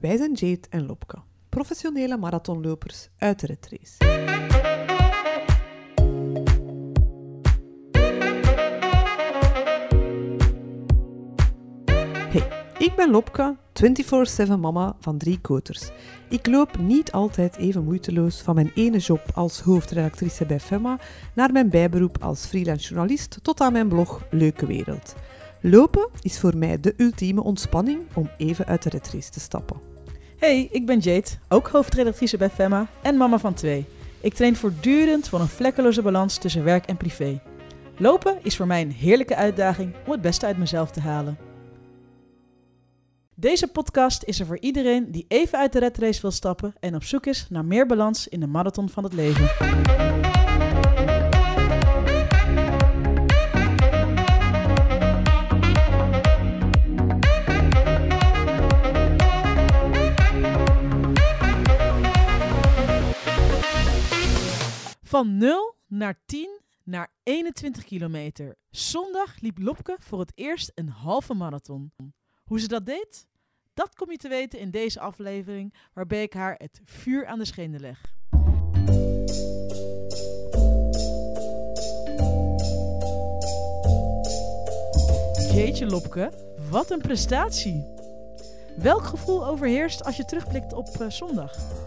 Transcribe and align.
Wij 0.00 0.16
zijn 0.16 0.32
Jade 0.32 0.68
en 0.70 0.86
Lopke, 0.86 1.18
professionele 1.48 2.16
marathonlopers 2.16 3.08
uit 3.18 3.40
de 3.40 3.46
retrace. 3.46 4.04
Hey, 12.28 12.64
ik 12.78 12.92
ben 12.96 13.10
Lopke, 13.10 13.56
24-7 14.46 14.58
mama 14.60 14.96
van 15.00 15.18
drie 15.18 15.40
koters. 15.40 15.90
Ik 16.28 16.46
loop 16.46 16.78
niet 16.78 17.12
altijd 17.12 17.56
even 17.56 17.84
moeiteloos 17.84 18.40
van 18.40 18.54
mijn 18.54 18.72
ene 18.74 18.98
job 18.98 19.22
als 19.34 19.60
hoofdredactrice 19.60 20.46
bij 20.46 20.60
Femma 20.60 20.98
naar 21.34 21.52
mijn 21.52 21.70
bijberoep 21.70 22.22
als 22.22 22.46
freelance 22.46 22.88
journalist 22.88 23.38
tot 23.42 23.60
aan 23.60 23.72
mijn 23.72 23.88
blog 23.88 24.26
Leuke 24.30 24.66
Wereld. 24.66 25.14
Lopen 25.70 26.08
is 26.22 26.38
voor 26.38 26.56
mij 26.56 26.80
de 26.80 26.94
ultieme 26.96 27.42
ontspanning 27.42 28.00
om 28.14 28.30
even 28.36 28.66
uit 28.66 28.82
de 28.82 28.88
retrace 28.88 29.30
te 29.30 29.40
stappen. 29.40 29.80
Hey, 30.38 30.68
ik 30.70 30.86
ben 30.86 30.98
Jade, 30.98 31.28
ook 31.48 31.68
hoofdredactrice 31.68 32.36
bij 32.36 32.50
Femma 32.50 32.86
en 33.02 33.16
mama 33.16 33.38
van 33.38 33.54
twee. 33.54 33.84
Ik 34.20 34.34
train 34.34 34.56
voortdurend 34.56 35.28
voor 35.28 35.40
een 35.40 35.48
vlekkeloze 35.48 36.02
balans 36.02 36.38
tussen 36.38 36.64
werk 36.64 36.86
en 36.86 36.96
privé. 36.96 37.40
Lopen 37.96 38.38
is 38.42 38.56
voor 38.56 38.66
mij 38.66 38.80
een 38.80 38.92
heerlijke 38.92 39.36
uitdaging 39.36 39.94
om 40.04 40.12
het 40.12 40.20
beste 40.20 40.46
uit 40.46 40.58
mezelf 40.58 40.90
te 40.90 41.00
halen. 41.00 41.38
Deze 43.34 43.66
podcast 43.66 44.22
is 44.22 44.40
er 44.40 44.46
voor 44.46 44.58
iedereen 44.58 45.10
die 45.10 45.24
even 45.28 45.58
uit 45.58 45.72
de 45.72 45.78
red 45.78 45.98
race 45.98 46.20
wil 46.20 46.30
stappen 46.30 46.74
en 46.80 46.94
op 46.94 47.04
zoek 47.04 47.26
is 47.26 47.46
naar 47.50 47.64
meer 47.64 47.86
balans 47.86 48.28
in 48.28 48.40
de 48.40 48.46
marathon 48.46 48.88
van 48.88 49.04
het 49.04 49.12
leven. 49.12 49.48
Van 65.16 65.36
0 65.36 65.74
naar 65.86 66.20
10 66.26 66.60
naar 66.84 67.12
21 67.22 67.84
kilometer. 67.84 68.56
Zondag 68.70 69.40
liep 69.40 69.58
Lopke 69.58 69.96
voor 70.00 70.20
het 70.20 70.32
eerst 70.34 70.72
een 70.74 70.88
halve 70.88 71.34
marathon. 71.34 71.92
Hoe 72.44 72.60
ze 72.60 72.68
dat 72.68 72.86
deed? 72.86 73.26
Dat 73.74 73.94
kom 73.94 74.10
je 74.10 74.16
te 74.16 74.28
weten 74.28 74.58
in 74.58 74.70
deze 74.70 75.00
aflevering, 75.00 75.74
waarbij 75.92 76.22
ik 76.22 76.32
haar 76.32 76.54
het 76.58 76.80
vuur 76.84 77.26
aan 77.26 77.38
de 77.38 77.44
schenen 77.44 77.80
leg. 77.80 78.00
Jeetje 85.54 85.86
Lopke, 85.86 86.32
wat 86.70 86.90
een 86.90 87.00
prestatie! 87.00 87.84
Welk 88.76 89.04
gevoel 89.04 89.46
overheerst 89.46 90.04
als 90.04 90.16
je 90.16 90.24
terugblikt 90.24 90.72
op 90.72 90.88
uh, 91.00 91.10
zondag? 91.10 91.85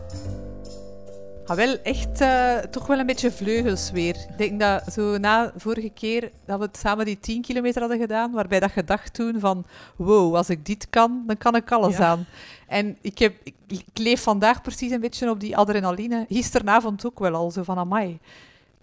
Ah, 1.49 1.55
wel 1.55 1.77
echt 1.83 2.21
uh, 2.21 2.57
toch 2.57 2.87
wel 2.87 2.99
een 2.99 3.05
beetje 3.05 3.31
vleugels 3.31 3.91
weer. 3.91 4.15
Ik 4.15 4.37
denk 4.37 4.59
dat 4.59 4.93
zo 4.93 5.17
na 5.17 5.51
vorige 5.57 5.89
keer 5.89 6.31
dat 6.45 6.59
we 6.59 6.69
samen 6.71 7.05
die 7.05 7.19
10 7.19 7.41
kilometer 7.41 7.81
hadden 7.81 7.99
gedaan, 7.99 8.31
waarbij 8.31 8.59
dat 8.59 8.71
gedacht 8.71 9.13
toen 9.13 9.39
van 9.39 9.65
wow, 9.95 10.35
als 10.35 10.49
ik 10.49 10.65
dit 10.65 10.89
kan, 10.89 11.23
dan 11.27 11.37
kan 11.37 11.55
ik 11.55 11.71
alles 11.71 11.97
ja. 11.97 12.07
aan. 12.07 12.25
En 12.67 12.97
ik, 13.01 13.19
heb, 13.19 13.35
ik, 13.43 13.53
ik, 13.67 13.85
leef 13.93 14.21
vandaag 14.21 14.61
precies 14.61 14.91
een 14.91 14.99
beetje 14.99 15.29
op 15.29 15.39
die 15.39 15.57
adrenaline. 15.57 16.25
Gisteravond 16.29 17.05
ook 17.05 17.19
wel 17.19 17.33
al, 17.33 17.51
zo 17.51 17.63
van 17.63 17.77
amai. 17.77 18.19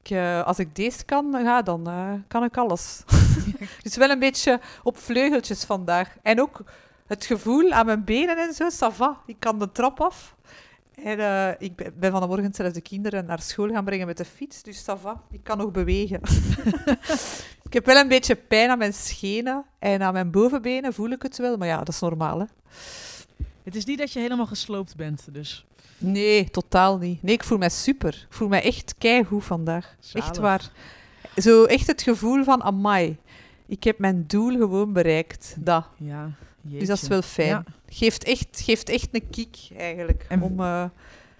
Ik, 0.02 0.10
uh, 0.10 0.46
als 0.46 0.58
ik 0.58 0.76
deze 0.76 1.04
kan, 1.04 1.36
ja, 1.42 1.62
dan 1.62 1.88
uh, 1.88 2.12
kan 2.28 2.44
ik 2.44 2.56
alles. 2.56 3.02
dus 3.82 3.96
wel 3.96 4.10
een 4.10 4.18
beetje 4.18 4.60
op 4.82 4.98
vleugeltjes 4.98 5.64
vandaag. 5.64 6.16
En 6.22 6.40
ook 6.40 6.62
het 7.06 7.24
gevoel 7.24 7.72
aan 7.72 7.86
mijn 7.86 8.04
benen 8.04 8.36
en 8.36 8.54
zo, 8.54 8.68
ça 8.70 8.94
va. 8.94 9.20
Ik 9.26 9.36
kan 9.38 9.58
de 9.58 9.72
trap 9.72 10.00
af. 10.00 10.34
En 11.04 11.18
uh, 11.18 11.50
ik 11.58 11.98
ben 11.98 12.10
van 12.10 12.20
de 12.20 12.26
morgen 12.26 12.54
zelfs 12.54 12.74
de 12.74 12.80
kinderen 12.80 13.24
naar 13.24 13.42
school 13.42 13.68
gaan 13.68 13.84
brengen 13.84 14.06
met 14.06 14.16
de 14.16 14.24
fiets, 14.24 14.62
dus 14.62 14.84
ik 15.30 15.42
kan 15.42 15.58
nog 15.58 15.70
bewegen. 15.70 16.20
ik 17.68 17.72
heb 17.72 17.86
wel 17.86 17.96
een 17.96 18.08
beetje 18.08 18.36
pijn 18.36 18.70
aan 18.70 18.78
mijn 18.78 18.94
schenen 18.94 19.64
en 19.78 20.02
aan 20.02 20.12
mijn 20.12 20.30
bovenbenen, 20.30 20.94
voel 20.94 21.10
ik 21.10 21.22
het 21.22 21.36
wel, 21.38 21.56
maar 21.56 21.68
ja, 21.68 21.78
dat 21.78 21.88
is 21.88 22.00
normaal, 22.00 22.38
hè. 22.38 22.46
Het 23.62 23.76
is 23.76 23.84
niet 23.84 23.98
dat 23.98 24.12
je 24.12 24.20
helemaal 24.20 24.46
gesloopt 24.46 24.96
bent, 24.96 25.24
dus... 25.32 25.66
Nee, 25.98 26.50
totaal 26.50 26.98
niet. 26.98 27.22
Nee, 27.22 27.34
ik 27.34 27.44
voel 27.44 27.58
mij 27.58 27.68
super. 27.68 28.26
Ik 28.28 28.34
voel 28.34 28.48
mij 28.48 28.62
echt 28.62 28.94
keigoed 28.98 29.44
vandaag. 29.44 29.96
Zalig. 29.98 30.28
Echt 30.28 30.36
waar. 30.36 30.70
Zo 31.36 31.64
echt 31.64 31.86
het 31.86 32.02
gevoel 32.02 32.44
van, 32.44 32.62
amai, 32.62 33.16
ik 33.66 33.84
heb 33.84 33.98
mijn 33.98 34.24
doel 34.26 34.56
gewoon 34.56 34.92
bereikt. 34.92 35.56
Dat. 35.58 35.84
Ja, 35.96 36.30
jeetje. 36.60 36.78
Dus 36.78 36.88
dat 36.88 37.02
is 37.02 37.08
wel 37.08 37.22
fijn. 37.22 37.48
Ja. 37.48 37.64
Geeft, 37.88 38.24
echt, 38.24 38.60
geeft 38.64 38.88
echt 38.88 39.08
een 39.12 39.30
kick, 39.30 39.56
eigenlijk. 39.76 40.26
En, 40.28 40.42
om, 40.42 40.60
uh, 40.60 40.84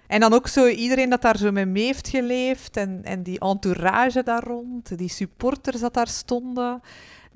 en 0.07 0.21
dan 0.21 0.33
ook 0.33 0.49
zo 0.49 0.67
iedereen 0.67 1.11
dat 1.11 1.23
daar 1.23 1.37
zo 1.37 1.53
mee, 1.53 1.67
mee 1.67 1.85
heeft 1.85 2.09
geleefd. 2.09 2.77
En, 2.77 3.01
en 3.05 3.23
die 3.23 3.41
entourage 3.41 4.23
daar 4.23 4.45
rond. 4.45 4.99
Die 4.99 5.09
supporters 5.09 5.81
dat 5.81 5.95
daar 5.95 6.09
stonden. 6.09 6.81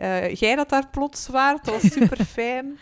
Uh, 0.01 0.35
jij 0.35 0.57
dat 0.57 0.69
daar 0.69 0.89
plots 0.91 1.29
waart, 1.29 1.65
dat 1.65 1.83
was 1.83 1.93
super 1.93 2.25
fijn. 2.39 2.79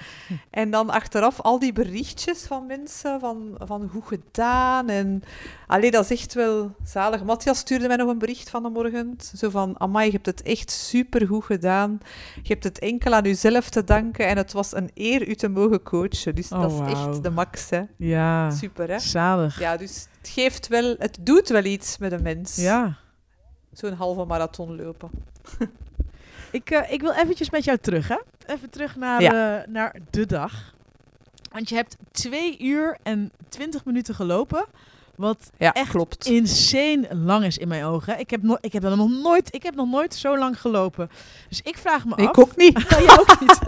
en 0.50 0.70
dan 0.70 0.90
achteraf 0.90 1.40
al 1.40 1.58
die 1.58 1.72
berichtjes 1.72 2.42
van 2.42 2.66
mensen, 2.66 3.20
van, 3.20 3.54
van 3.58 3.88
hoe 3.92 4.02
gedaan. 4.02 4.88
En 4.88 5.22
allee, 5.66 5.90
dat 5.90 6.04
is 6.10 6.10
echt 6.20 6.34
wel 6.34 6.74
zalig. 6.84 7.24
Matthias 7.24 7.58
stuurde 7.58 7.86
mij 7.86 7.96
nog 7.96 8.08
een 8.08 8.18
bericht 8.18 8.50
van 8.50 8.62
de 8.62 8.68
morgen. 8.68 9.16
Zo 9.36 9.50
van, 9.50 9.80
amai, 9.80 10.06
je 10.06 10.12
hebt 10.12 10.26
het 10.26 10.42
echt 10.42 10.70
super 10.70 11.26
goed 11.26 11.44
gedaan. 11.44 11.98
Je 12.42 12.52
hebt 12.52 12.64
het 12.64 12.78
enkel 12.78 13.12
aan 13.12 13.22
jezelf 13.22 13.68
te 13.70 13.84
danken. 13.84 14.26
En 14.26 14.36
het 14.36 14.52
was 14.52 14.74
een 14.74 14.90
eer 14.94 15.28
u 15.28 15.34
te 15.34 15.48
mogen 15.48 15.82
coachen. 15.82 16.34
Dus 16.34 16.52
Oh, 16.52 16.60
dat 16.62 16.70
is 16.72 16.78
wauw. 16.78 16.88
echt 17.10 17.22
de 17.22 17.30
max, 17.30 17.70
hè. 17.70 17.82
Ja, 17.96 18.50
Super, 18.50 18.88
hè. 18.88 18.98
zalig. 18.98 19.58
Ja, 19.60 19.76
dus 19.76 20.06
het 20.18 20.28
geeft 20.28 20.68
wel, 20.68 20.94
het 20.98 21.18
doet 21.20 21.48
wel 21.48 21.64
iets 21.64 21.98
met 21.98 22.12
een 22.12 22.22
mens. 22.22 22.56
Ja. 22.56 22.96
Zo'n 23.72 23.92
halve 23.92 24.24
marathon 24.24 24.76
lopen. 24.76 25.10
Ik, 26.52 26.70
uh, 26.70 26.92
ik 26.92 27.00
wil 27.00 27.12
eventjes 27.12 27.50
met 27.50 27.64
jou 27.64 27.78
terug, 27.78 28.08
hè? 28.08 28.16
Even 28.46 28.70
terug 28.70 28.96
naar, 28.96 29.22
Ja. 29.22 29.58
uh, 29.60 29.66
naar 29.66 29.94
de 30.10 30.26
dag. 30.26 30.74
Want 31.52 31.68
je 31.68 31.74
hebt 31.74 31.96
2 32.10 32.58
uur 32.58 32.98
en 33.02 33.32
20 33.48 33.84
minuten 33.84 34.14
gelopen. 34.14 34.64
Wat 35.16 35.50
Ja, 35.58 35.72
echt 35.72 35.90
klopt. 35.90 36.26
insane 36.26 37.14
lang 37.14 37.44
is 37.44 37.58
in 37.58 37.68
mijn 37.68 37.84
ogen. 37.84 38.18
Ik 38.18 38.30
heb, 38.30 38.42
no 38.42 38.56
ik, 38.60 38.72
heb 38.72 38.82
nog 38.82 39.10
nooit, 39.10 39.54
ik 39.54 39.62
heb 39.62 39.74
nog 39.74 39.88
nooit 39.88 40.14
zo 40.14 40.38
lang 40.38 40.60
gelopen. 40.60 41.10
Dus 41.48 41.60
ik 41.62 41.78
vraag 41.78 42.04
me 42.04 42.14
af... 42.14 42.20
Ik 42.20 42.38
ook 42.38 42.56
niet. 42.56 42.84
Jij 42.88 43.18
ook 43.18 43.40
niet. 43.40 43.58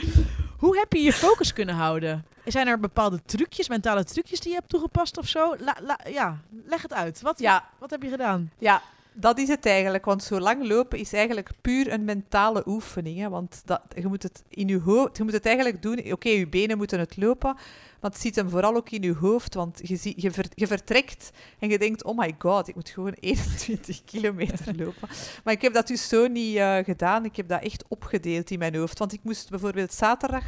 Hoe 0.58 0.78
heb 0.78 0.92
je 0.92 1.02
je 1.02 1.12
focus 1.12 1.52
kunnen 1.52 1.74
houden? 1.74 2.24
Zijn 2.44 2.66
er 2.66 2.80
bepaalde 2.80 3.20
trucjes, 3.24 3.68
mentale 3.68 4.04
trucjes 4.04 4.40
die 4.40 4.48
je 4.50 4.56
hebt 4.56 4.68
toegepast 4.68 5.18
of 5.18 5.26
zo? 5.28 5.54
La, 5.58 5.76
la, 5.82 5.98
ja, 6.08 6.38
leg 6.66 6.82
het 6.82 6.92
uit. 6.92 7.20
Wat, 7.22 7.38
Ja, 7.38 7.64
wat 7.78 7.90
heb 7.90 8.02
je 8.02 8.08
gedaan? 8.10 8.50
Ja, 8.58 8.82
dat 9.14 9.38
is 9.38 9.48
het 9.48 9.66
eigenlijk. 9.66 10.04
Want 10.04 10.22
zo 10.22 10.40
lang 10.40 10.68
lopen 10.68 10.98
is 10.98 11.12
eigenlijk 11.12 11.50
puur 11.60 11.92
een 11.92 12.04
mentale 12.04 12.62
oefening. 12.66 13.18
Hè? 13.18 13.28
Want 13.28 13.62
dat, 13.64 13.82
je, 13.94 14.06
moet 14.06 14.22
het 14.22 14.42
in 14.48 14.68
je, 14.68 14.80
hoofd, 14.80 15.16
je 15.16 15.22
moet 15.22 15.32
het 15.32 15.46
eigenlijk 15.46 15.82
doen. 15.82 16.12
Oké, 16.12 16.28
je 16.28 16.48
benen 16.48 16.76
moeten 16.76 16.98
het 16.98 17.16
lopen. 17.16 17.54
Maar 18.00 18.10
het 18.10 18.20
zit 18.20 18.36
hem 18.36 18.50
vooral 18.50 18.76
ook 18.76 18.90
in 18.90 19.02
je 19.02 19.14
hoofd. 19.14 19.54
Want 19.54 19.80
je, 19.82 20.12
je, 20.16 20.30
ver, 20.30 20.46
je 20.54 20.66
vertrekt 20.66 21.30
en 21.58 21.68
je 21.68 21.78
denkt: 21.78 22.04
oh 22.04 22.18
my 22.18 22.34
god, 22.38 22.68
ik 22.68 22.74
moet 22.74 22.88
gewoon 22.88 23.12
21 23.20 24.04
kilometer 24.04 24.76
lopen. 24.76 25.08
Maar 25.44 25.54
ik 25.54 25.62
heb 25.62 25.72
dat 25.72 25.86
dus 25.86 26.08
zo 26.08 26.26
niet 26.26 26.56
uh, 26.56 26.78
gedaan. 26.78 27.24
Ik 27.24 27.36
heb 27.36 27.48
dat 27.48 27.62
echt 27.62 27.84
opgedeeld 27.88 28.50
in 28.50 28.58
mijn 28.58 28.76
hoofd. 28.76 28.98
Want 28.98 29.12
ik 29.12 29.20
moest 29.22 29.50
bijvoorbeeld 29.50 29.92
zaterdag 29.92 30.44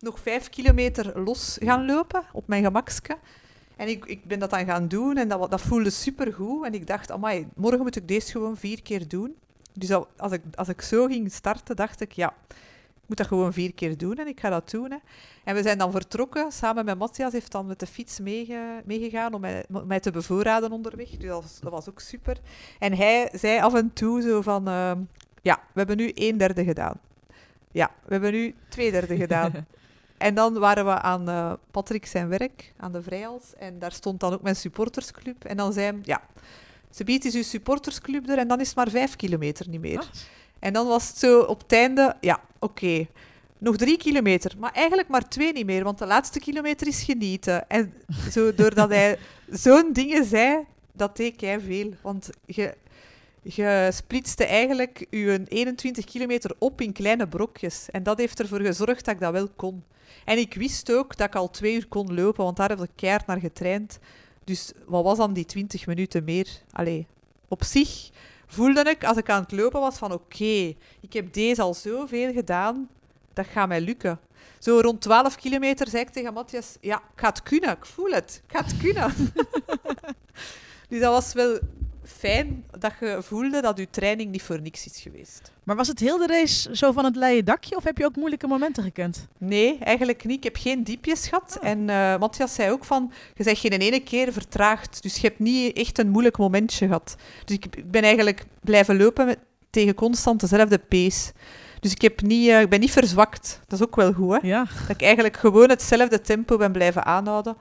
nog 0.00 0.20
5 0.20 0.48
kilometer 0.48 1.20
los 1.20 1.56
gaan 1.60 1.86
lopen 1.86 2.24
op 2.32 2.48
mijn 2.48 2.64
gemakske. 2.64 3.18
En 3.78 3.88
ik, 3.88 4.04
ik 4.04 4.24
ben 4.24 4.38
dat 4.38 4.50
dan 4.50 4.64
gaan 4.64 4.88
doen 4.88 5.16
en 5.16 5.28
dat, 5.28 5.50
dat 5.50 5.60
voelde 5.60 5.90
supergoed. 5.90 6.64
En 6.64 6.74
ik 6.74 6.86
dacht, 6.86 7.10
amai, 7.10 7.46
morgen 7.54 7.82
moet 7.82 7.96
ik 7.96 8.08
deze 8.08 8.30
gewoon 8.30 8.56
vier 8.56 8.82
keer 8.82 9.08
doen. 9.08 9.36
Dus 9.72 9.90
al- 9.92 10.08
als 10.16 10.32
ik, 10.32 10.42
als 10.54 10.68
ik 10.68 10.82
zo 10.82 11.06
ging 11.06 11.32
starten, 11.32 11.76
dacht 11.76 12.00
ik, 12.00 12.12
ja, 12.12 12.34
ik 12.48 13.06
moet 13.06 13.16
dat 13.16 13.26
gewoon 13.26 13.52
vier 13.52 13.74
keer 13.74 13.96
doen 13.98 14.14
en 14.16 14.26
ik 14.26 14.40
ga 14.40 14.50
dat 14.50 14.70
doen. 14.70 14.90
Hè. 14.90 14.96
En 15.44 15.54
we 15.54 15.62
zijn 15.62 15.78
dan 15.78 15.90
vertrokken, 15.90 16.52
samen 16.52 16.84
met 16.84 16.98
Matthias, 16.98 17.32
heeft 17.32 17.52
dan 17.52 17.66
met 17.66 17.80
de 17.80 17.86
fiets 17.86 18.18
meege, 18.20 18.82
meegegaan 18.84 19.34
om 19.34 19.40
mij, 19.40 19.64
mij 19.86 20.00
te 20.00 20.10
bevoorraden 20.10 20.72
onderweg. 20.72 21.08
Dus 21.10 21.28
dat 21.28 21.42
was, 21.42 21.60
dat 21.60 21.72
was 21.72 21.88
ook 21.88 22.00
super. 22.00 22.36
En 22.78 22.94
hij 22.96 23.30
zei 23.32 23.60
af 23.60 23.74
en 23.74 23.92
toe 23.92 24.22
zo 24.22 24.42
van, 24.42 24.68
ehm, 24.68 24.98
ja, 25.42 25.54
we 25.72 25.78
hebben 25.78 25.96
nu 25.96 26.10
een 26.14 26.36
derde 26.38 26.64
gedaan. 26.64 27.00
Ja, 27.72 27.90
we 28.04 28.12
hebben 28.12 28.32
nu 28.32 28.54
twee 28.68 28.90
derde 28.90 29.16
gedaan. 29.16 29.52
En 30.18 30.34
dan 30.34 30.58
waren 30.58 30.84
we 30.84 31.00
aan 31.00 31.28
eh, 31.28 31.52
Patrick 31.70 32.06
zijn 32.06 32.28
werk, 32.28 32.72
aan 32.76 32.92
de 32.92 33.02
Vrijals. 33.02 33.54
En 33.58 33.78
daar 33.78 33.92
stond 33.92 34.20
dan 34.20 34.32
ook 34.32 34.42
mijn 34.42 34.56
supportersclub. 34.56 35.44
En 35.44 35.56
dan 35.56 35.72
zei 35.72 35.86
hij, 35.86 35.98
ja, 36.02 36.22
ze 36.90 37.04
biedt 37.04 37.24
is 37.24 37.34
uw 37.34 37.42
supportersclub 37.42 38.28
er 38.28 38.38
en 38.38 38.48
dan 38.48 38.60
is 38.60 38.66
het 38.66 38.76
maar 38.76 38.90
vijf 38.90 39.16
kilometer 39.16 39.68
niet 39.68 39.80
meer. 39.80 39.98
Ah. 39.98 40.06
En 40.58 40.72
dan 40.72 40.86
was 40.86 41.08
het 41.08 41.18
zo 41.18 41.40
op 41.40 41.60
het 41.60 41.72
einde, 41.72 42.16
ja, 42.20 42.40
oké, 42.58 43.06
nog 43.58 43.76
drie 43.76 43.96
kilometer. 43.96 44.52
Maar 44.58 44.72
eigenlijk 44.72 45.08
maar 45.08 45.28
twee 45.28 45.52
niet 45.52 45.66
meer, 45.66 45.84
want 45.84 45.98
de 45.98 46.06
laatste 46.06 46.38
kilometer 46.38 46.86
is 46.86 47.02
genieten. 47.02 47.68
En 47.68 47.92
zo, 48.30 48.54
doordat 48.54 48.88
hij 48.88 49.18
zo'n 49.64 49.92
dingen 49.92 50.24
zei, 50.24 50.64
dat 50.92 51.16
deed 51.16 51.40
hij 51.40 51.60
veel. 51.60 51.92
Want 52.02 52.30
je, 52.44 52.74
je 53.54 53.90
splitste 53.92 54.44
eigenlijk 54.44 55.06
je 55.10 55.42
21 55.48 56.04
kilometer 56.04 56.54
op 56.58 56.80
in 56.80 56.92
kleine 56.92 57.28
brokjes. 57.28 57.90
En 57.90 58.02
dat 58.02 58.18
heeft 58.18 58.40
ervoor 58.40 58.60
gezorgd 58.60 59.04
dat 59.04 59.14
ik 59.14 59.20
dat 59.20 59.32
wel 59.32 59.48
kon. 59.56 59.84
En 60.24 60.38
ik 60.38 60.54
wist 60.54 60.92
ook 60.92 61.16
dat 61.16 61.26
ik 61.26 61.34
al 61.34 61.50
twee 61.50 61.74
uur 61.74 61.86
kon 61.86 62.14
lopen, 62.14 62.44
want 62.44 62.56
daar 62.56 62.68
heb 62.68 62.82
ik 62.82 62.90
keihard 62.94 63.26
naar 63.26 63.40
getraind. 63.40 63.98
Dus 64.44 64.72
wat 64.86 65.04
was 65.04 65.18
dan 65.18 65.32
die 65.32 65.44
20 65.44 65.86
minuten 65.86 66.24
meer? 66.24 66.48
Allee, 66.72 67.06
op 67.48 67.64
zich 67.64 68.10
voelde 68.46 68.80
ik, 68.80 69.04
als 69.04 69.16
ik 69.16 69.30
aan 69.30 69.42
het 69.42 69.52
lopen 69.52 69.80
was, 69.80 69.98
van 69.98 70.12
oké, 70.12 70.74
ik 71.00 71.12
heb 71.12 71.32
deze 71.32 71.62
al 71.62 71.74
zoveel 71.74 72.32
gedaan, 72.32 72.88
dat 73.32 73.46
gaat 73.46 73.68
mij 73.68 73.80
lukken. 73.80 74.20
Zo 74.58 74.80
rond 74.80 75.00
12 75.00 75.36
kilometer 75.36 75.88
zei 75.88 76.02
ik 76.02 76.08
tegen 76.08 76.32
Matthias, 76.32 76.76
ja, 76.80 76.96
ik 76.96 77.20
ga 77.20 77.28
het 77.28 77.42
kunnen, 77.42 77.70
ik 77.70 77.86
voel 77.86 78.10
het, 78.10 78.42
ik 78.46 78.56
ga 78.56 78.64
het 78.64 78.76
kunnen. 78.76 79.14
dus 80.88 81.00
dat 81.00 81.12
was 81.12 81.32
wel 81.32 81.58
fijn 82.16 82.64
dat 82.78 82.92
je 83.00 83.18
voelde 83.20 83.60
dat 83.60 83.78
je 83.78 83.90
training 83.90 84.30
niet 84.30 84.42
voor 84.42 84.60
niks 84.60 84.86
is 84.86 85.00
geweest. 85.00 85.52
Maar 85.64 85.76
was 85.76 85.88
het 85.88 85.98
heel 85.98 86.18
de 86.18 86.26
race 86.26 86.76
zo 86.76 86.92
van 86.92 87.04
het 87.04 87.16
leien 87.16 87.44
dakje 87.44 87.76
of 87.76 87.84
heb 87.84 87.98
je 87.98 88.04
ook 88.04 88.16
moeilijke 88.16 88.46
momenten 88.46 88.82
gekend? 88.82 89.26
Nee, 89.38 89.78
eigenlijk 89.78 90.24
niet. 90.24 90.36
Ik 90.36 90.44
heb 90.44 90.56
geen 90.56 90.84
diepjes 90.84 91.28
gehad. 91.28 91.58
Ah. 91.60 91.68
En 91.68 91.78
uh, 91.78 92.18
Matthias 92.18 92.54
zei 92.54 92.70
ook 92.70 92.84
van, 92.84 93.12
je 93.34 93.42
zegt 93.42 93.60
geen 93.60 93.72
ene 93.72 94.00
keer 94.00 94.32
vertraagd. 94.32 95.02
Dus 95.02 95.14
je 95.14 95.26
hebt 95.26 95.38
niet 95.38 95.76
echt 95.76 95.98
een 95.98 96.10
moeilijk 96.10 96.38
momentje 96.38 96.86
gehad. 96.86 97.16
Dus 97.44 97.56
ik 97.56 97.90
ben 97.90 98.02
eigenlijk 98.02 98.44
blijven 98.60 98.96
lopen 98.96 99.26
met, 99.26 99.38
tegen 99.70 99.94
constant 99.94 100.40
dezelfde 100.40 100.78
pace. 100.78 101.32
Dus 101.80 101.92
ik, 101.92 102.02
heb 102.02 102.22
niet, 102.22 102.48
uh, 102.48 102.60
ik 102.60 102.68
ben 102.68 102.80
niet 102.80 102.90
verzwakt. 102.90 103.60
Dat 103.66 103.80
is 103.80 103.86
ook 103.86 103.96
wel 103.96 104.12
goed, 104.12 104.40
hè? 104.40 104.48
Ja. 104.48 104.66
Dat 104.80 104.96
ik 104.96 105.02
eigenlijk 105.02 105.36
gewoon 105.36 105.68
hetzelfde 105.68 106.20
tempo 106.20 106.56
ben 106.56 106.72
blijven 106.72 107.04
aanhouden. 107.04 107.56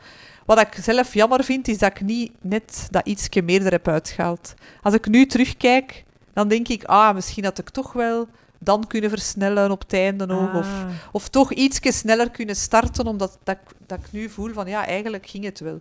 Wat 0.48 0.60
ik 0.60 0.78
zelf 0.82 1.14
jammer 1.14 1.44
vind, 1.44 1.68
is 1.68 1.78
dat 1.78 1.92
ik 1.92 2.02
niet 2.02 2.32
net 2.42 2.88
dat 2.92 3.08
ietsje 3.08 3.42
meer 3.42 3.66
er 3.66 3.72
heb 3.72 3.88
uitgehaald. 3.88 4.54
Als 4.82 4.94
ik 4.94 5.08
nu 5.08 5.26
terugkijk, 5.26 6.04
dan 6.34 6.48
denk 6.48 6.68
ik, 6.68 6.84
ah, 6.84 7.14
misschien 7.16 7.44
had 7.44 7.58
ik 7.60 7.70
toch 7.70 7.94
wel 7.94 8.28
dan 8.60 8.88
kunnen 8.88 9.10
versnellen 9.10 9.72
op 9.72 9.80
het 9.82 9.94
einde 9.94 10.26
nog. 10.26 10.54
Of, 10.54 10.66
Ah. 10.68 10.86
of 11.12 11.28
toch 11.28 11.52
ietsje 11.54 11.92
sneller 11.92 12.30
kunnen 12.32 12.56
starten, 12.56 13.08
omdat 13.08 13.38
dat, 13.44 13.56
ik- 13.56 13.76
dat 13.88 14.00
ik 14.00 14.12
nu 14.12 14.30
voel 14.30 14.54
van, 14.54 14.68
ja, 14.68 14.86
eigenlijk 14.86 15.28
ging 15.28 15.44
het 15.44 15.60
wel. 15.60 15.80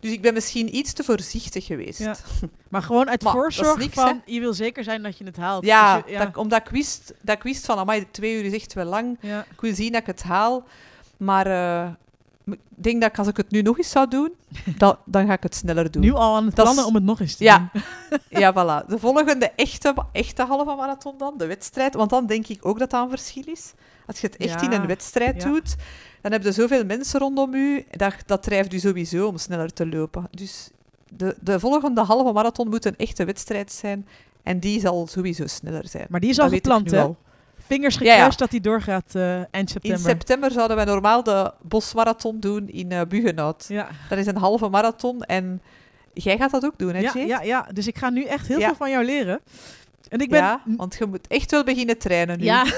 Dus 0.00 0.12
ik 0.12 0.22
ben 0.22 0.34
misschien 0.34 0.76
iets 0.76 0.92
te 0.92 1.04
voorzichtig 1.04 1.64
geweest. 1.66 1.98
Ja. 1.98 2.14
Maar 2.68 2.82
gewoon 2.82 3.08
uit 3.10 3.22
Maar 3.22 3.32
voorzorg 3.32 3.78
niks, 3.78 3.94
van, 3.94 4.22
je 4.26 4.40
wil 4.40 4.54
zeker 4.54 4.84
zijn 4.84 5.02
dat 5.02 5.18
je 5.18 5.24
het 5.24 5.36
haalt. 5.36 5.64
Ja, 5.64 6.00
Dus 6.00 6.12
je- 6.12 6.18
Dat, 6.18 6.36
omdat 6.36 6.60
ik 6.60 6.68
wist, 6.68 7.14
dat 7.20 7.36
ik 7.36 7.42
wist 7.42 7.64
van, 7.64 7.78
amai, 7.78 8.06
twee 8.10 8.36
uur 8.38 8.44
is 8.44 8.52
echt 8.52 8.72
wel 8.72 8.84
lang. 8.84 9.18
ja. 9.20 9.44
Ik 9.50 9.60
wil 9.60 9.74
zien 9.74 9.92
dat 9.92 10.00
ik 10.00 10.06
het 10.06 10.22
haal. 10.22 10.64
Maar 11.16 11.46
eh, 11.46 11.90
ik 12.44 12.58
denk 12.68 13.00
dat 13.00 13.10
ik, 13.10 13.18
als 13.18 13.28
ik 13.28 13.36
het 13.36 13.50
nu 13.50 13.62
nog 13.62 13.78
eens 13.78 13.90
zou 13.90 14.08
doen, 14.08 14.32
dat, 14.76 14.98
dan 15.04 15.26
ga 15.26 15.32
ik 15.32 15.42
het 15.42 15.54
sneller 15.54 15.90
doen. 15.90 16.02
Nu 16.02 16.12
al 16.12 16.36
aan 16.36 16.44
het 16.44 16.54
plannen 16.54 16.86
om 16.86 16.94
het 16.94 17.04
nog 17.04 17.20
eens 17.20 17.36
te 17.36 17.44
Ja. 17.44 17.70
doen. 17.72 17.82
Ja, 18.40 18.52
voilà. 18.52 18.86
De 18.86 18.98
volgende 18.98 19.50
echte, 19.56 19.94
echte 20.12 20.42
halve 20.44 20.74
marathon 20.74 21.14
dan, 21.18 21.34
de 21.36 21.46
wedstrijd. 21.46 21.94
Want 21.94 22.10
dan 22.10 22.26
denk 22.26 22.46
ik 22.48 22.66
ook 22.66 22.78
dat 22.78 22.90
dat 22.90 23.02
een 23.02 23.10
verschil 23.10 23.42
is. 23.46 23.72
Als 24.06 24.20
je 24.20 24.26
het 24.26 24.36
echt 24.36 24.60
Ja, 24.60 24.70
in 24.70 24.80
een 24.80 24.86
wedstrijd 24.86 25.42
ja. 25.42 25.48
doet, 25.48 25.76
dan 26.20 26.32
heb 26.32 26.42
je 26.42 26.52
zoveel 26.52 26.84
mensen 26.84 27.20
rondom 27.20 27.54
u. 27.54 27.84
Dat, 27.90 28.14
dat 28.26 28.42
drijft 28.42 28.72
u 28.72 28.78
sowieso 28.78 29.26
om 29.26 29.38
sneller 29.38 29.72
te 29.72 29.86
lopen. 29.86 30.28
Dus 30.30 30.70
de, 31.16 31.36
de 31.40 31.60
volgende 31.60 32.00
halve 32.00 32.32
marathon 32.32 32.68
moet 32.68 32.84
een 32.84 32.96
echte 32.96 33.24
wedstrijd 33.24 33.72
zijn. 33.72 34.06
En 34.42 34.58
die 34.60 34.80
zal 34.80 35.06
sowieso 35.06 35.46
sneller 35.46 35.88
zijn. 35.88 36.06
Maar 36.10 36.20
die 36.20 36.30
is 36.30 36.36
al 36.38 36.42
Dat 36.42 36.52
weet 36.52 36.66
ik 36.66 36.72
gepland, 36.72 36.90
nu 36.90 36.98
hè? 36.98 37.04
al. 37.04 37.16
Ja, 37.80 37.88
ja. 37.88 38.12
gekruist 38.12 38.38
dat 38.38 38.50
die 38.50 38.60
doorgaat 38.60 39.14
eh, 39.14 39.34
eind 39.34 39.46
In 39.52 39.68
september. 39.68 40.00
september 40.00 40.50
zouden 40.50 40.76
wij 40.76 40.84
normaal 40.84 41.22
de 41.22 41.52
bosmarathon 41.62 42.40
doen 42.40 42.68
in 42.68 42.88
Buggenhout. 43.08 43.64
ja. 43.68 43.88
Dat 44.08 44.18
is 44.18 44.26
een 44.26 44.36
halve 44.36 44.68
marathon 44.68 45.22
en 45.22 45.62
jij 46.12 46.36
gaat 46.36 46.50
dat 46.50 46.64
ook 46.64 46.78
doen, 46.78 46.94
hè, 46.94 47.00
Ja, 47.00 47.12
ja, 47.14 47.42
ja, 47.42 47.68
dus 47.72 47.86
ik 47.86 47.98
ga 47.98 48.10
nu 48.10 48.24
echt 48.24 48.46
heel 48.46 48.60
veel 48.60 48.74
van 48.74 48.90
jou 48.90 49.04
leren. 49.04 49.40
En 50.08 50.18
ik 50.20 50.30
ben... 50.30 50.40
Ja, 50.40 50.62
want 50.76 50.96
je 50.98 51.06
moet 51.06 51.26
echt 51.26 51.50
wel 51.50 51.64
beginnen 51.64 51.98
trainen 51.98 52.38
nu. 52.38 52.44
Ja. 52.44 52.64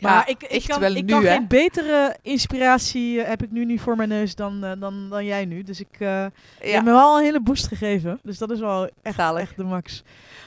maar 0.00 0.12
Ja, 0.12 0.26
ik, 0.26 0.42
ik 0.42 0.64
kan, 0.66 0.80
wel 0.80 0.94
ik 0.94 1.04
nu, 1.04 1.12
kan 1.12 1.22
geen 1.22 1.46
betere 1.46 2.16
inspiratie 2.22 3.20
eh, 3.22 3.28
heb 3.28 3.42
ik 3.42 3.50
nu 3.50 3.64
niet 3.64 3.80
voor 3.80 3.96
mijn 3.96 4.08
neus 4.08 4.34
dan, 4.34 4.64
eh, 4.64 4.72
dan, 4.80 5.08
dan 5.08 5.24
jij 5.24 5.44
nu. 5.44 5.62
Dus 5.62 5.80
ik 5.80 5.88
eh, 5.98 6.26
je 6.62 6.68
hebt 6.70 6.84
me 6.84 6.90
wel 6.90 7.16
een 7.18 7.24
hele 7.24 7.40
boost 7.40 7.66
gegeven. 7.66 8.18
Dus 8.22 8.38
dat 8.38 8.50
is 8.50 8.60
wel 8.60 8.90
echt, 9.02 9.16
Zalig. 9.16 9.42
echt 9.42 9.56
de 9.56 9.64
max. 9.64 10.02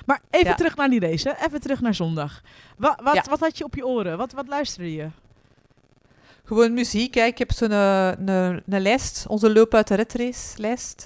Maar 0.05 0.21
even 0.29 0.55
terug 0.55 0.75
naar 0.75 0.89
die 0.89 0.99
race, 0.99 1.29
hè. 1.29 1.45
Even 1.45 1.61
terug 1.61 1.81
naar 1.81 1.93
zondag. 1.93 2.41
Wa- 2.77 2.99
wat, 3.03 3.27
wat 3.27 3.39
had 3.39 3.57
je 3.57 3.63
op 3.63 3.75
je 3.75 3.85
oren? 3.87 4.17
Wat, 4.17 4.33
wat 4.33 4.47
luisterde 4.47 4.93
je? 4.93 5.07
Gewoon 6.45 6.73
muziek. 6.73 7.13
Hè. 7.13 7.23
Ik 7.25 7.37
heb 7.37 7.51
zo'n 7.51 7.71
een, 7.71 8.29
een 8.29 8.81
lijst, 8.81 9.25
onze 9.27 9.53
Loop 9.53 9.73
uit 9.73 9.87
de 9.87 9.95
Red 9.95 10.13
Race 10.13 10.61
lijst, 10.61 11.05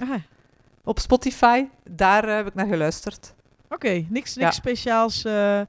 op 0.84 1.00
Spotify. 1.00 1.66
Daar 1.90 2.30
heb 2.36 2.48
ik 2.48 2.54
naar 2.54 2.68
geluisterd. 2.68 3.34
Oké, 3.70 3.90
niks, 3.90 4.10
niks 4.10 4.36
Ja. 4.36 4.52
speciaals. 4.52 5.24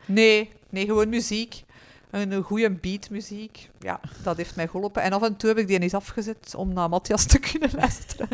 Nee, 0.06 0.52
nee, 0.70 0.84
gewoon 0.84 1.08
muziek. 1.08 1.64
Een, 2.10 2.43
goede 2.43 2.70
beatmuziek. 2.70 3.70
Ja, 3.81 4.00
dat 4.22 4.37
heeft 4.37 4.56
mij 4.56 4.69
geholpen. 4.69 5.02
En 5.02 5.12
af 5.12 5.22
en 5.22 5.37
toe 5.37 5.49
heb 5.49 5.58
ik 5.58 5.66
die 5.66 5.78
eens 5.81 5.94
afgezet 5.94 6.55
om 6.56 6.72
naar 6.72 6.88
Matthias 6.88 7.25
te 7.26 7.38
kunnen 7.50 7.70
luisteren. 7.76 8.28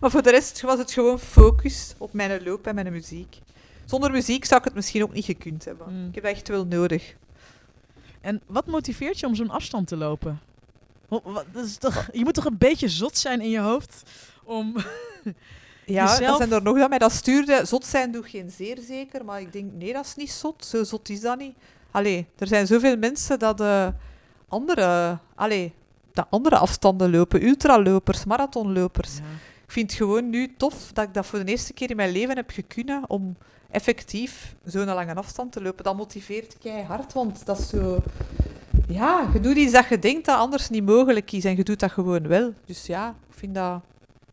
maar 0.00 0.10
voor 0.10 0.22
de 0.22 0.30
rest 0.30 0.60
was 0.60 0.78
het 0.78 0.92
gewoon 0.92 1.18
focus 1.18 1.94
op 1.98 2.12
mijn 2.12 2.42
loop 2.44 2.66
en 2.66 2.74
mijn 2.74 2.92
muziek. 2.92 3.38
Zonder 3.84 4.10
muziek 4.10 4.44
zou 4.44 4.60
ik 4.60 4.66
het 4.66 4.74
misschien 4.74 5.02
ook 5.02 5.12
niet 5.12 5.24
gekund 5.24 5.64
hebben. 5.64 5.86
Mm. 5.94 6.08
Ik 6.08 6.14
heb 6.14 6.24
dat 6.24 6.32
echt 6.32 6.48
wel 6.48 6.64
nodig. 6.66 7.14
En 8.20 8.40
wat 8.46 8.66
motiveert 8.66 9.20
je 9.20 9.26
om 9.26 9.34
zo'n 9.34 9.50
afstand 9.50 9.86
te 9.86 9.96
lopen? 9.96 10.40
Wa- 11.08 11.20
wa- 11.24 11.44
dat 11.52 11.64
is 11.64 11.76
toch, 11.76 12.08
je 12.12 12.24
moet 12.24 12.34
toch 12.34 12.44
een 12.44 12.58
beetje 12.58 12.88
zot 12.88 13.18
zijn 13.18 13.40
in 13.40 13.50
je 13.50 13.60
hoofd 13.60 14.02
om... 14.44 14.74
Ja, 15.84 16.02
Jezelf- 16.04 16.18
dat 16.28 16.36
zijn 16.48 16.52
er 16.52 16.62
nog 16.62 16.78
dat 16.78 16.88
mij 16.88 16.98
dat 16.98 17.12
stuurde. 17.12 17.64
Zot 17.66 17.84
zijn 17.86 18.12
doet 18.12 18.26
geen 18.26 18.50
zeer 18.50 18.78
zeker, 18.86 19.24
maar 19.24 19.40
ik 19.40 19.52
denk, 19.52 19.72
nee, 19.72 19.92
dat 19.92 20.04
is 20.04 20.14
niet 20.14 20.30
zot. 20.30 20.64
Zo 20.64 20.84
zot 20.84 21.08
is 21.08 21.20
dat 21.20 21.38
niet. 21.38 21.54
Allee, 21.90 22.26
er 22.38 22.46
zijn 22.46 22.66
zoveel 22.66 22.96
mensen 22.96 23.38
dat 23.38 23.60
eh, 23.60 23.88
andere, 24.48 25.18
allee, 25.34 25.72
dat 26.12 26.26
andere 26.30 26.56
afstanden 26.58 27.10
lopen. 27.10 27.44
Ultralopers, 27.44 28.24
marathonlopers. 28.24 29.16
Ik 29.64 29.74
vind 29.74 29.90
het 29.90 30.00
gewoon 30.00 30.30
nu 30.30 30.54
tof 30.56 30.92
dat 30.92 31.04
ik 31.04 31.14
dat 31.14 31.26
voor 31.26 31.44
de 31.44 31.50
eerste 31.50 31.72
keer 31.72 31.90
in 31.90 31.96
mijn 31.96 32.12
leven 32.12 32.36
heb 32.36 32.50
gekunnen 32.50 33.02
om 33.06 33.36
effectief 33.70 34.54
zo'n 34.64 34.84
lange 34.84 35.14
afstand 35.14 35.52
te 35.52 35.62
lopen. 35.62 35.84
Dat 35.84 35.96
motiveert 35.96 36.58
keihard, 36.58 37.12
want 37.12 37.46
dat 37.46 37.58
is 37.58 37.68
zo... 37.68 37.98
Ja, 38.88 39.30
je 39.32 39.40
doet 39.40 39.56
iets 39.56 39.72
dat 39.72 39.88
je 39.88 39.98
denkt 39.98 40.26
dat 40.26 40.38
anders 40.38 40.68
niet 40.68 40.84
mogelijk 40.86 41.32
is 41.32 41.44
en 41.44 41.56
je 41.56 41.64
doet 41.64 41.80
dat 41.80 41.92
gewoon 41.92 42.28
wel. 42.28 42.54
Dus 42.64 42.86
ja, 42.86 43.08
ik 43.28 43.34
vind 43.34 43.54
dat... 43.54 43.80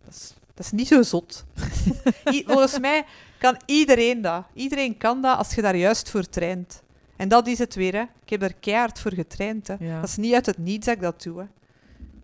Dat 0.03 0.13
is, 0.13 0.33
dat 0.53 0.65
is 0.65 0.71
niet 0.71 0.87
zo 0.87 1.01
zot. 1.01 1.45
Volgens 2.45 2.79
mij 2.79 3.05
kan 3.39 3.57
iedereen 3.65 4.21
dat. 4.21 4.43
Iedereen 4.53 4.97
kan 4.97 5.21
dat 5.21 5.37
als 5.37 5.55
je 5.55 5.61
daar 5.61 5.75
juist 5.75 6.09
voor 6.09 6.29
traint. 6.29 6.83
En 7.17 7.27
dat 7.27 7.47
is 7.47 7.57
het 7.59 7.75
weer, 7.75 7.93
hè. 7.93 8.01
Ik 8.01 8.29
heb 8.29 8.41
er 8.41 8.53
keihard 8.53 8.99
voor 8.99 9.13
getraind, 9.13 9.67
hè. 9.67 9.75
Ja. 9.79 9.99
Dat 9.99 10.09
is 10.09 10.15
niet 10.17 10.33
uit 10.33 10.45
het 10.45 10.57
niets 10.57 10.85
dat 10.85 10.95
ik 10.95 11.01
dat 11.01 11.23
doe, 11.23 11.39
hè. 11.39 11.45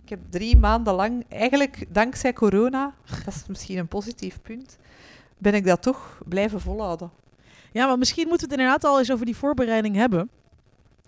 Ik 0.03 0.09
heb 0.09 0.19
drie 0.29 0.57
maanden 0.57 0.93
lang, 0.93 1.25
eigenlijk 1.29 1.85
dankzij 1.89 2.33
corona, 2.33 2.93
dat 3.25 3.33
is 3.33 3.43
misschien 3.47 3.77
een 3.77 3.87
positief 3.87 4.41
punt, 4.41 4.77
ben 5.37 5.53
ik 5.53 5.65
dat 5.65 5.81
toch 5.81 6.21
blijven 6.27 6.61
volhouden. 6.61 7.11
Ja, 7.71 7.87
maar 7.87 7.97
misschien 7.97 8.27
moeten 8.27 8.47
we 8.47 8.53
het 8.53 8.61
inderdaad 8.63 8.89
al 8.91 8.99
eens 8.99 9.11
over 9.11 9.25
die 9.25 9.35
voorbereiding 9.37 9.95
hebben. 9.95 10.29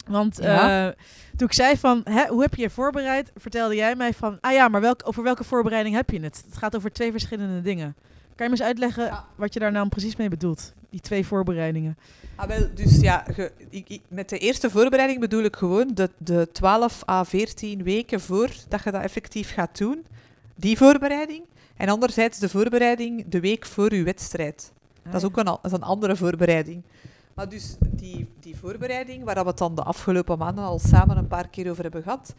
Want 0.07 0.37
Ja. 0.41 0.87
eh, 0.87 0.93
toen 1.35 1.47
ik 1.47 1.53
zei 1.53 1.77
van, 1.77 2.01
hè, 2.03 2.27
hoe 2.27 2.41
heb 2.41 2.55
je 2.55 2.61
je 2.61 2.69
voorbereid? 2.69 3.31
Vertelde 3.35 3.75
jij 3.75 3.95
mij 3.95 4.13
van, 4.13 4.37
ah 4.41 4.51
ja, 4.51 4.67
maar 4.67 4.81
welk, 4.81 5.01
over 5.05 5.23
welke 5.23 5.43
voorbereiding 5.43 5.95
heb 5.95 6.09
je 6.09 6.19
het? 6.19 6.43
Het 6.45 6.57
gaat 6.57 6.75
over 6.75 6.91
twee 6.91 7.11
verschillende 7.11 7.61
dingen. 7.61 7.95
Kan 8.35 8.45
je 8.45 8.51
me 8.53 8.57
eens 8.59 8.61
uitleggen 8.67 9.03
Ja. 9.05 9.25
wat 9.35 9.53
je 9.53 9.59
daar 9.59 9.71
nou 9.71 9.89
precies 9.89 10.15
mee 10.15 10.29
bedoelt? 10.29 10.73
Die 10.89 10.99
twee 11.01 11.25
voorbereidingen. 11.25 11.97
Ah, 12.35 12.47
wel, 12.47 12.67
dus 12.75 12.99
ja, 12.99 13.25
ge- 13.31 13.51
ik- 13.69 13.89
ik- 13.89 14.01
met 14.07 14.29
de 14.29 14.37
eerste 14.37 14.69
voorbereiding 14.69 15.19
bedoel 15.19 15.43
ik 15.43 15.55
gewoon 15.55 15.91
de, 15.93 16.09
de 16.17 16.49
12 16.51 17.03
à 17.09 17.23
14 17.23 17.83
weken 17.83 18.21
voor 18.21 18.49
dat 18.69 18.83
je 18.83 18.91
dat 18.91 19.01
effectief 19.01 19.53
gaat 19.53 19.77
doen. 19.77 20.05
Die 20.55 20.77
voorbereiding. 20.77 21.43
En 21.77 21.89
anderzijds 21.89 22.39
de 22.39 22.49
voorbereiding 22.49 23.25
de 23.27 23.39
week 23.39 23.65
voor 23.65 23.93
je 23.93 24.03
wedstrijd. 24.03 24.71
Dat 25.03 25.13
is 25.15 25.23
ook 25.23 25.37
een, 25.37 25.45
dat 25.45 25.59
is 25.63 25.71
een 25.71 25.83
andere 25.83 26.15
voorbereiding. 26.15 26.81
Maar 27.33 27.49
dus 27.49 27.75
die, 27.79 28.27
die 28.39 28.55
voorbereiding, 28.55 29.23
waar 29.23 29.35
we 29.43 29.47
het 29.49 29.57
dan 29.57 29.75
de 29.75 29.83
afgelopen 29.83 30.37
maanden 30.37 30.63
al 30.63 30.79
samen 30.79 31.17
een 31.17 31.27
paar 31.27 31.47
keer 31.47 31.69
over 31.69 31.83
hebben 31.83 32.03
gehad, 32.03 32.33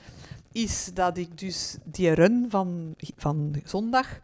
is 0.53 0.91
dat 0.95 1.17
ik 1.17 1.39
dus 1.39 1.77
die 1.85 2.13
run 2.13 2.47
van, 2.49 2.95
van 3.17 3.55
zondag 3.65 4.19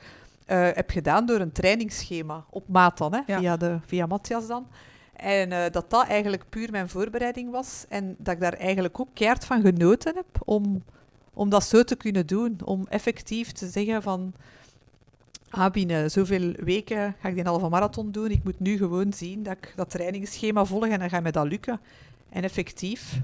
eh, 0.50 0.68
heb 0.72 0.90
gedaan 0.90 1.26
door 1.26 1.40
een 1.40 1.52
trainingsschema 1.52 2.44
op 2.50 2.68
maat 2.68 2.98
dan, 2.98 3.14
hè, 3.14 3.20
Ja. 3.26 3.38
via, 3.38 3.56
de, 3.56 3.78
via 3.86 4.06
Matthias 4.06 4.46
dan. 4.46 4.66
En 5.12 5.52
eh, 5.52 5.70
dat 5.70 5.90
dat 5.90 6.06
eigenlijk 6.06 6.44
puur 6.48 6.70
mijn 6.70 6.88
voorbereiding 6.88 7.50
was. 7.50 7.84
En 7.88 8.14
dat 8.18 8.34
ik 8.34 8.40
daar 8.40 8.52
eigenlijk 8.52 9.00
ook 9.00 9.08
keihard 9.14 9.44
van 9.44 9.60
genoten 9.60 10.14
heb 10.14 10.26
om, 10.44 10.82
om 11.34 11.48
dat 11.48 11.64
zo 11.64 11.82
te 11.84 11.96
kunnen 11.96 12.26
doen. 12.26 12.58
Om 12.64 12.86
effectief 12.88 13.52
te 13.52 13.68
zeggen 13.68 14.02
van... 14.02 14.32
Ah, 15.50 15.72
binnen 15.72 16.10
zoveel 16.10 16.52
weken 16.52 17.14
ga 17.20 17.28
ik 17.28 17.34
die 17.34 17.44
halve 17.44 17.68
marathon 17.68 18.10
doen. 18.12 18.30
Ik 18.30 18.44
moet 18.44 18.60
nu 18.60 18.76
gewoon 18.76 19.12
zien 19.12 19.42
dat 19.42 19.56
ik 19.56 19.72
dat 19.76 19.90
trainingsschema 19.90 20.64
volg 20.64 20.86
en 20.86 20.98
dan 20.98 21.10
gaat 21.10 21.22
mij 21.22 21.32
dat 21.32 21.46
lukken. 21.46 21.80
En 22.28 22.42
effectief, 22.42 23.20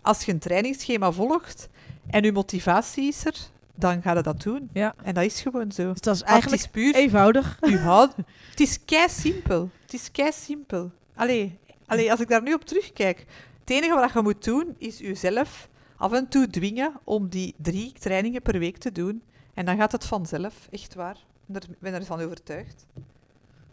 als 0.00 0.24
je 0.24 0.32
een 0.32 0.38
trainingsschema 0.38 1.12
volgt 1.12 1.68
en 2.06 2.22
je 2.22 2.32
motivatie 2.32 3.08
is 3.08 3.24
er, 3.24 3.36
dan 3.78 4.02
ga 4.02 4.12
je 4.12 4.22
dat 4.22 4.42
doen. 4.42 4.70
Ja. 4.72 4.94
En 5.02 5.14
dat 5.14 5.24
is 5.24 5.40
gewoon 5.40 5.72
zo. 5.72 5.92
Dus 5.92 6.00
dat 6.00 6.14
is 6.14 6.22
eigenlijk 6.22 6.62
het 6.62 6.74
is 6.74 6.82
puur 6.82 6.94
eenvoudig. 6.94 7.58
Het 8.50 8.60
is 8.60 8.84
kei 8.84 9.08
simpel. 9.08 9.70
Het 9.82 9.94
is 9.94 10.10
kei 10.10 10.32
simpel. 10.32 10.90
Allee, 11.14 11.58
allee, 11.86 12.10
als 12.10 12.20
ik 12.20 12.28
daar 12.28 12.42
nu 12.42 12.54
op 12.54 12.64
terugkijk, 12.64 13.24
het 13.60 13.70
enige 13.70 13.94
wat 13.94 14.12
je 14.12 14.22
moet 14.22 14.44
doen 14.44 14.74
is 14.78 14.98
jezelf 14.98 15.68
af 15.96 16.12
en 16.12 16.28
toe 16.28 16.46
dwingen 16.46 16.92
om 17.04 17.28
die 17.28 17.54
drie 17.56 17.92
trainingen 17.92 18.42
per 18.42 18.58
week 18.58 18.76
te 18.76 18.92
doen. 18.92 19.22
En 19.54 19.64
dan 19.64 19.76
gaat 19.76 19.92
het 19.92 20.04
vanzelf, 20.04 20.68
echt 20.70 20.94
waar. 20.94 21.16
Ik 21.16 21.52
ben 21.52 21.62
ben 21.78 21.94
ervan 21.94 22.20
overtuigd. 22.20 22.86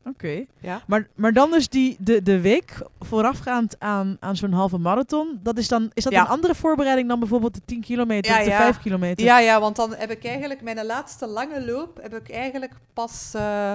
Oké. 0.05 0.45
Ja. 0.59 0.81
Maar, 0.87 1.07
maar 1.15 1.33
dan 1.33 1.51
dus 1.51 1.69
die, 1.69 1.97
de, 1.99 2.21
de 2.23 2.41
week 2.41 2.81
voorafgaand 2.99 3.75
aan, 3.79 4.17
aan 4.19 4.35
zo'n 4.35 4.51
halve 4.51 4.77
marathon, 4.77 5.39
dat 5.43 5.57
is, 5.57 5.67
dan, 5.67 5.91
is 5.93 6.03
dat 6.03 6.13
Ja. 6.13 6.21
een 6.21 6.27
andere 6.27 6.55
voorbereiding 6.55 7.07
dan 7.07 7.19
bijvoorbeeld 7.19 7.53
de 7.53 7.61
10 7.65 7.81
kilometer 7.81 8.31
Ja, 8.31 8.37
of 8.37 8.43
de 8.43 8.49
ja. 8.49 8.57
5 8.57 8.79
kilometer? 8.79 9.25
Ja, 9.25 9.39
ja, 9.39 9.59
want 9.59 9.75
dan 9.75 9.95
heb 9.95 10.11
ik 10.11 10.25
eigenlijk 10.25 10.61
mijn 10.61 10.85
laatste 10.85 11.27
lange 11.27 11.65
loop 11.65 11.99
heb 12.01 12.13
ik 12.15 12.29
eigenlijk 12.31 12.73
pas 12.93 13.31
eh, 13.33 13.73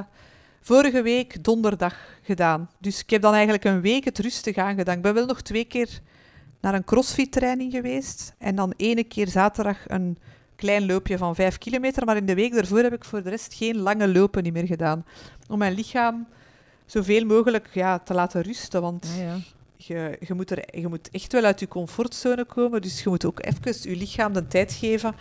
vorige 0.61 1.03
week 1.03 1.45
donderdag 1.45 1.95
gedaan. 2.23 2.71
Dus 2.79 3.01
ik 3.01 3.11
heb 3.11 3.23
dan 3.23 3.33
eigenlijk 3.33 3.65
een 3.65 3.81
week 3.81 4.05
het 4.05 4.19
rustig 4.19 4.57
aangedaan. 4.57 4.97
Ik 4.97 5.03
ben 5.03 5.15
wel 5.15 5.27
nog 5.27 5.41
twee 5.41 5.65
keer 5.65 6.01
naar 6.61 6.75
een 6.75 6.85
crossfit 6.85 7.33
training 7.33 7.73
geweest 7.73 8.35
en 8.39 8.55
dan 8.55 8.73
ene 8.77 9.05
keer 9.05 9.29
zaterdag 9.29 9.79
een 9.87 10.19
klein 10.61 10.87
loopje 10.87 11.19
van 11.19 11.35
vijf 11.35 11.59
kilometer. 11.59 12.05
Maar 12.05 12.17
in 12.17 12.27
de 12.27 12.35
week 12.35 12.53
daarvoor 12.53 12.79
heb 12.79 12.93
ik 12.93 13.05
voor 13.05 13.23
de 13.23 13.31
rest 13.31 13.55
geen 13.55 13.77
lange 13.77 14.09
lopen 14.09 14.43
niet 14.43 14.53
meer 14.53 14.67
gedaan. 14.67 15.05
Om 15.49 15.59
mijn 15.59 15.75
lichaam 15.75 16.27
zoveel 16.87 17.25
mogelijk 17.25 17.69
ja, 17.73 17.99
te 17.99 18.15
laten 18.15 18.43
rusten. 18.43 18.81
Want 18.81 19.07
Ja, 19.17 19.23
ja. 19.23 19.39
je, 19.77 20.17
je, 20.21 20.35
moet 20.35 20.51
er, 20.51 20.81
je 20.81 20.89
moet 20.89 21.11
echt 21.11 21.33
wel 21.33 21.45
uit 21.45 21.61
je 21.61 21.69
comfortzone 21.69 22.45
komen. 22.45 22.83
Dus 22.83 23.03
je 23.03 23.09
moet 23.09 23.25
ook 23.25 23.45
even 23.45 23.91
je 23.91 23.97
lichaam 23.97 24.33
de 24.33 24.47
tijd 24.47 24.73
geven 24.73 25.15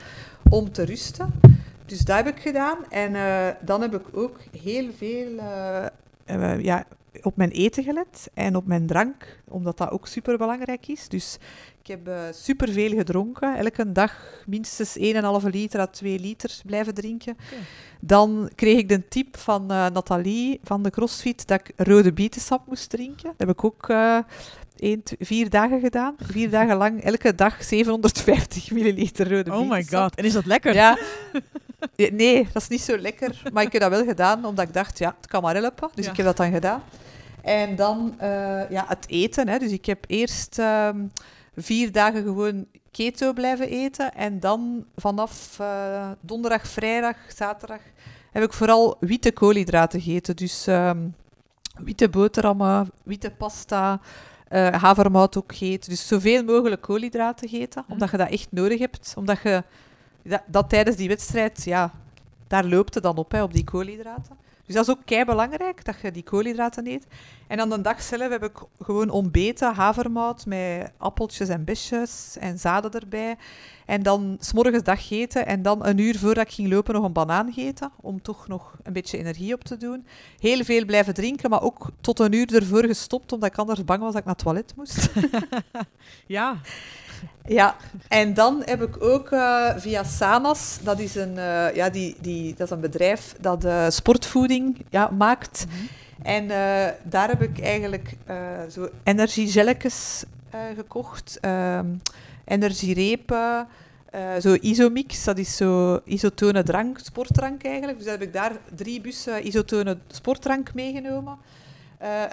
om 0.49 0.71
te 0.71 0.83
rusten. 0.83 1.33
Dus 1.85 1.99
dat 1.99 2.15
heb 2.15 2.27
ik 2.27 2.39
gedaan. 2.39 2.77
En 2.89 3.15
eh, 3.15 3.55
dan 3.61 3.81
heb 3.81 3.95
ik 3.95 4.17
ook 4.17 4.39
heel 4.61 4.89
veel 4.97 5.37
eh, 5.37 5.85
eh, 6.25 6.63
ja, 6.63 6.85
op 7.21 7.35
mijn 7.35 7.49
eten 7.49 7.83
gelet 7.83 8.29
en 8.33 8.55
op 8.55 8.65
mijn 8.65 8.87
drank, 8.87 9.41
omdat 9.47 9.77
dat 9.77 9.91
ook 9.91 10.07
super 10.07 10.37
belangrijk 10.37 10.87
is. 10.87 11.07
Dus 11.07 11.37
heb 11.89 12.07
eh 12.07 12.15
superveel 12.31 12.89
gedronken. 12.97 13.57
Elke 13.57 13.91
dag 13.91 14.13
minstens 14.45 14.97
1,5 14.97 15.49
liter 15.51 15.79
à 15.79 15.85
2 15.87 16.19
liter 16.19 16.59
blijven 16.65 16.93
drinken. 16.93 17.37
Dan 18.01 18.49
kreeg 18.55 18.77
ik 18.77 18.89
de 18.89 19.07
tip 19.07 19.37
van 19.37 19.71
eh, 19.71 19.85
Nathalie 19.89 20.59
van 20.63 20.83
de 20.83 20.89
CrossFit 20.89 21.47
dat 21.47 21.59
ik 21.59 21.71
rode 21.87 22.13
bietensap 22.13 22.67
moest 22.67 22.89
drinken. 22.89 23.23
Dat 23.23 23.33
heb 23.47 23.49
ik 23.49 23.63
ook 23.63 23.89
eh, 23.89 24.17
één, 24.77 25.01
vier 25.19 25.49
dagen 25.49 25.79
gedaan. 25.79 26.15
Vier 26.17 26.49
dagen 26.49 26.75
lang, 26.77 27.03
elke 27.03 27.35
dag 27.35 27.63
750 27.63 28.71
milliliter 28.71 29.29
rode 29.35 29.51
Oh 29.53 29.59
my 29.59 29.67
bietensap. 29.67 30.01
god. 30.01 30.15
En 30.15 30.25
is 30.25 30.33
dat 30.33 30.45
lekker? 30.45 30.73
Ja. 30.73 30.97
Nee, 32.11 32.47
dat 32.53 32.61
is 32.61 32.67
niet 32.67 32.81
zo 32.81 32.97
lekker. 32.97 33.41
Maar 33.53 33.63
ik 33.63 33.71
heb 33.71 33.81
dat 33.81 33.91
wel 33.91 34.05
gedaan, 34.05 34.45
omdat 34.45 34.67
ik 34.67 34.73
dacht, 34.73 34.97
ja, 34.99 35.15
het 35.17 35.27
kan 35.29 35.41
maar 35.41 35.55
helpen. 35.55 35.89
Dus 35.95 36.05
Ja. 36.05 36.11
ik 36.11 36.17
heb 36.17 36.25
dat 36.25 36.37
dan 36.37 36.51
gedaan. 36.51 36.81
En 37.41 37.75
dan 37.75 38.15
ja, 38.69 38.85
het 38.87 39.05
eten. 39.07 39.47
Hè. 39.47 39.57
Dus 39.59 39.71
ik 39.71 39.85
heb 39.85 40.03
eerst 40.07 40.59
ehm, 40.59 40.97
vier 41.55 41.91
dagen 41.91 42.23
gewoon 42.23 42.65
keto 42.91 43.33
blijven 43.33 43.69
eten. 43.69 44.13
En 44.13 44.39
dan 44.39 44.85
vanaf 44.95 45.59
eh, 45.59 46.11
donderdag, 46.21 46.67
vrijdag, 46.67 47.15
zaterdag 47.35 47.81
heb 48.31 48.43
ik 48.43 48.53
vooral 48.53 48.97
witte 48.99 49.31
koolhydraten 49.31 50.01
gegeten. 50.01 50.35
Dus 50.35 50.67
ehm, 50.67 51.07
witte 51.77 52.09
boterhammen, 52.09 52.91
witte 53.03 53.31
pasta, 53.31 53.99
eh 54.47 54.81
havermout 54.81 55.37
ook 55.37 55.51
gegeten. 55.55 55.89
Dus 55.89 56.07
zoveel 56.07 56.43
mogelijk 56.43 56.81
koolhydraten 56.81 57.49
gegeten, 57.49 57.83
Hm. 57.87 57.91
omdat 57.91 58.11
je 58.11 58.17
dat 58.17 58.29
echt 58.29 58.47
nodig 58.51 58.79
hebt. 58.79 59.13
Omdat 59.17 59.41
je 59.41 59.63
dat, 60.23 60.41
dat 60.47 60.69
tijdens 60.69 60.95
die 60.95 61.07
wedstrijd, 61.07 61.63
ja, 61.63 61.91
daar 62.47 62.65
loopt 62.65 62.93
het 62.93 63.03
dan 63.03 63.17
op, 63.17 63.31
hè, 63.31 63.43
op 63.43 63.53
die 63.53 63.63
koolhydraten. 63.63 64.37
Dus 64.69 64.77
dat 64.77 64.87
is 64.87 64.93
ook 64.93 65.05
kei 65.05 65.25
belangrijk, 65.25 65.85
dat 65.85 65.95
je 66.01 66.11
die 66.11 66.23
koolhydraten 66.23 66.87
eet. 66.87 67.05
En 67.47 67.57
dan 67.57 67.69
de 67.69 67.81
dag 67.81 68.01
zelf 68.01 68.29
heb 68.29 68.43
ik 68.43 68.57
gewoon 68.79 69.09
ontbeten, 69.09 69.73
havermout 69.73 70.45
met 70.45 70.91
appeltjes 70.97 71.49
en 71.49 71.63
besjes 71.63 72.37
en 72.39 72.59
zaden 72.59 72.91
erbij. 72.91 73.35
En 73.85 74.03
dan 74.03 74.37
s'morgens 74.39 74.83
dag 74.83 75.11
eten 75.11 75.45
en 75.45 75.61
dan 75.61 75.85
een 75.85 75.97
uur 75.97 76.17
voordat 76.17 76.47
ik 76.47 76.53
ging 76.53 76.69
lopen 76.69 76.93
nog 76.93 77.03
een 77.03 77.13
banaan 77.13 77.53
eten, 77.55 77.91
om 78.01 78.21
toch 78.21 78.47
nog 78.47 78.75
een 78.83 78.93
beetje 78.93 79.17
energie 79.17 79.53
op 79.53 79.63
te 79.63 79.77
doen. 79.77 80.05
Heel 80.39 80.63
veel 80.63 80.85
blijven 80.85 81.13
drinken, 81.13 81.49
maar 81.49 81.61
ook 81.61 81.89
tot 82.01 82.19
een 82.19 82.33
uur 82.33 82.55
ervoor 82.55 82.85
gestopt, 82.85 83.31
omdat 83.31 83.49
ik 83.49 83.57
anders 83.57 83.85
bang 83.85 84.01
was 84.01 84.13
dat 84.13 84.21
ik 84.21 84.25
naar 84.25 84.35
het 84.35 84.43
toilet 84.43 84.73
moest. 84.75 85.09
Ja. 86.25 86.57
Ja, 87.49 87.75
en 88.07 88.33
dan 88.33 88.61
heb 88.65 88.81
ik 88.81 89.03
ook 89.03 89.31
eh, 89.31 89.69
via 89.77 90.03
Sanas, 90.03 90.79
dat 90.83 90.99
is 90.99 91.15
een, 91.15 91.37
eh, 91.37 91.75
ja, 91.75 91.89
die, 91.89 92.15
die, 92.21 92.53
dat 92.55 92.67
is 92.67 92.73
een 92.73 92.79
bedrijf 92.79 93.35
dat 93.39 93.65
eh, 93.65 93.85
sportvoeding 93.89 94.85
ja, 94.89 95.09
maakt. 95.17 95.65
En 96.21 96.43
eh, 96.43 96.93
daar 97.03 97.27
heb 97.27 97.41
ik 97.41 97.61
eigenlijk 97.61 98.15
zo 98.69 98.89
energiegelletjes 99.03 100.23
gekocht, 100.75 101.37
ehm 101.41 101.85
energierepen, 102.45 103.67
zo 104.41 104.57
isomix, 104.61 105.23
dat 105.23 105.37
is 105.37 105.55
zo 105.55 105.99
isotone 106.03 106.63
drank, 106.63 106.99
sportdrank 106.99 107.63
eigenlijk. 107.63 107.97
Dus 107.97 108.07
heb 108.07 108.21
ik 108.21 108.33
daar 108.33 108.51
drie 108.75 109.01
bussen 109.01 109.47
isotone 109.47 109.97
sportdrank 110.07 110.73
meegenomen. 110.73 111.37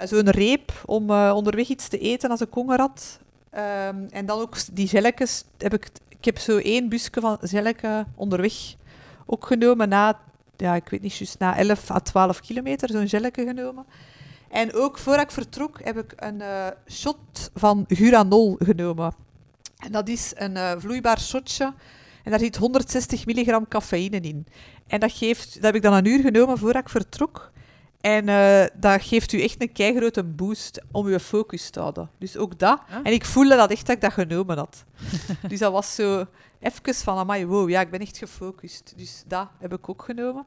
Zo'n 0.03 0.29
reep 0.29 0.71
om 0.85 1.11
onderweg 1.11 1.67
iets 1.67 1.87
te 1.87 1.97
eten 1.99 2.29
als 2.29 2.41
ik 2.41 2.53
honger 2.53 2.79
Ehm, 3.57 4.05
en 4.09 4.25
dan 4.25 4.39
ook 4.39 4.55
die 4.71 4.87
gelletjes. 4.87 5.43
Heb 5.57 5.73
ik, 5.73 5.89
ik 6.09 6.25
heb 6.25 6.37
zo 6.37 6.57
één 6.57 6.89
busje 6.89 7.09
van 7.13 7.37
gelletje 7.41 8.05
onderweg 8.15 8.75
ook 9.25 9.45
genomen 9.45 9.89
na, 9.89 10.19
ja, 10.57 10.75
ik 10.75 10.89
weet 10.89 11.01
niet, 11.01 11.15
juist 11.15 11.39
na 11.39 11.57
11 11.57 11.91
à 11.91 11.99
12 11.99 12.39
kilometer, 12.39 12.89
zo'n 12.89 13.07
gelletje 13.09 13.45
genomen. 13.45 13.85
En 14.49 14.73
ook 14.73 14.97
voordat 14.97 15.23
ik 15.23 15.31
vertrok 15.31 15.79
heb 15.83 15.97
ik 15.97 16.13
een 16.15 16.41
eh, 16.41 16.67
shot 16.87 17.51
van 17.53 17.85
Guranol 17.87 18.55
genomen. 18.59 19.13
En 19.77 19.91
dat 19.91 20.07
is 20.07 20.31
een 20.35 20.57
eh, 20.57 20.71
vloeibaar 20.77 21.19
shotje 21.19 21.73
en 22.23 22.31
daar 22.31 22.39
zit 22.39 22.55
160 22.55 23.25
milligram 23.25 23.67
cafeïne 23.67 24.19
in. 24.19 24.47
En 24.87 24.99
dat, 24.99 25.11
geeft, 25.11 25.53
dat 25.53 25.63
heb 25.63 25.75
ik 25.75 25.81
dan 25.81 25.93
een 25.93 26.05
uur 26.05 26.21
genomen 26.21 26.57
voordat 26.57 26.81
ik 26.81 26.89
vertrok. 26.89 27.51
En 28.07 28.29
eh, 28.29 28.65
dat 28.73 29.01
geeft 29.01 29.31
u 29.31 29.41
echt 29.41 29.61
een 29.61 29.71
keigrote 29.71 30.23
boost 30.23 30.81
om 30.91 31.05
uw 31.05 31.19
focus 31.19 31.69
te 31.69 31.79
houden. 31.79 32.09
Dus 32.17 32.37
ook 32.37 32.59
dat. 32.59 32.81
Ah. 32.89 32.99
En 33.03 33.13
ik 33.13 33.25
voelde 33.25 33.55
dat 33.55 33.71
echt 33.71 33.85
dat 33.85 33.95
ik 33.95 34.01
dat 34.01 34.13
genomen 34.13 34.57
had. 34.57 34.83
dus 35.49 35.59
dat 35.59 35.71
was 35.71 35.95
zo 35.95 36.25
even 36.59 36.95
van, 36.95 37.17
amai, 37.17 37.45
wow, 37.45 37.69
ja, 37.69 37.81
ik 37.81 37.89
ben 37.89 37.99
echt 37.99 38.17
gefocust. 38.17 38.93
Dus 38.95 39.23
dat 39.27 39.47
heb 39.59 39.73
ik 39.73 39.89
ook 39.89 40.03
genomen. 40.03 40.45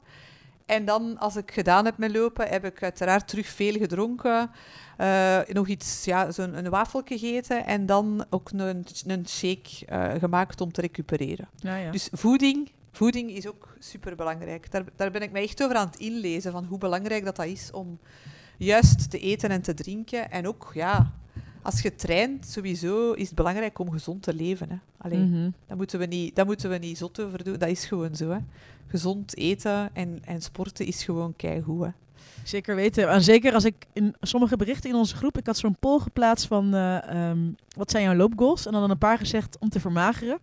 En 0.65 0.85
dan, 0.85 1.17
als 1.17 1.35
ik 1.35 1.51
gedaan 1.51 1.85
heb 1.85 1.97
met 1.97 2.15
lopen, 2.15 2.47
heb 2.47 2.65
ik 2.65 2.83
uiteraard 2.83 3.27
terug 3.27 3.47
veel 3.47 3.73
gedronken. 3.73 4.51
Eh, 4.97 5.39
nog 5.47 5.67
iets, 5.67 6.05
ja, 6.05 6.31
zo'n 6.31 6.57
een 6.57 6.69
wafeltje 6.69 7.17
gegeten. 7.17 7.65
En 7.65 7.85
dan 7.85 8.25
ook 8.29 8.49
een, 8.51 8.85
een 9.05 9.27
shake 9.27 9.85
eh, 9.85 10.11
gemaakt 10.19 10.61
om 10.61 10.71
te 10.71 10.81
recupereren. 10.81 11.49
Ja, 11.55 11.75
ja. 11.75 11.91
Dus 11.91 12.09
voeding, 12.11 12.71
voeding 12.91 13.31
is 13.31 13.47
ook 13.47 13.75
superbelangrijk. 13.79 14.71
Daar, 14.71 14.83
daar 14.95 15.11
ben 15.11 15.21
ik 15.21 15.31
mij 15.31 15.43
echt 15.43 15.63
over 15.63 15.75
aan 15.75 15.87
het 15.87 15.99
inlezen, 15.99 16.51
van 16.51 16.65
hoe 16.65 16.77
belangrijk 16.77 17.25
dat, 17.25 17.35
dat 17.35 17.45
is 17.45 17.71
om 17.71 17.99
juist 18.57 19.09
te 19.09 19.19
eten 19.19 19.49
en 19.49 19.61
te 19.61 19.73
drinken. 19.73 20.31
En 20.31 20.47
ook, 20.47 20.71
ja, 20.73 21.11
als 21.61 21.81
je 21.81 21.95
traint, 21.95 22.45
sowieso 22.47 23.11
is 23.11 23.25
het 23.27 23.35
belangrijk 23.35 23.79
om 23.79 23.91
gezond 23.91 24.23
te 24.23 24.33
leven. 24.33 24.69
Hè. 24.69 24.75
Allee, 24.97 25.17
Mhm. 25.19 25.49
daar, 25.67 25.77
moeten 25.77 25.99
we 25.99 26.05
niet, 26.05 26.35
daar 26.35 26.45
moeten 26.45 26.69
we 26.69 26.77
niet 26.77 26.97
zot 26.97 27.21
over 27.21 27.43
doen. 27.43 27.57
Dat 27.57 27.69
is 27.69 27.85
gewoon 27.85 28.15
zo. 28.15 28.29
Hè. 28.29 28.37
Gezond 28.87 29.37
eten 29.37 29.89
en, 29.93 30.19
en 30.25 30.41
sporten 30.41 30.85
is 30.85 31.03
gewoon 31.03 31.33
keigoed. 31.35 31.83
Hè. 31.83 31.89
Zeker 32.43 32.75
weten. 32.75 33.09
En 33.09 33.21
zeker 33.23 33.53
als 33.53 33.65
ik 33.65 33.75
in 33.93 34.15
sommige 34.21 34.55
berichten 34.57 34.89
in 34.89 34.95
onze 34.95 35.15
groep, 35.15 35.37
ik 35.37 35.45
had 35.45 35.57
zo'n 35.57 35.75
poll 35.79 35.99
geplaatst 35.99 36.47
van 36.47 36.73
eh, 36.73 37.09
ehm, 37.29 37.39
wat 37.75 37.91
zijn 37.91 38.03
jouw 38.03 38.15
loopgoals? 38.15 38.65
En 38.65 38.71
dan 38.71 38.89
een 38.89 38.97
paar 38.97 39.17
gezegd 39.17 39.57
om 39.59 39.69
te 39.69 39.79
vermageren. 39.79 40.39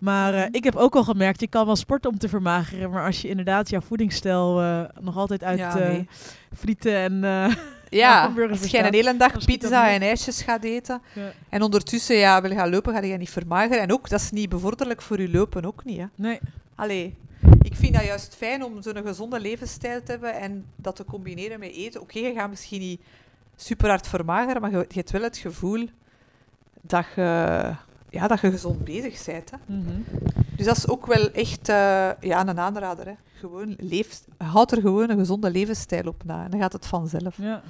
Maar 0.00 0.34
eh, 0.34 0.46
ik 0.50 0.64
heb 0.64 0.76
ook 0.76 0.96
al 0.96 1.04
gemerkt, 1.04 1.40
je 1.40 1.46
kan 1.46 1.66
wel 1.66 1.76
sporten 1.76 2.10
om 2.10 2.18
te 2.18 2.28
vermageren, 2.28 2.90
maar 2.90 3.06
als 3.06 3.20
je 3.20 3.28
inderdaad 3.28 3.70
jouw 3.70 3.80
voedingsstijl 3.80 4.60
eh, 4.60 4.82
nog 5.00 5.16
altijd 5.16 5.44
uit 5.44 5.58
Ja, 5.58 5.78
eh, 5.78 5.88
nee. 5.88 6.08
frieten 6.56 6.94
en 6.94 7.22
Ja, 7.90 8.32
als 8.50 8.70
jij 8.70 8.86
een 8.86 8.94
hele 8.94 9.16
dag 9.16 9.44
pizza 9.44 9.90
en 9.90 10.02
ijsjes 10.02 10.42
gaat 10.42 10.64
eten 10.64 11.02
ja. 11.12 11.32
en 11.48 11.62
ondertussen 11.62 12.16
ja, 12.16 12.42
wil 12.42 12.50
gaan 12.50 12.70
lopen, 12.70 12.94
ga 12.94 13.00
je 13.00 13.16
niet 13.16 13.30
vermageren. 13.30 13.80
En 13.80 13.92
ook, 13.92 14.08
dat 14.08 14.20
is 14.20 14.30
niet 14.30 14.48
bevorderlijk 14.48 15.02
voor 15.02 15.20
je 15.20 15.30
lopen, 15.30 15.64
ook 15.64 15.84
niet. 15.84 15.98
Hè. 15.98 16.04
nee, 16.14 16.40
Allee, 16.74 17.16
ik 17.62 17.74
vind 17.74 17.94
dat 17.94 18.04
juist 18.04 18.34
fijn 18.36 18.64
om 18.64 18.82
zo'n 18.82 19.02
gezonde 19.04 19.40
levensstijl 19.40 20.02
te 20.02 20.10
hebben 20.10 20.34
en 20.34 20.64
dat 20.76 20.96
te 20.96 21.04
combineren 21.04 21.58
met 21.58 21.72
eten. 21.72 22.00
Oké, 22.00 22.18
je 22.18 22.32
gaat 22.32 22.50
misschien 22.50 22.80
niet 22.80 23.00
super 23.56 23.88
hard 23.88 24.08
vermageren, 24.08 24.60
maar 24.60 24.70
je, 24.70 24.76
je 24.88 24.98
hebt 24.98 25.10
wel 25.10 25.22
het 25.22 25.36
gevoel 25.36 25.88
dat 26.80 27.06
je, 27.16 27.74
ja, 28.10 28.26
dat 28.28 28.40
je 28.40 28.50
gezond 28.50 28.84
bezig 28.84 29.24
bent. 29.24 29.50
Hè. 29.50 29.56
Mhm. 29.66 30.00
Dus 30.56 30.66
dat 30.66 30.76
is 30.76 30.88
ook 30.88 31.06
wel 31.06 31.30
echt 31.30 31.68
eh, 31.68 32.10
ja, 32.20 32.46
een 32.46 32.58
aanrader. 32.58 33.06
Hè. 33.06 33.12
Gewoon 33.38 33.74
leef, 33.78 34.20
houd 34.36 34.72
er 34.72 34.80
gewoon 34.80 35.10
een 35.10 35.18
gezonde 35.18 35.50
levensstijl 35.50 36.06
op 36.06 36.24
na 36.24 36.44
en 36.44 36.50
dan 36.50 36.60
gaat 36.60 36.72
het 36.72 36.86
vanzelf. 36.86 37.36
ja. 37.36 37.62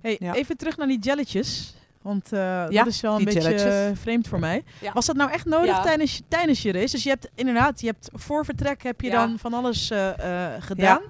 Hey, 0.00 0.16
Ja. 0.20 0.34
Even 0.34 0.56
terug 0.56 0.76
naar 0.76 0.86
die 0.86 0.98
jelletjes. 0.98 1.74
Want 2.02 2.32
eh, 2.32 2.38
Ja, 2.68 2.68
dat 2.68 2.86
is 2.86 3.00
wel 3.00 3.18
een 3.18 3.24
beetje 3.24 3.40
jelletjes. 3.40 3.98
vreemd 4.00 4.28
voor 4.28 4.38
mij. 4.38 4.64
Ja. 4.80 4.92
Was 4.92 5.06
dat 5.06 5.16
nou 5.16 5.30
echt 5.30 5.44
nodig 5.44 5.66
Ja. 5.76 5.82
tijdens, 5.82 6.16
je- 6.16 6.22
tijdens 6.28 6.62
je 6.62 6.72
race? 6.72 6.90
Dus 6.94 7.02
je 7.02 7.08
hebt 7.08 7.28
inderdaad, 7.34 7.80
je 7.80 7.86
hebt 7.86 8.08
voor 8.12 8.44
vertrek 8.44 8.82
heb 8.82 9.00
je 9.00 9.06
Ja. 9.10 9.26
dan 9.26 9.38
van 9.38 9.54
alles 9.54 9.90
eh, 9.90 10.54
eh, 10.54 10.62
gedaan. 10.62 11.00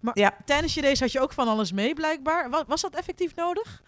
Maar 0.00 0.18
Ja. 0.18 0.36
tijdens 0.44 0.74
je 0.74 0.80
race 0.80 1.02
had 1.02 1.12
je 1.12 1.20
ook 1.20 1.32
van 1.32 1.48
alles 1.48 1.72
mee, 1.72 1.94
blijkbaar. 1.94 2.50
Was, 2.50 2.62
was 2.66 2.80
dat 2.80 2.94
effectief 2.94 3.34
nodig? 3.34 3.82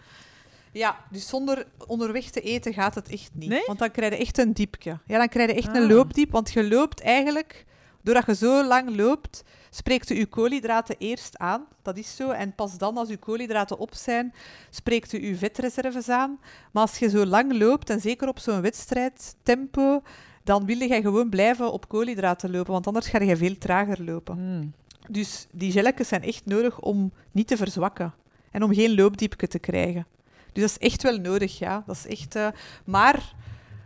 Ja, 0.73 0.97
dus 1.11 1.27
zonder 1.27 1.65
onderweg 1.87 2.25
te 2.29 2.41
eten 2.41 2.73
gaat 2.73 2.95
het 2.95 3.09
echt 3.09 3.29
niet. 3.33 3.49
Nee? 3.49 3.63
Want 3.65 3.79
dan 3.79 3.91
krijg 3.91 4.11
je 4.13 4.19
echt 4.19 4.37
een 4.37 4.53
diepje. 4.53 4.99
Ja, 5.05 5.17
dan 5.17 5.29
krijg 5.29 5.49
je 5.49 5.55
echt 5.55 5.67
Ah. 5.67 5.75
een 5.75 5.87
loopdiep. 5.87 6.31
Want 6.31 6.51
je 6.51 6.67
loopt 6.67 7.01
eigenlijk, 7.01 7.65
doordat 8.01 8.25
je 8.25 8.35
zo 8.35 8.63
lang 8.65 8.95
loopt, 8.95 9.43
spreekt 9.69 10.07
je 10.07 10.15
je 10.15 10.25
koolhydraten 10.25 10.95
eerst 10.99 11.37
aan. 11.37 11.65
Dat 11.81 11.97
is 11.97 12.15
zo. 12.15 12.29
En 12.29 12.55
pas 12.55 12.77
dan, 12.77 12.97
als 12.97 13.09
je 13.09 13.17
koolhydraten 13.17 13.77
op 13.77 13.95
zijn, 13.95 14.33
spreekt 14.69 15.11
je 15.11 15.21
je 15.21 15.35
vetreserves 15.35 16.09
aan. 16.09 16.39
Maar 16.71 16.81
als 16.81 16.97
je 16.97 17.09
zo 17.09 17.25
lang 17.25 17.57
loopt, 17.57 17.89
en 17.89 17.99
zeker 18.01 18.27
op 18.27 18.39
zo'n 18.39 18.61
wedstrijdtempo, 18.61 20.01
dan 20.43 20.65
wil 20.65 20.77
je 20.77 21.01
gewoon 21.01 21.29
blijven 21.29 21.71
op 21.71 21.87
koolhydraten 21.89 22.51
lopen. 22.51 22.71
Want 22.71 22.87
anders 22.87 23.07
ga 23.07 23.19
je 23.21 23.37
veel 23.37 23.57
trager 23.57 24.03
lopen. 24.03 24.35
Hmm. 24.35 24.73
Dus 25.09 25.47
die 25.51 25.71
gelletjes 25.71 26.07
zijn 26.07 26.23
echt 26.23 26.45
nodig 26.45 26.79
om 26.79 27.11
niet 27.31 27.47
te 27.47 27.57
verzwakken. 27.57 28.13
En 28.51 28.63
om 28.63 28.73
geen 28.73 28.95
loopdiepje 28.95 29.47
te 29.47 29.59
krijgen. 29.59 30.05
Dus 30.53 30.61
dat 30.61 30.71
is 30.71 30.77
echt 30.77 31.03
wel 31.03 31.17
nodig, 31.17 31.59
ja. 31.59 31.83
Dat 31.85 31.95
is 31.95 32.07
echt, 32.07 32.35
eh, 32.35 32.47
maar 32.85 33.33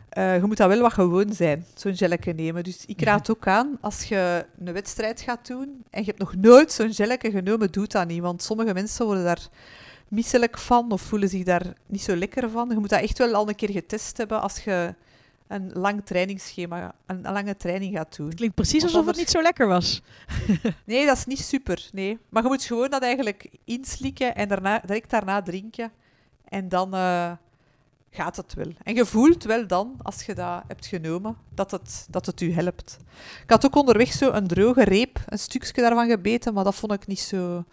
eh, 0.09 0.35
je 0.35 0.45
moet 0.45 0.57
dat 0.57 0.67
wel 0.67 0.81
wat 0.81 0.93
gewoon 0.93 1.33
zijn, 1.33 1.65
zo'n 1.75 1.95
gelletje 1.95 2.33
nemen. 2.33 2.63
Dus 2.63 2.85
ik 2.85 3.01
raad 3.01 3.29
ook 3.29 3.47
aan, 3.47 3.77
als 3.81 4.03
je 4.03 4.45
een 4.59 4.73
wedstrijd 4.73 5.21
gaat 5.21 5.47
doen 5.47 5.83
en 5.89 5.99
je 5.99 6.05
hebt 6.05 6.19
nog 6.19 6.35
nooit 6.35 6.71
zo'n 6.71 6.93
gelletje 6.93 7.31
genomen, 7.31 7.71
doe 7.71 7.87
dat 7.87 8.07
niet. 8.07 8.21
Want 8.21 8.43
sommige 8.43 8.73
mensen 8.73 9.05
worden 9.05 9.23
daar 9.23 9.47
misselijk 10.07 10.57
van 10.57 10.91
of 10.91 11.01
voelen 11.01 11.29
zich 11.29 11.43
daar 11.43 11.73
niet 11.85 12.01
zo 12.01 12.15
lekker 12.15 12.49
van. 12.49 12.69
Je 12.69 12.75
moet 12.75 12.89
dat 12.89 13.01
echt 13.01 13.17
wel 13.17 13.33
al 13.33 13.47
een 13.47 13.55
keer 13.55 13.71
getest 13.71 14.17
hebben 14.17 14.41
als 14.41 14.63
je 14.63 14.93
een 15.47 15.71
lang 15.73 16.05
trainingsschema, 16.05 16.95
een, 17.05 17.21
lange 17.21 17.55
training 17.55 17.95
gaat 17.95 18.15
doen. 18.15 18.33
Klinkt 18.33 18.55
precies 18.55 18.83
alsof 18.83 19.05
het 19.05 19.17
niet 19.17 19.29
zo 19.29 19.41
lekker 19.41 19.67
was. 19.67 20.01
Nee, 20.85 21.05
dat 21.05 21.17
is 21.17 21.25
niet 21.25 21.39
super. 21.39 21.89
Nee. 21.91 22.17
Maar 22.29 22.43
je 22.43 22.49
moet 22.49 22.63
gewoon 22.63 22.89
dat 22.89 23.01
eigenlijk 23.01 23.49
inslikken 23.63 24.35
en 24.35 24.47
daarna, 24.47 24.81
direct 24.85 25.09
daarna 25.09 25.41
drinken. 25.41 25.91
En 26.49 26.69
dan 26.69 26.93
eh, 26.93 27.31
gaat 28.11 28.35
het 28.35 28.53
wel. 28.53 28.71
En 28.83 28.95
je 28.95 29.05
voelt 29.05 29.43
wel 29.43 29.67
dan, 29.67 29.95
als 30.01 30.23
je 30.23 30.35
dat 30.35 30.63
hebt 30.67 30.85
genomen, 30.85 31.37
dat 31.53 31.71
het, 31.71 32.07
dat 32.09 32.25
het 32.25 32.41
u 32.41 32.53
helpt. 32.53 32.97
Ik 33.43 33.49
had 33.49 33.65
ook 33.65 33.75
onderweg 33.75 34.11
zo 34.11 34.31
een 34.31 34.47
droge 34.47 34.83
reep, 34.83 35.19
een 35.25 35.39
stukje 35.39 35.81
daarvan 35.81 36.09
gebeten, 36.09 36.53
maar 36.53 36.63
dat 36.63 36.75
vond 36.75 36.93
ik 36.93 37.07
niet 37.07 37.19
zo... 37.19 37.63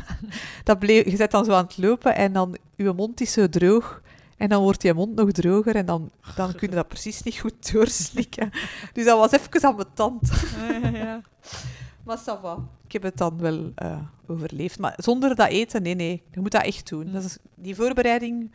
dat 0.64 0.78
bleef, 0.78 1.04
je 1.04 1.16
zit 1.16 1.30
dan 1.30 1.44
zo 1.44 1.52
aan 1.52 1.64
het 1.64 1.78
lopen 1.78 2.16
en 2.16 2.32
dan 2.32 2.56
je 2.76 2.92
mond 2.92 3.20
is 3.20 3.32
zo 3.32 3.48
droog. 3.48 4.02
En 4.36 4.48
dan 4.48 4.62
wordt 4.62 4.82
je 4.82 4.94
mond 4.94 5.14
nog 5.14 5.32
droger 5.32 5.76
en 5.76 5.86
dan, 5.86 6.10
dan 6.34 6.54
kun 6.54 6.68
je 6.68 6.74
dat 6.74 6.88
precies 6.88 7.22
niet 7.22 7.38
goed 7.38 7.54
doorslikken. 7.72 8.50
Dus 8.92 9.04
dat 9.04 9.18
was 9.18 9.30
even 9.30 9.64
aan 9.64 9.76
mijn 9.76 9.88
tand. 9.94 10.30
Ja. 10.92 11.20
Maar 12.06 12.18
ça 12.18 12.40
va. 12.42 12.58
Ik 12.86 12.92
heb 12.92 13.02
het 13.02 13.16
dan 13.16 13.38
wel 13.38 13.72
eh, 13.74 13.98
overleefd. 14.26 14.78
Maar 14.78 14.94
zonder 14.96 15.34
dat 15.34 15.48
eten, 15.48 15.82
nee, 15.82 15.94
nee. 15.94 16.22
Je 16.30 16.40
moet 16.40 16.50
dat 16.50 16.62
echt 16.64 16.88
doen. 16.88 17.12
Dat 17.12 17.24
is, 17.24 17.38
die 17.54 17.74
voorbereiding 17.74 18.50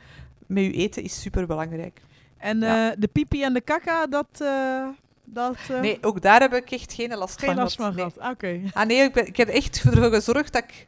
met 0.46 0.64
je 0.64 0.72
eten 0.74 1.04
is 1.04 1.22
super 1.22 1.48
belangrijk. 1.48 2.02
En 2.38 2.60
Ja. 2.60 2.92
eh, 2.92 2.96
de 3.00 3.08
pipi 3.08 3.44
en 3.44 3.54
de 3.54 3.62
kaka, 3.62 4.08
dat... 4.08 4.28
eh, 4.38 4.88
dat 5.24 5.56
eh, 5.70 5.80
Nee, 5.82 5.98
ook 6.02 6.22
daar 6.22 6.40
heb 6.42 6.54
ik 6.54 6.72
echt 6.72 6.94
geen 6.94 7.16
last 7.18 7.40
geen 7.40 7.50
van 7.54 7.58
last 7.64 7.76
van 7.76 7.94
gehad. 7.94 8.14
gehad. 8.18 8.34
Oké. 8.34 8.62
Ah 8.74 8.86
nee, 8.88 9.02
ik, 9.04 9.14
ben, 9.14 9.28
ik 9.28 9.38
heb 9.38 9.48
echt 9.48 9.82
ervoor 9.84 10.12
gezorgd 10.14 10.54
dat 10.54 10.64
ik 10.64 10.88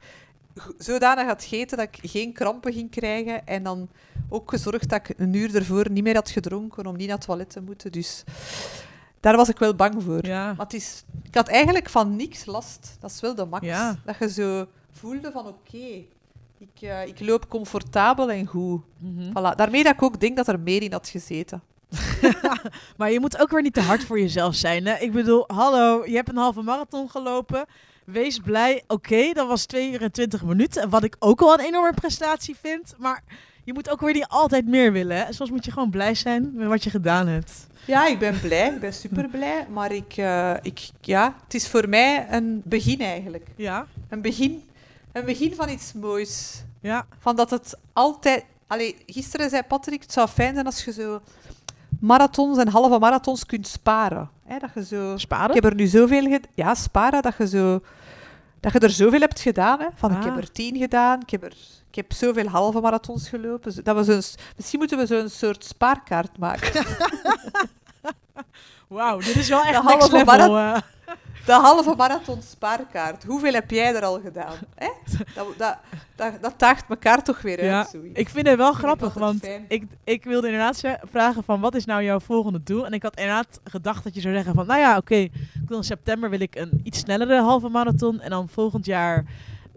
zodanig 0.78 1.26
had 1.26 1.44
gegeten 1.44 1.78
dat 1.78 1.88
ik 1.92 2.10
geen 2.10 2.34
krampen 2.34 2.74
ging 2.74 2.90
krijgen. 2.92 3.48
En 3.48 3.64
dan 3.64 3.90
ook 4.30 4.50
gezorgd 4.50 4.90
dat 4.90 5.10
ik 5.10 5.20
een 5.20 5.34
uur 5.34 5.56
ervoor 5.56 5.92
niet 5.92 6.04
meer 6.04 6.16
had 6.16 6.30
gedronken 6.30 6.86
om 6.86 6.96
niet 6.96 7.08
naar 7.08 7.18
het 7.18 7.26
toilet 7.26 7.50
te 7.50 7.62
moeten. 7.62 7.92
Dus 7.92 8.24
daar 9.24 9.36
was 9.36 9.50
ik 9.50 9.60
wel 9.60 9.76
bang 9.76 10.04
voor. 10.04 10.26
Ja. 10.26 10.46
Maar 10.46 10.66
het 10.66 10.74
is, 10.74 11.04
ik 11.24 11.36
had 11.36 11.48
eigenlijk 11.48 11.90
van 11.90 12.16
niks 12.16 12.46
last. 12.46 12.98
Dat 13.00 13.12
is 13.12 13.20
wel 13.20 13.36
de 13.36 13.46
max. 13.46 13.66
Ja. 13.66 13.96
Dat 14.06 14.16
je 14.20 14.30
zo 14.30 14.68
voelde 14.92 15.32
van 15.32 15.48
oké, 15.48 16.04
ik, 16.58 16.82
eh, 16.82 17.08
ik 17.08 17.20
loop 17.20 17.50
comfortabel 17.50 18.32
en 18.32 18.46
goed. 18.46 18.82
Mhm. 18.98 19.30
Voilà. 19.30 19.56
Daarmee 19.56 19.84
dat 19.84 19.94
ik 19.94 20.04
ook 20.04 20.20
denk 20.20 20.36
dat 20.36 20.48
er 20.48 20.60
meer 20.60 20.82
in 20.82 20.92
had 20.92 21.10
gezeten. 21.10 21.62
Maar 22.98 23.12
je 23.12 23.20
moet 23.20 23.42
ook 23.42 23.50
weer 23.50 23.62
niet 23.62 23.74
te 23.74 23.82
hard 23.82 24.04
voor 24.04 24.20
jezelf 24.20 24.56
zijn. 24.56 24.86
Hè? 24.86 24.98
Ik 24.98 25.12
bedoel, 25.12 25.44
hallo, 25.48 26.06
je 26.06 26.16
hebt 26.16 26.30
een 26.30 26.38
halve 26.38 26.62
marathon 26.62 27.10
gelopen. 27.10 27.66
Wees 28.06 28.40
blij. 28.40 28.84
Oké, 28.88 29.34
dat 29.34 29.48
was 29.48 29.66
2 29.66 29.92
uur 29.92 30.02
en 30.02 30.12
20 30.12 30.44
minuten. 30.44 30.90
Wat 30.90 31.04
ik 31.04 31.16
ook 31.20 31.42
al 31.42 31.54
een 31.54 31.66
enorme 31.66 31.94
prestatie 31.94 32.56
vind. 32.62 32.96
Maar 32.98 33.24
je 33.64 33.74
moet 33.74 33.90
ook 33.90 34.02
weer 34.02 34.14
niet 34.14 34.28
altijd 34.28 34.68
meer 34.68 34.92
willen. 34.92 35.18
Hè? 35.18 35.34
Soms 35.34 35.50
moet 35.50 35.66
je 35.66 35.72
gewoon 35.72 35.90
blij 35.90 36.16
zijn 36.16 36.52
met 36.54 36.68
wat 36.68 36.84
je 36.84 36.90
gedaan 36.90 37.28
hebt. 37.28 37.68
Ja, 37.86 38.08
ik 38.08 38.20
ben 38.20 38.40
blij. 38.40 38.68
Ik 38.74 38.80
ben 38.80 38.94
super 38.94 39.28
blij. 39.28 39.66
Maar 39.70 39.92
ik, 39.92 40.14
eh, 40.18 40.54
ik, 40.62 40.90
ja, 41.02 41.36
het 41.44 41.54
is 41.54 41.68
voor 41.68 41.90
mij 41.90 42.28
een 42.30 42.62
begin 42.66 43.00
eigenlijk. 43.02 43.48
Ja, 43.56 43.86
Een 44.10 44.22
begin, 44.22 44.64
een 45.12 45.26
begin 45.26 45.56
van 45.56 45.70
iets 45.70 45.94
moois. 45.94 46.64
ja. 46.82 47.06
Van 47.20 47.36
dat 47.36 47.50
het 47.50 47.78
altijd... 47.94 48.46
Allee, 48.68 48.96
gisteren 49.06 49.50
zei 49.50 49.62
Patrick, 49.64 50.02
het 50.02 50.12
zou 50.12 50.28
fijn 50.28 50.54
zijn 50.54 50.66
als 50.66 50.86
je 50.86 50.92
zo 50.94 51.22
marathons 52.00 52.58
en 52.58 52.68
halve 52.68 53.00
marathons 53.00 53.46
kunt 53.46 53.68
sparen. 53.68 54.30
Hè, 54.46 54.60
dat 54.60 54.70
je 54.76 54.86
zo... 54.86 55.18
Sparen? 55.18 55.56
Ik 55.56 55.62
heb 55.62 55.72
er 55.72 55.76
nu 55.78 55.88
zoveel. 55.88 56.40
Ja, 56.56 56.76
sparen, 56.76 57.22
dat 57.22 57.34
je, 57.38 57.48
zo, 57.48 57.82
dat 58.64 58.74
je 58.74 58.80
er 58.80 58.90
zoveel 58.90 59.20
hebt 59.20 59.40
gedaan. 59.40 59.80
Hè. 59.80 59.88
Van, 59.96 60.12
Ik 60.18 60.24
heb 60.24 60.32
Ah. 60.34 60.38
er 60.38 60.52
tien 60.52 60.78
gedaan, 60.78 61.22
ik 61.22 61.30
heb, 61.30 61.44
er, 61.44 61.54
ik 61.90 61.96
heb 61.96 62.14
zoveel 62.14 62.48
halve 62.48 62.80
marathons 62.82 63.30
gelopen. 63.30 63.84
Dat 63.84 63.96
we 63.96 64.04
zo'n, 64.04 64.22
s- 64.22 64.36
misschien 64.56 64.80
moeten 64.80 64.98
we 64.98 65.06
zo'n 65.06 65.30
soort 65.30 65.66
spaarkaart 65.66 66.38
maken. 66.38 66.86
Wauw, 68.88 69.18
dit 69.20 69.36
is 69.36 69.50
wel 69.50 69.62
echt 69.64 69.72
De 69.82 69.90
halve 69.90 70.12
level. 70.18 70.58
eh. 70.58 70.78
De 71.46 71.52
halve 71.54 71.94
marathon 71.96 72.42
spaarkaart. 72.42 73.24
Hoeveel 73.24 73.54
heb 73.54 73.70
jij 73.72 73.96
er 73.96 74.04
al 74.06 74.20
gedaan? 74.22 74.56
Hè? 74.76 74.90
Dat, 75.36 75.48
dat, 75.58 75.78
dat, 76.16 76.34
dat 76.42 76.60
daagt 76.60 76.90
elkaar 76.90 77.24
toch 77.24 77.42
weer 77.42 77.64
Ja, 77.64 77.78
uit. 77.78 77.88
zoiets. 77.90 78.20
ik 78.20 78.30
vind 78.30 78.48
het 78.48 78.58
wel 78.58 78.74
grappig, 78.74 79.14
want 79.14 79.40
fijn. 79.40 79.66
ik, 79.68 79.84
ik 80.04 80.24
wilde 80.24 80.48
inderdaad 80.48 80.82
vragen 81.12 81.44
van 81.44 81.60
wat 81.60 81.76
is 81.76 81.86
nou 81.86 82.04
jouw 82.04 82.20
volgende 82.20 82.64
doel? 82.64 82.86
En 82.86 82.94
ik 82.94 83.04
had 83.04 83.16
inderdaad 83.16 83.60
gedacht 83.64 84.04
dat 84.04 84.16
je 84.16 84.22
zou 84.22 84.34
zeggen 84.34 84.54
van 84.54 84.66
nou 84.68 84.80
ja, 84.80 84.98
oké, 84.98 85.16
in 85.70 85.84
september 85.84 86.30
wil 86.30 86.40
ik 86.40 86.56
een 86.56 86.80
iets 86.84 87.00
snellere 87.00 87.42
halve 87.42 87.70
marathon 87.70 88.22
en 88.22 88.30
dan 88.30 88.50
volgend 88.50 88.86
jaar 88.86 89.26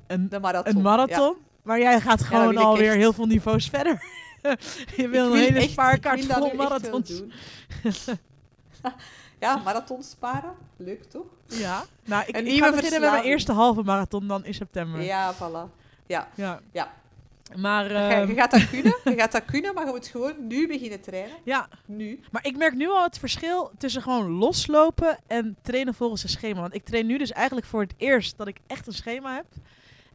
een, 0.06 0.28
De 0.28 0.40
marathon. 0.40 0.76
een 0.76 0.82
marathon. 0.82 1.34
Maar 1.62 1.78
jij 1.78 2.00
gaat 2.00 2.22
gewoon 2.22 2.56
alweer 2.56 2.88
echt. 2.88 2.96
heel 2.96 3.12
veel 3.12 3.26
niveaus 3.26 3.68
verder. 3.68 4.02
je 4.96 5.08
wil 5.08 5.32
een 5.34 5.38
hele 5.40 5.60
spaarkaart 5.68 6.24
vol 6.24 6.54
marathons. 6.54 7.08
doen. 7.08 7.32
ja, 9.40 9.56
marathon 9.64 10.02
sparen. 10.02 10.52
Leuk, 10.76 11.04
toch? 11.04 11.26
Ja, 11.46 11.84
nou 12.04 12.22
ik, 12.26 12.36
ik 12.36 12.58
ga 12.62 12.70
beginnen 12.70 13.00
met 13.00 13.10
mijn 13.10 13.22
eerste 13.24 13.52
halve 13.52 13.82
marathon 13.82 14.26
dan 14.26 14.44
in 14.44 14.54
september. 14.54 15.02
Ja, 15.02 15.34
voilà. 15.34 15.84
Ja. 16.06 16.28
Ja. 16.34 16.60
Ja. 16.72 16.92
Maar, 17.56 17.88
Je, 17.92 17.94
ehm, 17.98 18.28
je 18.28 18.34
gaat 18.34 18.50
dat 18.50 18.68
kunnen, 18.70 18.94
je 19.04 19.14
gaat 19.16 19.32
dat 19.32 19.44
kunnen, 19.44 19.74
maar 19.74 19.84
je 19.86 19.90
moet 19.90 20.06
gewoon 20.06 20.46
nu 20.46 20.66
beginnen 20.68 21.00
trainen. 21.00 21.36
ja, 21.44 21.68
Nu. 21.84 22.20
Maar 22.30 22.46
ik 22.46 22.56
merk 22.56 22.74
nu 22.74 22.88
al 22.88 23.02
het 23.02 23.18
verschil 23.18 23.70
tussen 23.78 24.02
gewoon 24.02 24.30
loslopen 24.30 25.18
en 25.26 25.56
trainen 25.62 25.94
volgens 25.94 26.22
een 26.22 26.28
schema. 26.28 26.60
Want 26.60 26.74
ik 26.74 26.84
train 26.84 27.06
nu 27.06 27.18
dus 27.18 27.32
eigenlijk 27.32 27.66
voor 27.66 27.80
het 27.80 27.94
eerst 27.96 28.36
dat 28.36 28.46
ik 28.46 28.58
echt 28.66 28.86
een 28.86 28.92
schema 28.92 29.34
heb. 29.34 29.44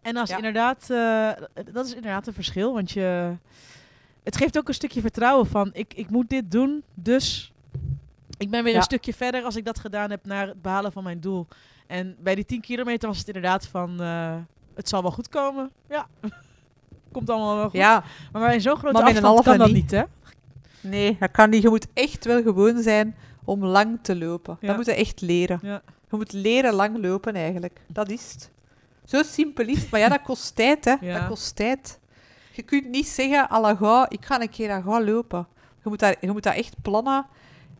En 0.01 0.17
is 0.17 0.30
Ja. 0.30 0.36
inderdaad, 0.36 0.89
eh, 0.89 1.32
dat 1.71 1.86
is 1.86 1.93
inderdaad 1.95 2.27
een 2.27 2.34
verschil. 2.34 2.73
Want 2.73 2.91
je, 2.91 3.34
het 4.23 4.38
geeft 4.38 4.58
ook 4.58 4.67
een 4.67 4.73
stukje 4.73 5.01
vertrouwen 5.01 5.47
van 5.47 5.69
ik, 5.73 5.93
ik 5.93 6.10
moet 6.10 6.30
dit 6.30 6.51
doen, 6.51 6.84
dus 6.93 7.51
ik 8.38 8.49
ben 8.49 8.63
weer 8.63 8.71
Ja. 8.71 8.77
een 8.77 8.84
stukje 8.86 9.13
verder 9.13 9.43
als 9.43 9.56
ik 9.56 9.65
dat 9.65 9.80
gedaan 9.80 10.10
heb 10.10 10.25
naar 10.25 10.47
het 10.47 10.62
behalen 10.62 10.91
van 10.91 11.04
mijn 11.04 11.19
doel. 11.19 11.47
En 11.88 12.15
bij 12.19 12.36
die 12.36 12.45
10 12.45 12.62
kilometer 12.62 13.08
was 13.08 13.17
het 13.17 13.27
inderdaad 13.27 13.67
van 13.67 14.01
eh, 14.01 14.36
het 14.75 14.89
zal 14.89 15.01
wel 15.01 15.12
goed 15.12 15.29
komen. 15.29 15.71
Ja, 15.89 16.07
komt 17.12 17.29
allemaal 17.29 17.55
wel 17.55 17.63
goed. 17.69 17.73
Ja, 17.79 18.03
Maar 18.31 18.41
bij 18.41 18.60
zo'n 18.60 18.77
grote 18.77 18.93
Maar 18.93 19.03
met 19.03 19.15
een 19.15 19.23
afstand 19.23 19.45
kan 19.45 19.57
dat 19.57 19.67
niet. 19.67 19.75
niet, 19.75 19.91
hè? 19.91 20.03
nee, 20.81 21.17
dat 21.19 21.31
kan 21.31 21.49
niet. 21.49 21.62
Je 21.62 21.69
moet 21.69 21.88
echt 21.93 22.25
wel 22.25 22.41
gewoon 22.41 22.81
zijn 22.81 23.15
om 23.45 23.65
lang 23.65 23.99
te 24.01 24.15
lopen. 24.17 24.57
Ja. 24.62 24.67
Dat 24.67 24.75
moet 24.75 24.86
je 24.86 24.93
echt 24.93 25.21
leren. 25.21 25.60
Ja. 25.62 25.81
Je 26.10 26.17
moet 26.17 26.31
leren 26.34 26.73
lang 26.73 26.97
lopen, 27.01 27.36
eigenlijk. 27.36 27.81
Dat 27.88 28.10
is 28.10 28.31
het. 28.34 28.51
Zo 29.05 29.23
simpel 29.23 29.67
is 29.67 29.81
het. 29.81 29.89
Maar 29.91 29.99
ja, 29.99 30.10
dat 30.10 30.21
kost 30.21 30.55
tijd, 30.55 30.86
hè. 30.86 30.95
Ja. 31.01 31.19
Dat 31.19 31.27
kost 31.27 31.55
tijd. 31.55 31.99
Je 32.51 32.62
kunt 32.62 32.89
niet 32.89 33.07
zeggen, 33.07 33.49
à 33.51 33.60
la 33.60 33.75
gauw, 33.75 34.05
ik 34.10 34.25
ga 34.25 34.41
een 34.41 34.49
keer 34.49 34.71
aan 34.71 34.84
gauw 34.84 35.03
lopen. 35.03 35.47
Je 35.84 35.89
moet, 35.89 35.99
daar, 35.99 36.15
je 36.21 36.31
moet 36.31 36.43
dat 36.43 36.53
echt 36.55 36.75
plannen. 36.81 37.25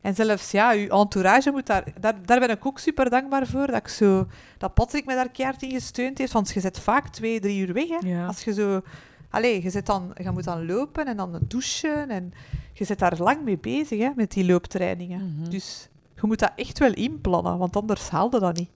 En 0.02 0.16
zelfs, 0.16 0.52
ja, 0.52 0.72
je 0.72 0.90
entourage 0.90 1.52
moet 1.52 1.66
daar... 1.66 1.84
Daar, 2.00 2.26
daar 2.26 2.40
ben 2.40 2.50
ik 2.50 2.66
ook 2.66 2.80
super 2.80 3.10
dankbaar 3.10 3.48
voor, 3.48 3.68
dat 3.68 3.76
ik 3.76 3.88
zo... 3.88 4.28
Dat 4.58 4.74
Patrick 4.74 5.06
me 5.06 5.16
daar 5.16 5.32
keihard 5.32 5.62
in 5.62 5.72
gesteund 5.72 6.18
heeft, 6.18 6.32
want 6.32 6.52
je 6.52 6.60
zit 6.60 6.80
vaak 6.80 7.08
twee, 7.08 7.40
drie 7.40 7.68
uur 7.68 7.74
weg, 7.74 7.88
hè. 7.88 8.08
Ja. 8.08 8.26
Als 8.26 8.44
je 8.44 8.54
zo... 8.54 8.82
Allee, 9.30 9.64
je, 9.64 9.70
zit 9.70 9.86
dan, 9.86 10.12
je 10.24 10.32
moet 10.32 10.44
dan 10.44 10.66
lopen 10.66 11.06
en 11.06 11.18
dan 11.18 11.40
douchen 11.48 12.10
en 12.10 12.34
je 12.74 12.86
zit 12.86 13.00
daar 13.00 13.18
lang 13.18 13.44
mee 13.44 13.58
bezig, 13.58 14.00
hè, 14.00 14.10
met 14.16 14.32
die 14.32 14.46
looptrainingen. 14.46 15.36
Mhm. 15.36 15.50
Dus 15.50 15.90
je 16.16 16.28
moet 16.28 16.40
dat 16.40 16.52
echt 16.56 16.80
wel 16.80 16.94
inplannen, 16.94 17.58
want 17.58 17.76
anders 17.76 18.10
haalde 18.10 18.40
dat 18.40 18.58
niet. 18.58 18.70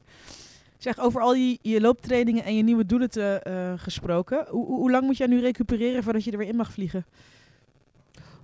Zeg, 0.78 1.00
over 1.00 1.22
al 1.22 1.34
je, 1.34 1.58
je 1.62 1.82
looptrainingen 1.82 2.44
en 2.44 2.56
je 2.56 2.64
nieuwe 2.64 2.86
doelen 2.86 3.10
te, 3.10 3.40
eh, 3.44 3.74
gesproken. 3.76 4.46
Hoe, 4.50 4.66
hoe, 4.66 4.80
hoe 4.80 4.92
lang 4.92 5.06
moet 5.06 5.18
jij 5.18 5.28
nu 5.28 5.40
recupereren 5.40 6.04
voordat 6.04 6.24
je 6.24 6.32
er 6.32 6.38
weer 6.38 6.48
in 6.48 6.56
mag 6.56 6.72
vliegen? 6.72 7.06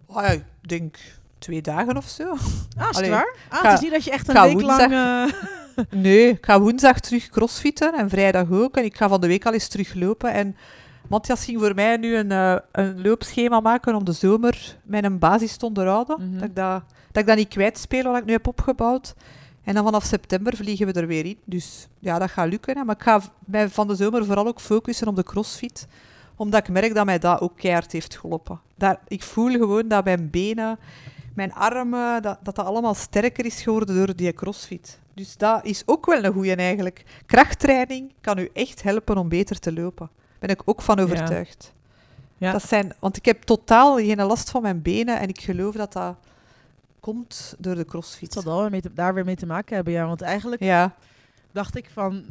Oh, 0.06 0.22
ja, 0.22 0.28
ik 0.28 0.44
denk 0.62 0.98
twee 1.42 1.62
dagen 1.62 1.98
of 1.98 2.08
zo. 2.08 2.30
Ah, 2.78 2.90
is 2.90 2.98
het 2.98 3.10
waar? 3.10 3.36
Ah, 3.50 3.60
ga- 3.60 3.80
niet 3.82 3.92
dat 3.92 4.04
je 4.04 4.12
echt 4.12 4.28
een 4.28 4.42
week 4.42 4.62
lang... 4.62 4.92
eh, 4.92 5.34
Nee, 6.06 6.28
ik 6.28 6.46
ga 6.46 6.60
woensdag 6.60 7.00
terug 7.00 7.30
crossfitten 7.30 7.94
en 7.94 8.10
vrijdag 8.10 8.52
ook. 8.52 8.78
En 8.78 8.84
ik 8.84 8.98
ga 8.98 9.10
van 9.10 9.22
de 9.22 9.28
week 9.28 9.46
al 9.46 9.54
eens 9.54 9.68
teruglopen. 9.68 10.34
En 10.34 10.56
Matthias 11.08 11.46
ging 11.46 11.60
voor 11.60 11.76
mij 11.76 11.98
nu 11.98 12.16
een, 12.16 12.32
eh, 12.32 12.56
een 12.72 13.02
loopschema 13.02 13.60
maken 13.60 13.96
om 13.96 14.06
de 14.06 14.12
zomer 14.12 14.78
mijn 14.84 15.20
basis 15.20 15.58
te 15.58 15.66
onderhouden. 15.66 16.18
Mhm. 16.20 16.40
dat, 16.40 16.50
ik 16.50 16.56
dat, 16.56 16.84
dat 17.12 17.22
ik 17.22 17.28
dat 17.28 17.38
niet 17.38 17.48
kwijtspeel 17.48 18.04
wat 18.04 18.18
ik 18.18 18.26
nu 18.26 18.32
heb 18.32 18.48
opgebouwd. 18.48 19.14
En 19.64 19.74
dan 19.74 19.84
vanaf 19.84 20.04
september 20.04 20.56
vliegen 20.56 20.86
we 20.88 20.94
er 20.94 21.08
weer 21.08 21.26
in. 21.26 21.38
Dus 21.46 21.88
ja, 22.00 22.20
dat 22.20 22.30
gaat 22.32 22.50
lukken. 22.50 22.78
Hè. 22.78 22.84
Maar 22.84 22.96
ik 22.96 23.04
ga 23.04 23.22
mij 23.46 23.70
van 23.70 23.88
de 23.88 23.96
zomer 23.96 24.26
vooral 24.26 24.48
ook 24.48 24.60
focussen 24.62 25.08
op 25.08 25.16
de 25.16 25.24
crossfit. 25.24 25.88
Omdat 26.36 26.60
ik 26.68 26.70
merk 26.74 26.94
dat 26.94 27.06
mij 27.06 27.20
dat 27.20 27.42
ook 27.42 27.58
keihard 27.58 27.92
heeft 27.92 28.18
geholpen. 28.18 28.60
Daar, 28.76 29.00
ik 29.08 29.24
voel 29.24 29.52
gewoon 29.52 29.88
dat 29.88 30.04
mijn 30.04 30.30
benen, 30.30 30.80
mijn 31.34 31.54
armen, 31.54 32.22
dat, 32.22 32.38
dat 32.44 32.56
dat 32.56 32.66
allemaal 32.66 32.94
sterker 32.94 33.46
is 33.46 33.62
geworden 33.62 33.96
door 33.96 34.16
die 34.16 34.34
crossfit. 34.34 35.00
Dus 35.14 35.38
dat 35.38 35.66
is 35.66 35.84
ook 35.86 36.06
wel 36.06 36.24
een 36.24 36.34
goeie 36.34 36.56
eigenlijk. 36.56 37.04
Krachttraining 37.26 38.14
kan 38.22 38.38
u 38.38 38.50
echt 38.54 38.84
helpen 38.84 39.18
om 39.18 39.30
beter 39.30 39.60
te 39.60 39.74
lopen. 39.74 40.10
Daar 40.16 40.40
ben 40.40 40.50
ik 40.50 40.62
ook 40.66 40.82
van 40.82 41.00
overtuigd. 41.00 41.74
Ja. 42.38 42.52
Dat 42.52 42.68
zijn, 42.68 42.94
want 43.00 43.18
ik 43.18 43.26
heb 43.26 43.42
totaal 43.44 43.96
geen 43.96 44.22
last 44.24 44.50
van 44.50 44.62
mijn 44.62 44.82
benen 44.82 45.20
en 45.20 45.30
ik 45.30 45.42
geloof 45.42 45.76
dat 45.76 45.94
dat 45.94 46.16
komt 47.00 47.56
door 47.58 47.76
de 47.76 47.86
crossfit. 47.86 48.34
zal 48.34 48.70
mee 48.70 48.82
te- 48.82 48.94
daar 48.94 49.14
weer 49.14 49.26
mee 49.26 49.36
te 49.36 49.46
maken 49.46 49.76
hebben, 49.76 49.94
ja. 49.94 50.06
Want 50.06 50.22
eigenlijk 50.22 50.62
Ja, 50.64 50.96
dacht 51.52 51.76
ik 51.76 51.90
van 51.94 52.26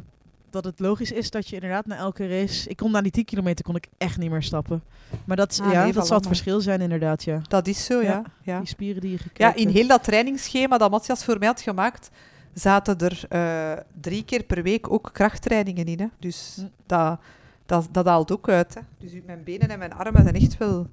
dat 0.51 0.63
het 0.63 0.79
logisch 0.79 1.11
is 1.11 1.29
dat 1.31 1.47
je 1.47 1.55
inderdaad 1.55 1.85
na 1.85 1.95
elke 1.95 2.27
race... 2.27 2.69
Ik 2.69 2.77
kon 2.77 2.91
na 2.91 3.01
die 3.01 3.11
10 3.11 3.25
kilometer 3.25 3.65
kon 3.65 3.75
ik 3.75 3.87
echt 3.97 4.17
niet 4.17 4.29
meer 4.29 4.43
stappen. 4.43 4.83
Maar 5.25 5.37
dat, 5.37 5.59
Ah, 5.63 5.71
ja, 5.71 5.83
nee, 5.83 5.93
dat 5.93 6.07
zal 6.07 6.17
het 6.17 6.27
verschil 6.27 6.61
zijn 6.61 6.81
inderdaad, 6.81 7.23
ja. 7.23 7.41
dat 7.47 7.67
is 7.67 7.85
zo, 7.85 8.01
ja. 8.01 8.09
Ja, 8.11 8.23
ja. 8.41 8.57
Die 8.59 8.67
spieren 8.67 9.01
die 9.01 9.11
je 9.11 9.17
Ja, 9.33 9.55
in 9.55 9.67
heel 9.69 9.87
dat 9.87 10.03
trainingsschema 10.03 10.77
dat 10.77 10.91
Matthias 10.91 11.23
voor 11.23 11.37
mij 11.39 11.47
had 11.47 11.61
gemaakt, 11.61 12.09
zaten 12.53 12.97
er 12.97 13.23
eh, 13.29 13.83
drie 14.01 14.23
keer 14.23 14.43
per 14.43 14.63
week 14.63 14.91
ook 14.91 15.09
krachttrainingen 15.13 15.85
in. 15.85 15.99
Hè. 15.99 16.05
Dus 16.19 16.53
Hm. 16.55 16.65
dat, 16.85 17.19
dat, 17.65 17.87
dat 17.91 18.05
haalt 18.05 18.31
ook 18.31 18.49
uit. 18.49 18.73
Hè. 18.73 18.81
Dus 18.99 19.11
mijn 19.25 19.43
benen 19.43 19.69
en 19.69 19.79
mijn 19.79 19.93
armen 19.93 20.23
zijn 20.23 20.35
echt 20.35 20.57
wel 20.57 20.87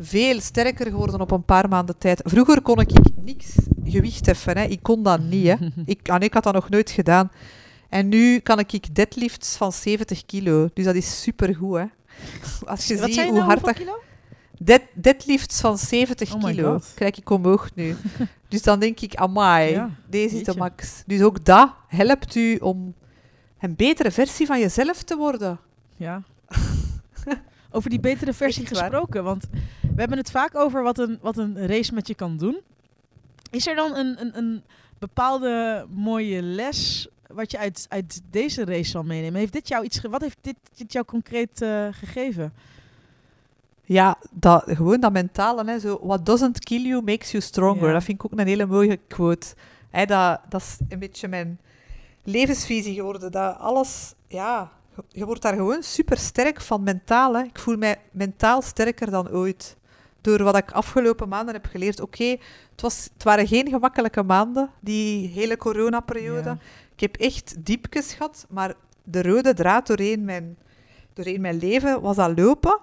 veel 0.00 0.40
sterker 0.40 0.86
geworden 0.86 1.20
op 1.20 1.30
een 1.30 1.44
paar 1.44 1.68
maanden 1.68 1.98
tijd. 1.98 2.20
Vroeger 2.24 2.60
kon 2.62 2.80
ik 2.80 2.90
niks 3.24 3.54
gewicht 3.84 4.26
heffen. 4.26 4.56
Hè. 4.58 4.64
Ik 4.64 4.82
kon 4.82 5.02
dat 5.02 5.20
niet. 5.20 5.46
Hè. 5.46 5.54
Ik, 5.84 6.08
ah 6.08 6.18
nee, 6.18 6.28
ik 6.28 6.34
had 6.34 6.42
dat 6.42 6.54
nog 6.54 6.68
nooit 6.68 6.90
gedaan. 6.90 7.30
En 7.92 8.08
nu 8.08 8.38
kan 8.38 8.58
ik 8.58 8.94
deadlifts 8.94 9.56
van 9.56 9.72
70 9.72 10.26
kilo. 10.26 10.68
Dus 10.74 10.84
dat 10.84 10.94
is 10.94 11.22
supergoed. 11.22 11.78
Hè. 11.78 11.84
Als 12.64 12.86
je 12.86 12.98
Wat 12.98 13.12
ziet 13.12 13.24
hoe 13.24 13.32
nou, 13.32 13.44
hard 13.44 13.64
dat... 13.64 13.74
kilo? 13.74 14.02
Dead, 14.58 14.80
deadlifts 14.94 15.60
van 15.60 15.78
70 15.78 16.34
Oh 16.34 16.42
my 16.42 16.54
kilo 16.54 16.80
krijg 16.94 17.16
ik 17.16 17.30
omhoog 17.30 17.74
nu. 17.74 17.96
dus 18.48 18.62
dan 18.62 18.80
denk 18.80 19.00
ik, 19.00 19.14
amai, 19.14 19.70
Ja, 19.70 19.90
deze 20.06 20.36
is 20.36 20.44
de 20.44 20.56
max. 20.56 21.02
Dus 21.06 21.22
ook 21.22 21.44
dat 21.44 21.74
helpt 21.88 22.34
u 22.34 22.56
om 22.56 22.94
een 23.58 23.76
betere 23.76 24.10
versie 24.10 24.46
van 24.46 24.60
jezelf 24.60 25.02
te 25.02 25.16
worden. 25.16 25.58
Ja. 25.96 26.22
over 27.70 27.90
die 27.90 28.00
betere 28.00 28.32
versie 28.32 28.66
gesproken. 28.66 29.24
Want 29.24 29.44
we 29.80 30.00
hebben 30.00 30.18
het 30.18 30.30
vaak 30.30 30.54
over 30.54 30.82
wat 30.82 30.98
een, 30.98 31.18
wat 31.20 31.36
een 31.36 31.66
race 31.66 31.94
met 31.94 32.06
je 32.06 32.14
kan 32.14 32.36
doen. 32.36 32.60
Is 33.50 33.66
er 33.66 33.74
dan 33.74 33.96
een, 33.96 34.20
een, 34.20 34.38
een 34.38 34.62
bepaalde 34.98 35.86
mooie 35.90 36.42
les 36.42 37.08
wat 37.34 37.50
je 37.50 37.58
uit, 37.58 37.86
uit 37.88 38.20
deze 38.30 38.64
race 38.64 38.90
zal 38.90 39.02
meenemen? 39.02 39.40
Heeft 39.40 39.52
dit 39.52 39.68
jou 39.68 39.84
iets 39.84 39.98
ge- 39.98 40.08
wat 40.08 40.20
heeft 40.20 40.38
dit, 40.40 40.56
dit 40.76 40.92
jou 40.92 41.04
concreet 41.04 41.62
eh, 41.62 41.86
gegeven? 41.90 42.52
Ja, 43.84 44.18
dat, 44.30 44.64
gewoon 44.66 45.00
dat 45.00 45.12
mentale. 45.12 45.64
Hè, 45.64 45.78
zo, 45.78 45.98
what 46.02 46.26
doesn't 46.26 46.58
kill 46.58 46.82
you 46.86 47.02
makes 47.02 47.30
you 47.30 47.42
stronger. 47.42 47.86
Ja. 47.86 47.92
Dat 47.92 48.04
vind 48.04 48.24
ik 48.24 48.32
ook 48.32 48.38
een 48.38 48.46
hele 48.46 48.66
mooie 48.66 48.96
quote. 49.08 49.46
Hè, 49.90 50.04
dat, 50.04 50.40
dat 50.48 50.60
is 50.60 50.78
een 50.88 50.98
beetje 50.98 51.28
mijn 51.28 51.60
levensvisie 52.24 52.94
geworden. 52.94 53.32
Dat 53.32 53.56
alles, 53.58 54.14
ja, 54.28 54.70
je- 54.96 55.04
je 55.08 55.24
wordt 55.26 55.42
daar 55.42 55.54
gewoon 55.56 55.82
super 55.82 56.18
sterk 56.18 56.60
van 56.60 56.82
mentaal. 56.82 57.34
Hè. 57.36 57.42
Ik 57.42 57.58
voel 57.58 57.76
mij 57.76 57.96
mentaal 58.10 58.62
sterker 58.62 59.10
dan 59.10 59.30
ooit. 59.30 59.76
Door 60.22 60.42
wat 60.42 60.56
ik 60.56 60.70
afgelopen 60.70 61.28
maanden 61.28 61.54
heb 61.54 61.66
geleerd. 61.66 62.00
Oké, 62.00 62.24
het, 62.70 62.80
was, 62.80 63.08
het 63.12 63.22
waren 63.22 63.46
geen 63.46 63.68
gemakkelijke 63.68 64.22
maanden, 64.22 64.70
die 64.80 65.28
hele 65.28 65.56
coronaperiode. 65.56 66.48
Ja. 66.48 66.58
Ik 66.94 67.00
heb 67.00 67.16
echt 67.16 67.54
diepjes 67.64 68.12
gehad, 68.12 68.46
maar 68.48 68.74
de 69.04 69.22
rode 69.22 69.54
draad 69.54 69.86
doorheen 69.86 70.24
mijn, 70.24 70.56
doorheen 71.12 71.40
mijn 71.40 71.58
leven 71.58 72.00
was 72.00 72.16
dat 72.16 72.38
lopen. 72.38 72.78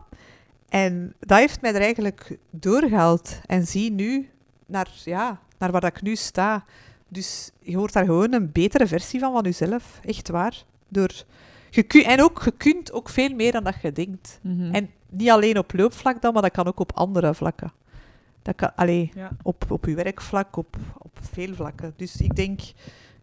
En 0.69 1.13
dat 1.19 1.37
heeft 1.37 1.61
mij 1.61 1.73
er 1.73 1.81
eigenlijk 1.81 2.37
doorgehaald. 2.49 3.39
En 3.45 3.67
zie 3.67 3.91
nu 3.91 4.29
naar, 4.65 4.91
ja, 5.03 5.39
naar 5.57 5.71
waar 5.71 5.83
ik 5.83 6.01
nu 6.01 6.15
sta. 6.15 6.65
Dus 7.07 7.51
je 7.59 7.77
hoort 7.77 7.93
daar 7.93 8.05
gewoon 8.05 8.33
een 8.33 8.51
betere 8.51 8.87
versie 8.87 9.19
van 9.19 9.31
van 9.31 9.43
jezelf. 9.43 9.99
Echt 10.05 10.29
waar. 10.29 10.63
Door, 10.87 11.11
je 11.69 11.83
kun, 11.83 12.03
en 12.03 12.21
ook, 12.21 12.41
je 12.43 12.51
kunt 12.51 12.91
ook 12.91 13.09
veel 13.09 13.35
meer 13.35 13.51
dan 13.51 13.63
dat 13.63 13.81
je 13.81 13.91
denkt. 13.91 14.39
Mhm. 14.41 14.73
En 14.73 14.89
niet 15.09 15.29
alleen 15.29 15.57
op 15.57 15.73
loopvlak 15.73 16.21
dan, 16.21 16.33
maar 16.33 16.41
dat 16.41 16.51
kan 16.51 16.67
ook 16.67 16.79
op 16.79 16.91
andere 16.95 17.33
vlakken. 17.33 17.71
Dat 18.41 18.55
kan, 18.55 18.75
allee, 18.75 19.11
ja. 19.15 19.29
op, 19.41 19.65
op 19.71 19.85
je 19.85 19.95
werkvlak, 19.95 20.55
op, 20.55 20.75
op 20.97 21.17
veel 21.33 21.53
vlakken. 21.53 21.93
Dus 21.95 22.15
ik 22.21 22.35
denk, 22.35 22.59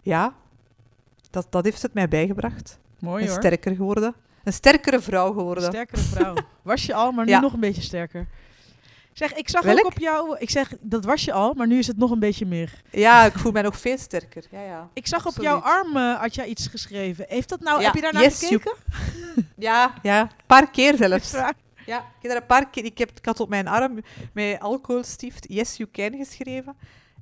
ja, 0.02 0.34
dat, 1.30 1.46
dat 1.50 1.64
heeft 1.64 1.82
het 1.82 1.94
mij 1.94 2.08
bijgebracht. 2.08 2.78
Mooi 2.98 3.22
en 3.22 3.28
hoor. 3.30 3.38
sterker 3.38 3.74
geworden. 3.74 4.14
Een 4.44 4.52
sterkere 4.52 5.00
vrouw 5.00 5.32
geworden. 5.32 5.64
Sterkere 5.64 6.00
vrouw. 6.00 6.34
Was 6.62 6.86
je 6.86 6.94
al, 6.94 7.12
maar 7.12 7.24
nu 7.24 7.30
Ja. 7.30 7.40
nog 7.40 7.52
een 7.52 7.60
beetje 7.60 7.82
sterker. 7.82 8.26
Zeg, 9.12 9.32
ik 9.34 9.48
zag 9.48 9.62
Welk? 9.62 9.78
ook 9.78 9.86
op 9.86 9.98
jou... 9.98 10.36
Ik 10.38 10.50
zeg, 10.50 10.72
dat 10.80 11.04
was 11.04 11.24
je 11.24 11.32
al, 11.32 11.54
maar 11.54 11.66
nu 11.66 11.78
is 11.78 11.86
het 11.86 11.96
nog 11.96 12.10
een 12.10 12.18
beetje 12.18 12.46
meer. 12.46 12.82
Ja, 12.90 13.24
ik 13.24 13.38
voel 13.38 13.52
mij 13.52 13.62
nog 13.62 13.78
veel 13.78 13.98
sterker. 13.98 14.44
Ja, 14.50 14.60
ja. 14.62 14.88
Ik 14.92 15.06
zag 15.06 15.26
op 15.26 15.36
jouw 15.40 15.58
arm 15.58 15.96
eh, 15.96 16.20
had 16.20 16.34
jij 16.34 16.46
iets 16.46 16.66
geschreven. 16.66 17.24
Heeft 17.28 17.48
dat 17.48 17.60
nou, 17.60 17.78
Ja, 17.80 17.84
heb 17.84 17.94
je 17.94 18.00
daarnaar 18.00 18.22
yes, 18.22 18.38
gekeken? 18.38 18.74
Ja, 19.56 19.94
ja. 20.02 20.20
Een 20.20 20.28
paar 20.46 20.70
keer 20.70 20.96
zelfs. 20.96 21.34
Ja, 21.86 21.98
ik 21.98 22.22
heb 22.22 22.30
er 22.30 22.36
een 22.36 22.46
paar 22.46 22.70
keer... 22.70 22.84
Ik, 22.84 22.98
heb, 22.98 23.10
ik 23.10 23.24
had 23.24 23.40
op 23.40 23.48
mijn 23.48 23.68
arm 23.68 24.00
met 24.32 24.60
alcoholstift 24.60 25.46
Yes, 25.48 25.76
you 25.76 25.90
can 25.90 26.16
geschreven. 26.16 26.76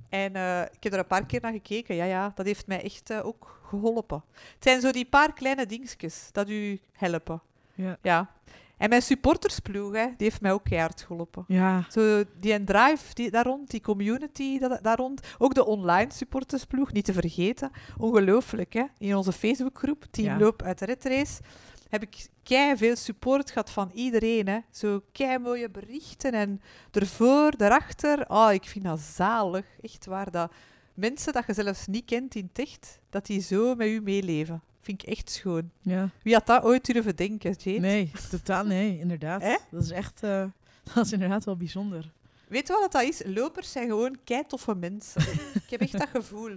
En 0.08 0.34
eh, 0.34 0.60
ik 0.60 0.82
heb 0.82 0.92
er 0.92 0.98
een 0.98 1.06
paar 1.06 1.26
keer 1.26 1.40
naar 1.42 1.52
gekeken. 1.52 1.94
Ja, 1.94 2.04
ja, 2.04 2.32
dat 2.34 2.46
heeft 2.46 2.66
mij 2.66 2.82
echt 2.82 3.10
eh, 3.10 3.26
ook 3.26 3.60
geholpen. 3.68 4.22
Het 4.32 4.62
zijn 4.62 4.80
zo 4.80 4.90
die 4.90 5.04
paar 5.04 5.32
kleine 5.32 5.66
dingetjes 5.66 6.28
dat 6.32 6.48
u 6.48 6.80
helpen. 6.92 7.42
Ja. 7.74 7.98
Ja. 8.02 8.30
En 8.76 8.88
mijn 8.88 9.02
supportersploeg, 9.02 9.92
hè, 9.92 10.06
die 10.06 10.28
heeft 10.28 10.40
mij 10.40 10.52
ook 10.52 10.64
keihard 10.64 11.02
geholpen. 11.02 11.44
Ja. 11.48 11.84
Zo 11.90 12.24
die 12.40 12.64
drive 12.64 13.14
die, 13.14 13.30
daar 13.30 13.44
rond, 13.44 13.70
die 13.70 13.80
community 13.80 14.58
dat, 14.58 14.78
daar 14.82 14.96
rond. 14.96 15.20
Ook 15.38 15.54
de 15.54 15.64
online 15.64 16.12
supportersploeg, 16.12 16.92
niet 16.92 17.04
te 17.04 17.12
vergeten. 17.12 17.70
Ongelooflijk, 17.98 18.72
hè. 18.72 18.84
In 18.98 19.16
onze 19.16 19.32
Facebookgroep, 19.32 20.04
Team 20.10 20.26
Ja. 20.26 20.38
Loop 20.38 20.62
uit 20.62 20.78
de 20.78 20.84
Red 20.84 21.04
Race, 21.04 21.40
heb 21.88 22.02
ik 22.02 22.26
kei 22.42 22.76
veel 22.76 22.96
support 22.96 23.50
gehad 23.50 23.70
van 23.70 23.90
iedereen. 23.94 24.48
Hè. 24.48 24.58
Zo 24.70 25.02
kei 25.12 25.38
mooie 25.38 25.70
berichten 25.70 26.32
en 26.32 26.60
ervoor, 26.90 27.56
daarachter. 27.56 28.24
Oh, 28.28 28.52
ik 28.52 28.64
vind 28.64 28.84
dat 28.84 29.00
zalig. 29.00 29.66
Echt 29.80 30.06
waar. 30.06 30.30
Dat 30.30 30.52
mensen 30.94 31.32
dat 31.32 31.46
je 31.46 31.52
zelfs 31.54 31.86
niet 31.86 32.04
kent 32.04 32.34
in 32.34 32.48
het 32.52 32.58
echt, 32.68 33.00
dat 33.10 33.26
die 33.26 33.40
zo 33.40 33.74
met 33.74 33.88
u 33.88 34.00
meeleven. 34.00 34.62
Vind 34.80 35.02
ik 35.02 35.08
echt 35.08 35.30
schoon. 35.30 35.70
ja. 35.82 36.10
Wie 36.22 36.34
had 36.34 36.46
dat 36.46 36.62
ooit 36.62 36.84
durven 36.86 37.16
denken, 37.16 37.54
Jade? 37.58 37.78
Nee, 37.78 38.10
totaal 38.30 38.64
nee, 38.64 38.98
inderdaad. 38.98 39.60
Dat 39.70 39.82
is 39.82 39.90
echt... 39.90 40.22
eh, 40.22 40.44
dat 40.94 41.04
is 41.06 41.12
inderdaad 41.12 41.44
wel 41.44 41.56
bijzonder. 41.56 42.12
Weet 42.48 42.66
je 42.66 42.72
wat 42.80 42.92
dat 42.92 43.02
is? 43.02 43.22
Lopers 43.24 43.72
zijn 43.72 43.88
gewoon 43.88 44.16
keitoffe 44.24 44.74
mensen. 44.74 45.22
ik 45.54 45.70
heb 45.70 45.80
echt 45.80 45.92
dat 45.98 46.08
gevoel. 46.08 46.56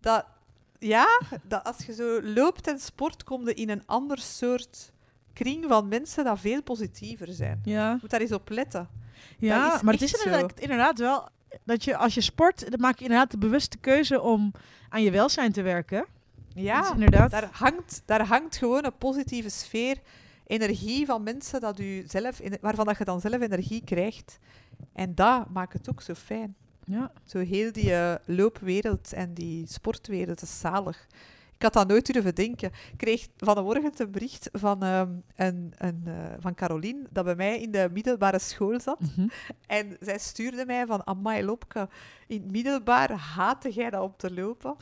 Dat, 0.00 0.26
ja, 0.78 1.20
dat 1.42 1.64
als 1.64 1.76
je 1.86 1.94
zo 1.94 2.22
loopt 2.22 2.66
en 2.66 2.78
sport, 2.78 3.24
kom 3.24 3.46
je 3.46 3.54
in 3.54 3.70
een 3.70 3.86
ander 3.86 4.18
soort 4.18 4.92
kring 5.32 5.64
van 5.68 5.88
mensen 5.88 6.24
dat 6.24 6.40
veel 6.40 6.62
positiever 6.62 7.32
zijn. 7.32 7.60
Ja, 7.64 7.90
Je 7.90 7.98
moet 8.00 8.10
daar 8.10 8.20
eens 8.20 8.32
op 8.32 8.48
letten. 8.48 8.88
ja 9.38 9.74
is 9.74 9.82
maar 9.82 9.92
het 9.92 10.02
is 10.02 10.12
inderdaad, 10.12 10.60
inderdaad 10.60 10.98
wel... 10.98 11.28
Dat 11.64 11.84
je 11.84 11.96
als 11.96 12.14
je 12.14 12.20
sport, 12.20 12.70
dan 12.70 12.80
maak 12.80 12.98
je 12.98 13.04
inderdaad 13.04 13.30
de 13.30 13.38
bewuste 13.38 13.78
keuze 13.78 14.20
om 14.20 14.52
aan 14.88 15.02
je 15.02 15.10
welzijn 15.10 15.52
te 15.52 15.62
werken. 15.62 16.06
Ja, 16.54 16.92
inderdaad... 16.92 17.30
daar 17.30 17.48
hangt, 17.52 18.02
daar 18.04 18.26
hangt 18.26 18.56
gewoon 18.56 18.84
een 18.84 18.96
positieve 18.98 19.48
sfeer, 19.48 19.98
energie 20.46 21.06
van 21.06 21.22
mensen 21.22 21.60
dat 21.60 21.80
u 21.80 22.04
zelf, 22.06 22.40
waarvan 22.60 22.86
dat 22.86 22.98
je 22.98 23.04
dan 23.04 23.20
zelf 23.20 23.40
energie 23.40 23.82
krijgt. 23.84 24.38
En 24.92 25.14
dat 25.14 25.50
maakt 25.50 25.72
het 25.72 25.90
ook 25.90 26.02
zo 26.02 26.14
fijn. 26.14 26.56
Ja. 26.86 27.12
Zo 27.24 27.38
heel 27.38 27.72
die 27.72 27.94
eh, 27.94 28.14
loopwereld 28.24 29.12
en 29.12 29.34
die 29.34 29.66
sportwereld 29.66 30.42
is 30.42 30.60
zalig. 30.60 31.06
Ik 31.56 31.62
had 31.62 31.72
dat 31.72 31.88
nooit 31.88 32.12
durven 32.12 32.34
denken. 32.34 32.68
Ik 32.68 32.96
kreeg 32.96 33.26
vanmorgen 33.36 33.92
een 33.96 34.10
bericht 34.10 34.48
van, 34.52 34.82
een, 34.82 35.24
een, 35.36 36.02
eh, 36.04 36.14
van 36.38 36.54
Caroline, 36.54 37.06
dat 37.10 37.24
bij 37.24 37.34
mij 37.34 37.60
in 37.60 37.70
de 37.70 37.88
middelbare 37.92 38.38
school 38.38 38.80
zat. 38.80 39.00
Mhm. 39.00 39.28
En 39.66 39.96
zij 40.00 40.18
stuurde 40.18 40.66
mij 40.66 40.86
van, 40.86 41.06
amai 41.06 41.44
Lopke, 41.44 41.88
in 42.26 42.42
het 42.42 42.50
middelbaar 42.50 43.10
haatte 43.12 43.70
jij 43.70 43.90
dat 43.90 44.02
om 44.02 44.14
te 44.16 44.34
lopen. 44.34 44.76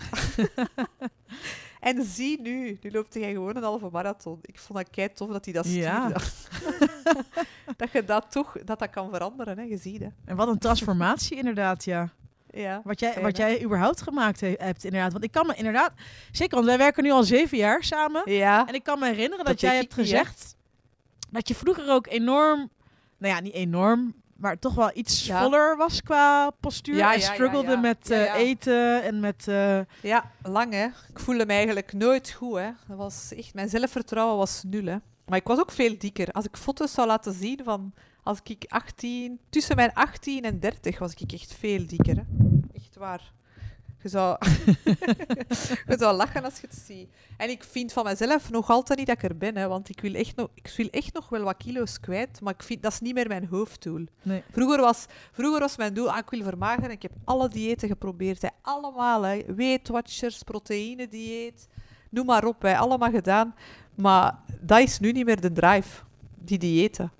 en 1.80 2.04
zie 2.04 2.40
nu, 2.40 2.78
nu 2.80 2.90
loopt 2.90 3.14
jij 3.14 3.32
gewoon 3.32 3.56
een 3.56 3.62
halve 3.62 3.88
marathon. 3.92 4.38
Ik 4.42 4.58
vond 4.58 4.78
dat 4.78 4.90
kei 4.90 5.12
tof 5.12 5.30
dat 5.30 5.44
hij 5.44 5.54
dat 5.54 5.66
stuurde. 5.66 5.88
Ja. 5.88 6.12
dat 7.76 7.92
je 7.92 8.04
dat 8.04 8.26
toch 8.30 8.56
dat 8.64 8.78
dat 8.78 8.90
kan 8.90 9.10
veranderen, 9.10 9.58
hè? 9.58 9.64
je 9.64 9.76
ziet 9.76 10.00
hè. 10.00 10.08
En 10.24 10.36
wat 10.36 10.48
een 10.48 10.58
transformatie 10.58 11.36
inderdaad, 11.36 11.84
ja. 11.84 12.08
Ja, 12.50 12.80
Wat 12.84 13.00
jij, 13.00 13.22
wat 13.22 13.36
jij 13.36 13.62
überhaupt 13.64 14.02
gemaakt 14.02 14.40
he- 14.40 14.54
hebt, 14.58 14.84
inderdaad. 14.84 15.12
Want 15.12 15.24
ik 15.24 15.32
kan 15.32 15.46
me 15.46 15.54
inderdaad... 15.54 15.92
Zeker, 16.32 16.54
want 16.54 16.66
wij 16.66 16.78
werken 16.78 17.02
nu 17.02 17.10
al 17.10 17.22
zeven 17.24 17.58
jaar 17.58 17.82
samen. 17.84 18.22
Ja, 18.32 18.66
En 18.66 18.74
ik 18.74 18.82
kan 18.82 18.98
me 18.98 19.04
herinneren 19.06 19.36
dat, 19.44 19.46
Dat 19.46 19.60
jij 19.60 19.76
hebt 19.76 19.94
gezegd... 19.94 20.56
dat 21.30 21.48
je 21.48 21.54
vroeger 21.54 21.90
ook 21.90 22.06
enorm... 22.06 22.70
Nou 23.18 23.34
ja, 23.34 23.40
niet 23.40 23.52
enorm... 23.52 24.14
maar 24.36 24.58
toch 24.58 24.74
wel 24.74 24.90
iets 24.94 25.26
Ja. 25.26 25.42
voller 25.42 25.76
was 25.76 26.02
qua 26.02 26.50
postuur. 26.50 26.96
Ja, 26.96 27.12
ja, 27.12 27.18
struggelde 27.20 27.76
met 27.76 28.10
eh, 28.10 28.34
eten 28.34 29.02
en 29.02 29.20
met... 29.20 29.48
eh, 29.48 29.80
ja, 30.00 30.30
lang 30.42 30.72
hè. 30.72 30.84
Ik 30.84 31.18
voelde 31.18 31.46
me 31.46 31.52
eigenlijk 31.52 31.92
nooit 31.92 32.30
goed 32.30 32.56
hè. 32.56 32.70
Dat 32.88 32.96
was 32.96 33.32
echt, 33.36 33.54
mijn 33.54 33.68
zelfvertrouwen 33.68 34.36
was 34.36 34.62
nul 34.66 34.84
hè. 34.86 34.96
Maar 35.26 35.38
ik 35.38 35.46
was 35.46 35.58
ook 35.58 35.70
veel 35.70 35.98
dikker. 35.98 36.32
Als 36.32 36.44
ik 36.44 36.56
foto's 36.56 36.92
zou 36.92 37.06
laten 37.06 37.32
zien 37.32 37.60
van 37.64 37.92
als 38.22 38.38
ik 38.44 38.64
18, 38.68 39.38
tussen 39.50 39.76
mijn 39.76 39.92
18 39.94 40.44
en 40.44 40.60
30 40.60 40.98
was 40.98 41.14
ik 41.14 41.32
echt 41.32 41.54
veel 41.54 41.86
dikker 41.86 42.16
hè. 42.16 42.22
Echt 42.72 42.96
waar. 42.96 43.32
Je 44.02 44.10
zou, 44.10 44.36
je 45.88 45.96
zou 45.98 46.16
lachen 46.16 46.44
als 46.44 46.60
je 46.60 46.66
het 46.66 46.82
ziet. 46.86 47.08
En 47.36 47.50
ik 47.50 47.64
vind 47.64 47.92
van 47.92 48.04
mezelf 48.04 48.50
nog 48.50 48.70
altijd 48.70 48.98
niet 48.98 49.08
dat 49.08 49.16
ik 49.16 49.22
er 49.22 49.36
ben, 49.36 49.56
hè, 49.56 49.68
want 49.68 49.88
ik 49.88 50.00
wil, 50.00 50.14
echt 50.14 50.36
nog, 50.36 50.48
ik 50.54 50.72
wil 50.76 50.88
echt 50.90 51.14
nog 51.14 51.28
wel 51.28 51.42
wat 51.42 51.56
kilo's 51.56 52.00
kwijt, 52.00 52.40
maar 52.40 52.54
ik 52.54 52.62
vind, 52.62 52.82
dat 52.82 52.92
is 52.92 53.00
niet 53.00 53.14
meer 53.14 53.28
mijn 53.28 53.46
hoofddoel. 53.46 54.06
nee. 54.22 54.42
Vroeger 54.50 54.80
was, 54.80 55.06
vroeger 55.32 55.60
was 55.60 55.76
mijn 55.76 55.94
doel, 55.94 56.10
ah, 56.10 56.18
ik 56.18 56.30
wil 56.30 56.42
vermageren. 56.42 56.90
Ik 56.90 57.02
heb 57.02 57.12
alle 57.24 57.48
diëten 57.48 57.88
geprobeerd. 57.88 58.42
Hè. 58.42 58.48
Allemaal. 58.62 59.22
Hè. 59.22 59.42
Weight 59.54 59.88
Watchers, 59.88 60.42
proteïne-dieet. 60.42 61.68
Noem 62.10 62.26
maar 62.26 62.44
op. 62.44 62.62
Hè. 62.62 62.76
Allemaal 62.76 63.10
gedaan. 63.10 63.54
Maar 63.94 64.38
dat 64.60 64.78
is 64.78 64.98
nu 64.98 65.12
niet 65.12 65.24
meer 65.24 65.40
de 65.40 65.52
drive. 65.52 66.02
Die 66.38 66.58
diëten. 66.58 67.12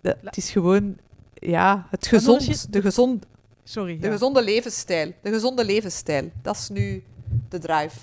De- 0.00 0.16
het 0.22 0.36
is 0.36 0.50
gewoon... 0.50 0.96
Ja, 1.34 1.86
het 1.90 2.06
gezond, 2.06 2.44
je- 2.44 2.66
de, 2.70 2.80
gezond, 2.80 3.26
Sorry. 3.64 3.98
de 3.98 4.06
ja. 4.06 4.12
gezonde 4.12 4.42
levensstijl. 4.42 5.12
De 5.22 5.30
gezonde 5.30 5.64
levensstijl. 5.64 6.30
Dat 6.42 6.56
is 6.56 6.68
nu 6.68 7.02
de 7.48 7.58
drive. 7.58 7.98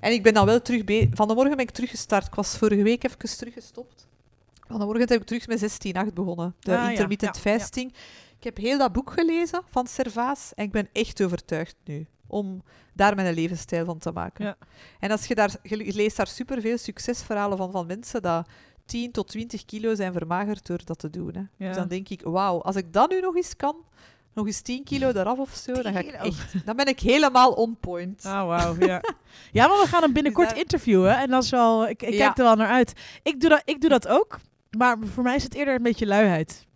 En 0.00 0.12
ik 0.12 0.22
ben 0.22 0.34
dan 0.34 0.46
wel 0.46 0.62
terug... 0.62 0.84
be- 0.84 1.08
Van 1.12 1.28
de 1.28 1.34
morgen 1.34 1.56
ben 1.56 1.64
ik 1.66 1.70
teruggestart. 1.70 2.26
Ik 2.26 2.34
was 2.34 2.56
vorige 2.56 2.82
week 2.82 3.04
even 3.04 3.18
teruggestopt. 3.36 4.06
Van 4.66 4.78
de 4.78 4.84
morgen 4.84 5.08
heb 5.08 5.20
ik 5.20 5.26
terug 5.26 5.46
met 5.46 5.80
16-8 6.10 6.12
begonnen. 6.14 6.54
De 6.60 6.76
Ah, 6.76 6.90
intermittent 6.90 7.40
ja, 7.42 7.50
ja. 7.50 7.58
fasting. 7.58 7.92
Ik 8.38 8.44
heb 8.44 8.56
heel 8.56 8.78
dat 8.78 8.92
boek 8.92 9.10
gelezen 9.12 9.62
van 9.70 9.86
Servaas 9.86 10.52
en 10.54 10.64
ik 10.64 10.72
ben 10.72 10.88
echt 10.92 11.22
overtuigd 11.22 11.76
nu 11.84 12.06
om 12.26 12.62
daar 12.94 13.14
mijn 13.14 13.34
levensstijl 13.34 13.84
van 13.84 13.98
te 13.98 14.10
maken. 14.12 14.44
Ja. 14.44 14.56
En 15.00 15.10
als 15.10 15.26
je 15.26 15.34
daar, 15.34 15.54
je 15.62 15.76
leest 15.94 16.16
daar 16.16 16.26
superveel 16.26 16.78
succesverhalen 16.78 17.58
van, 17.58 17.70
van 17.70 17.86
mensen 17.86 18.22
dat 18.22 18.48
10 18.86 19.12
tot 19.12 19.28
20 19.28 19.64
kilo 19.64 19.94
zijn 19.94 20.12
vermagerd 20.12 20.66
door 20.66 20.80
dat 20.84 20.98
te 20.98 21.10
doen. 21.10 21.34
Hè. 21.34 21.40
Ja. 21.56 21.66
Dus 21.68 21.76
dan 21.76 21.88
denk 21.88 22.08
ik, 22.08 22.20
wauw, 22.22 22.62
als 22.62 22.76
ik 22.76 22.92
dat 22.92 23.10
nu 23.10 23.20
nog 23.20 23.36
eens 23.36 23.56
kan, 23.56 23.76
nog 24.34 24.46
eens 24.46 24.60
10 24.60 24.84
kilo 24.84 25.08
eraf 25.08 25.38
of 25.38 25.54
zo, 25.54 25.72
dan, 25.82 25.92
ga 25.92 25.98
ik 25.98 26.06
echt, 26.12 26.66
dan 26.66 26.76
ben 26.76 26.86
ik 26.86 27.00
helemaal 27.00 27.52
on 27.52 27.76
point. 27.80 28.24
Ah, 28.24 28.46
wauw, 28.46 28.76
ja. 28.78 29.00
ja, 29.52 29.66
maar 29.68 29.80
we 29.80 29.86
gaan 29.86 30.02
hem 30.02 30.12
binnenkort 30.12 30.48
daar- 30.50 30.58
interviewen. 30.58 31.18
En 31.18 31.30
dat 31.30 31.42
is 31.42 31.50
wel, 31.50 31.88
ik, 31.88 32.02
ik 32.02 32.12
Ja. 32.12 32.18
kijk 32.26 32.38
er 32.38 32.44
wel 32.44 32.54
naar 32.56 32.68
uit. 32.68 32.92
Ik 33.22 33.40
doe, 33.40 33.50
dat, 33.50 33.62
ik 33.64 33.80
doe 33.80 33.90
dat 33.90 34.08
ook, 34.08 34.38
maar 34.70 34.96
voor 35.12 35.22
mij 35.22 35.34
is 35.34 35.42
het 35.42 35.54
eerder 35.54 35.74
een 35.74 35.82
beetje 35.82 36.06
luiheid. 36.06 36.66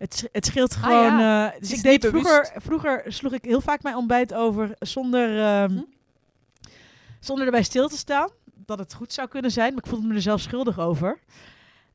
Het, 0.00 0.28
het 0.32 0.46
scheelt 0.46 0.74
Ah, 0.74 0.82
gewoon... 0.82 1.18
ja. 1.18 1.52
eh, 1.52 1.60
dus 1.60 1.70
is 1.72 1.76
ik 1.76 1.82
deed 1.82 2.06
vroeger, 2.06 2.52
vroeger 2.56 3.04
sloeg 3.06 3.32
ik 3.32 3.44
heel 3.44 3.60
vaak 3.60 3.82
mijn 3.82 3.96
ontbijt 3.96 4.34
over 4.34 4.74
zonder, 4.78 5.38
ehm, 5.40 5.70
Hm? 5.70 5.80
zonder 7.20 7.44
erbij 7.44 7.62
stil 7.62 7.88
te 7.88 7.96
staan. 7.96 8.28
Dat 8.66 8.78
het 8.78 8.94
goed 8.94 9.12
zou 9.12 9.28
kunnen 9.28 9.50
zijn, 9.50 9.74
maar 9.74 9.82
ik 9.84 9.90
voelde 9.90 10.06
me 10.06 10.14
er 10.14 10.22
zelf 10.22 10.40
schuldig 10.40 10.78
over. 10.78 11.18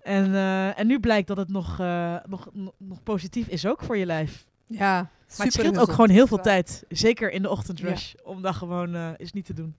En, 0.02 0.34
eh, 0.34 0.80
en 0.80 0.88
nu 0.88 1.00
blijkt 1.00 1.28
dat 1.28 1.38
het 1.38 1.50
nog, 1.50 1.80
eh, 1.80 2.16
nog, 2.26 2.50
nog, 2.78 3.04
positief 3.04 3.48
is 3.48 3.66
ook 3.66 3.84
voor 3.84 3.98
je 3.98 4.06
lijf. 4.06 4.46
Ja, 4.68 4.94
Maar 5.38 5.46
het 5.46 5.54
scheelt 5.54 5.78
ook 5.80 5.92
gewoon 5.92 6.10
heel 6.10 6.28
veel 6.28 6.38
is 6.38 6.44
tijd. 6.44 6.84
Zeker 6.90 7.32
in 7.32 7.42
de 7.42 7.50
ochtendrush. 7.50 8.14
Om 8.24 8.42
dat 8.42 8.56
gewoon 8.56 8.96
eh 8.96 9.10
eens 9.18 9.32
niet 9.34 9.46
te 9.46 9.54
doen. 9.54 9.76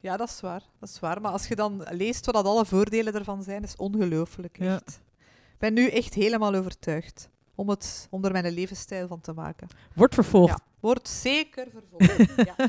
Ja, 0.00 0.16
dat 0.16 0.28
is 0.28 0.40
waar. 0.40 0.62
Dat 0.80 0.88
is 0.88 1.00
waar. 1.00 1.20
Maar 1.20 1.32
als 1.32 1.48
je 1.48 1.56
dan 1.56 1.84
leest 1.90 2.26
wat 2.26 2.34
alle 2.44 2.66
voordelen 2.66 3.14
ervan 3.14 3.42
zijn, 3.42 3.62
is 3.62 3.76
ongelooflijk. 3.76 4.56
Ja. 4.58 4.76
Ik 4.76 5.58
ben 5.58 5.72
nu 5.74 5.88
echt 5.88 6.14
helemaal 6.14 6.54
overtuigd 6.54 7.28
om, 7.56 7.68
het, 7.68 8.06
om 8.10 8.24
er 8.24 8.32
mijn 8.32 8.52
levensstijl 8.52 9.08
van 9.08 9.20
te 9.20 9.32
maken. 9.32 9.68
Wordt 9.94 10.14
vervolgd. 10.14 10.58
Ja, 10.58 10.64
wordt 10.80 11.08
zeker 11.08 11.66
vervolgd. 11.72 12.34
ja. 12.36 12.68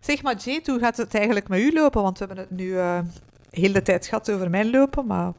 Zeg 0.00 0.22
maar, 0.22 0.36
Jade, 0.36 0.70
hoe 0.70 0.80
gaat 0.80 0.96
het 0.96 1.14
eigenlijk 1.14 1.48
met 1.48 1.60
u 1.60 1.72
lopen? 1.72 2.02
Want 2.02 2.18
we 2.18 2.24
hebben 2.24 2.44
het 2.44 2.56
nu 2.58 2.78
eh 2.78 3.00
heel 3.52 3.72
de 3.72 3.82
tijd 3.82 4.06
gehad 4.06 4.30
over 4.30 4.50
mijn 4.50 4.70
lopen, 4.70 5.06
maar 5.06 5.32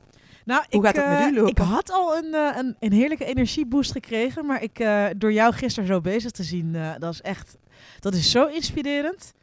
Nou, 0.46 0.64
Hoe 0.70 0.80
ik, 0.80 0.86
gaat 0.86 0.96
het 0.96 1.08
met 1.08 1.20
eh, 1.20 1.28
u 1.28 1.36
lopen? 1.36 1.52
Ik 1.52 1.58
had 1.58 1.92
al 1.92 2.18
een, 2.18 2.34
eh, 2.34 2.58
een, 2.58 2.76
een 2.80 2.92
heerlijke 2.92 3.26
energieboost 3.26 3.92
gekregen. 3.92 4.46
Maar 4.46 4.64
ik, 4.64 4.80
eh, 4.80 5.06
door 5.18 5.34
jou 5.34 5.54
gisteren 5.54 5.88
zo 5.88 6.02
bezig 6.02 6.32
te 6.32 6.44
zien, 6.44 6.76
eh, 6.76 6.92
dat 7.00 7.14
is 7.14 7.22
echt... 7.22 7.58
Dat 8.00 8.14
is 8.14 8.32
zo 8.32 8.46
inspirerend. 8.46 9.34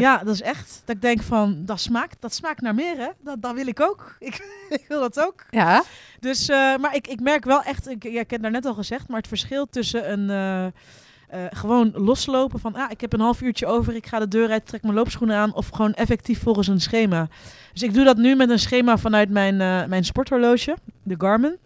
Ja, 0.00 0.18
dat 0.18 0.34
is 0.34 0.42
echt. 0.42 0.82
Dat 0.84 0.96
ik 0.96 1.02
denk 1.02 1.22
van, 1.22 1.64
dat 1.64 1.80
smaakt, 1.80 2.16
dat 2.20 2.34
smaakt 2.34 2.60
naar 2.60 2.74
meer, 2.74 2.96
hè? 2.96 3.08
Dat, 3.20 3.42
dat 3.42 3.54
wil 3.54 3.66
ik 3.66 3.80
ook. 3.80 4.16
Ik, 4.18 4.66
ik 4.68 4.84
wil 4.88 5.00
dat 5.00 5.20
ook. 5.20 5.44
Ja? 5.50 5.82
Dus, 6.20 6.48
eh, 6.48 6.76
maar 6.76 6.94
ik, 6.94 7.06
ik 7.06 7.20
merk 7.20 7.44
wel 7.44 7.62
echt, 7.62 7.88
ik, 7.88 8.02
ja, 8.02 8.08
ik 8.08 8.16
heb 8.16 8.30
het 8.30 8.42
daarnet 8.42 8.64
al 8.64 8.74
gezegd, 8.74 9.08
maar 9.08 9.18
het 9.18 9.28
verschil 9.28 9.66
tussen 9.66 10.12
een 10.12 10.30
eh, 10.30 10.64
eh, 10.64 11.50
gewoon 11.50 11.92
loslopen 11.94 12.60
van, 12.60 12.74
ah, 12.74 12.90
ik 12.90 13.00
heb 13.00 13.12
een 13.12 13.20
half 13.20 13.42
uurtje 13.42 13.66
over, 13.66 13.94
ik 13.94 14.06
ga 14.06 14.18
de 14.18 14.28
deur 14.28 14.50
uit, 14.50 14.66
trek 14.66 14.82
mijn 14.82 14.94
loopschoenen 14.94 15.36
aan, 15.36 15.54
of 15.54 15.68
gewoon 15.68 15.94
effectief 15.94 16.42
volgens 16.42 16.66
een 16.66 16.80
schema. 16.80 17.28
Dus 17.72 17.82
ik 17.82 17.94
doe 17.94 18.04
dat 18.04 18.16
nu 18.16 18.34
met 18.34 18.50
een 18.50 18.58
schema 18.58 18.98
vanuit 18.98 19.30
mijn, 19.30 19.56
mijn 19.88 20.04
sporthorloge, 20.04 20.76
de 21.02 21.14
Garmin, 21.18 21.56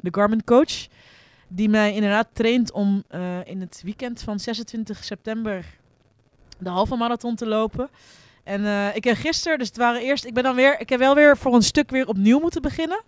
de 0.00 0.08
Garmin 0.12 0.44
Coach, 0.44 0.86
die 1.48 1.68
mij 1.68 1.94
inderdaad 1.94 2.28
traint 2.32 2.72
om 2.72 3.04
in 3.44 3.60
het 3.60 3.80
weekend 3.84 4.22
van 4.22 4.40
26 4.40 5.04
september 5.04 5.64
de 6.60 6.68
halve 6.70 6.96
marathon 6.96 7.34
te 7.34 7.46
lopen. 7.46 7.88
En 8.44 8.64
eh, 8.64 8.96
ik 8.96 9.04
heb 9.04 9.16
gisteren, 9.16 9.58
dus 9.58 9.68
het 9.68 9.76
waren 9.76 10.00
eerst, 10.00 10.24
ik 10.24 10.34
ben 10.34 10.42
dan 10.42 10.54
weer, 10.54 10.80
ik 10.80 10.88
heb 10.88 10.98
wel 10.98 11.14
weer 11.14 11.36
voor 11.36 11.54
een 11.54 11.62
stuk 11.62 11.90
weer 11.90 12.06
opnieuw 12.08 12.38
moeten 12.40 12.62
beginnen. 12.62 13.02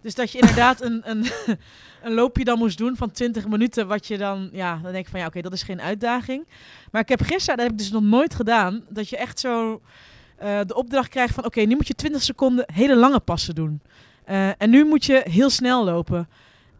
Dus 0.00 0.14
dat 0.14 0.32
je 0.32 0.38
inderdaad 0.38 0.80
een, 0.82 1.02
een, 1.04 1.26
een 2.02 2.14
loopje 2.14 2.44
dan 2.44 2.58
moest 2.58 2.78
doen 2.78 2.96
van 2.96 3.10
20 3.10 3.48
minuten, 3.48 3.86
wat 3.88 4.06
je 4.06 4.18
dan, 4.18 4.48
ja, 4.52 4.78
dan 4.82 4.92
denk 4.92 5.04
ik 5.04 5.10
van 5.10 5.20
ja, 5.20 5.26
oké, 5.26 5.40
dat 5.40 5.52
is 5.52 5.62
geen 5.62 5.80
uitdaging. 5.80 6.46
Maar 6.90 7.00
ik 7.02 7.08
heb 7.08 7.20
gisteren, 7.22 7.56
dat 7.56 7.64
heb 7.66 7.72
ik 7.72 7.78
dus 7.78 7.90
nog 7.90 8.02
nooit 8.02 8.34
gedaan, 8.34 8.84
dat 8.88 9.08
je 9.08 9.16
echt 9.16 9.38
zo 9.40 9.80
eh, 10.36 10.60
de 10.66 10.74
opdracht 10.74 11.08
krijgt 11.08 11.34
van 11.34 11.44
oké, 11.44 11.60
nu 11.60 11.74
moet 11.74 11.86
je 11.86 11.94
20 11.94 12.22
seconden 12.22 12.64
hele 12.72 12.96
lange 12.96 13.20
passen 13.20 13.54
doen. 13.54 13.80
Eh, 14.24 14.48
en 14.62 14.70
nu 14.70 14.84
moet 14.84 15.04
je 15.04 15.20
heel 15.30 15.50
snel 15.50 15.84
lopen. 15.84 16.28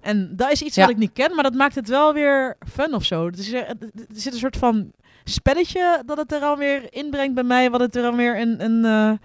En 0.00 0.36
dat 0.36 0.50
is 0.52 0.62
iets 0.62 0.74
Ja. 0.74 0.82
wat 0.82 0.90
ik 0.90 0.96
niet 0.96 1.12
ken, 1.12 1.34
maar 1.34 1.44
dat 1.44 1.54
maakt 1.54 1.74
het 1.74 1.88
wel 1.88 2.12
weer 2.14 2.56
fun 2.72 2.94
of 2.94 3.04
zo. 3.04 3.30
Dus 3.30 3.52
er 3.52 3.76
zit 4.12 4.32
een 4.32 4.38
soort 4.38 4.56
van 4.56 4.92
spelletje 5.24 6.02
dat 6.06 6.16
het 6.16 6.32
er 6.32 6.40
alweer 6.42 6.92
inbrengt 6.94 7.34
bij 7.34 7.44
mij, 7.44 7.70
wat 7.70 7.80
het 7.80 7.96
er 7.96 8.04
alweer 8.04 8.40
een, 8.40 8.64
een 8.64 8.84
eh, 8.84 9.18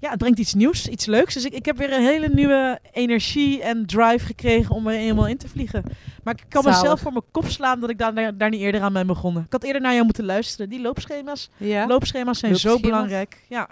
ja, 0.00 0.10
het 0.10 0.18
brengt 0.18 0.38
iets 0.38 0.54
nieuws, 0.54 0.88
iets 0.88 1.06
leuks. 1.06 1.34
Dus 1.34 1.44
ik, 1.44 1.52
ik 1.52 1.64
heb 1.64 1.76
weer 1.76 1.92
een 1.92 2.04
hele 2.04 2.28
nieuwe 2.28 2.78
energie 2.92 3.62
en 3.62 3.86
drive 3.86 4.26
gekregen 4.26 4.74
om 4.74 4.86
er 4.86 4.94
helemaal 4.94 5.26
in 5.26 5.36
te 5.36 5.48
vliegen. 5.48 5.82
Maar 6.24 6.34
ik 6.34 6.44
kan 6.48 6.62
Zalig. 6.62 6.80
mezelf 6.80 7.00
voor 7.00 7.12
mijn 7.12 7.24
kop 7.30 7.46
slaan 7.48 7.80
dat 7.80 7.90
ik 7.90 7.98
daar, 7.98 8.36
daar, 8.38 8.50
niet 8.50 8.60
eerder 8.60 8.80
aan 8.80 8.92
ben 8.92 9.06
begonnen. 9.06 9.42
Ik 9.42 9.52
had 9.52 9.62
eerder 9.64 9.82
naar 9.82 9.92
jou 9.92 10.04
moeten 10.04 10.24
luisteren. 10.24 10.68
Die 10.68 10.80
loopschema's, 10.80 11.50
Ja. 11.56 11.86
loopschema's 11.86 12.38
zijn 12.38 12.56
zo 12.56 12.80
belangrijk. 12.80 13.44
Ja, 13.48 13.68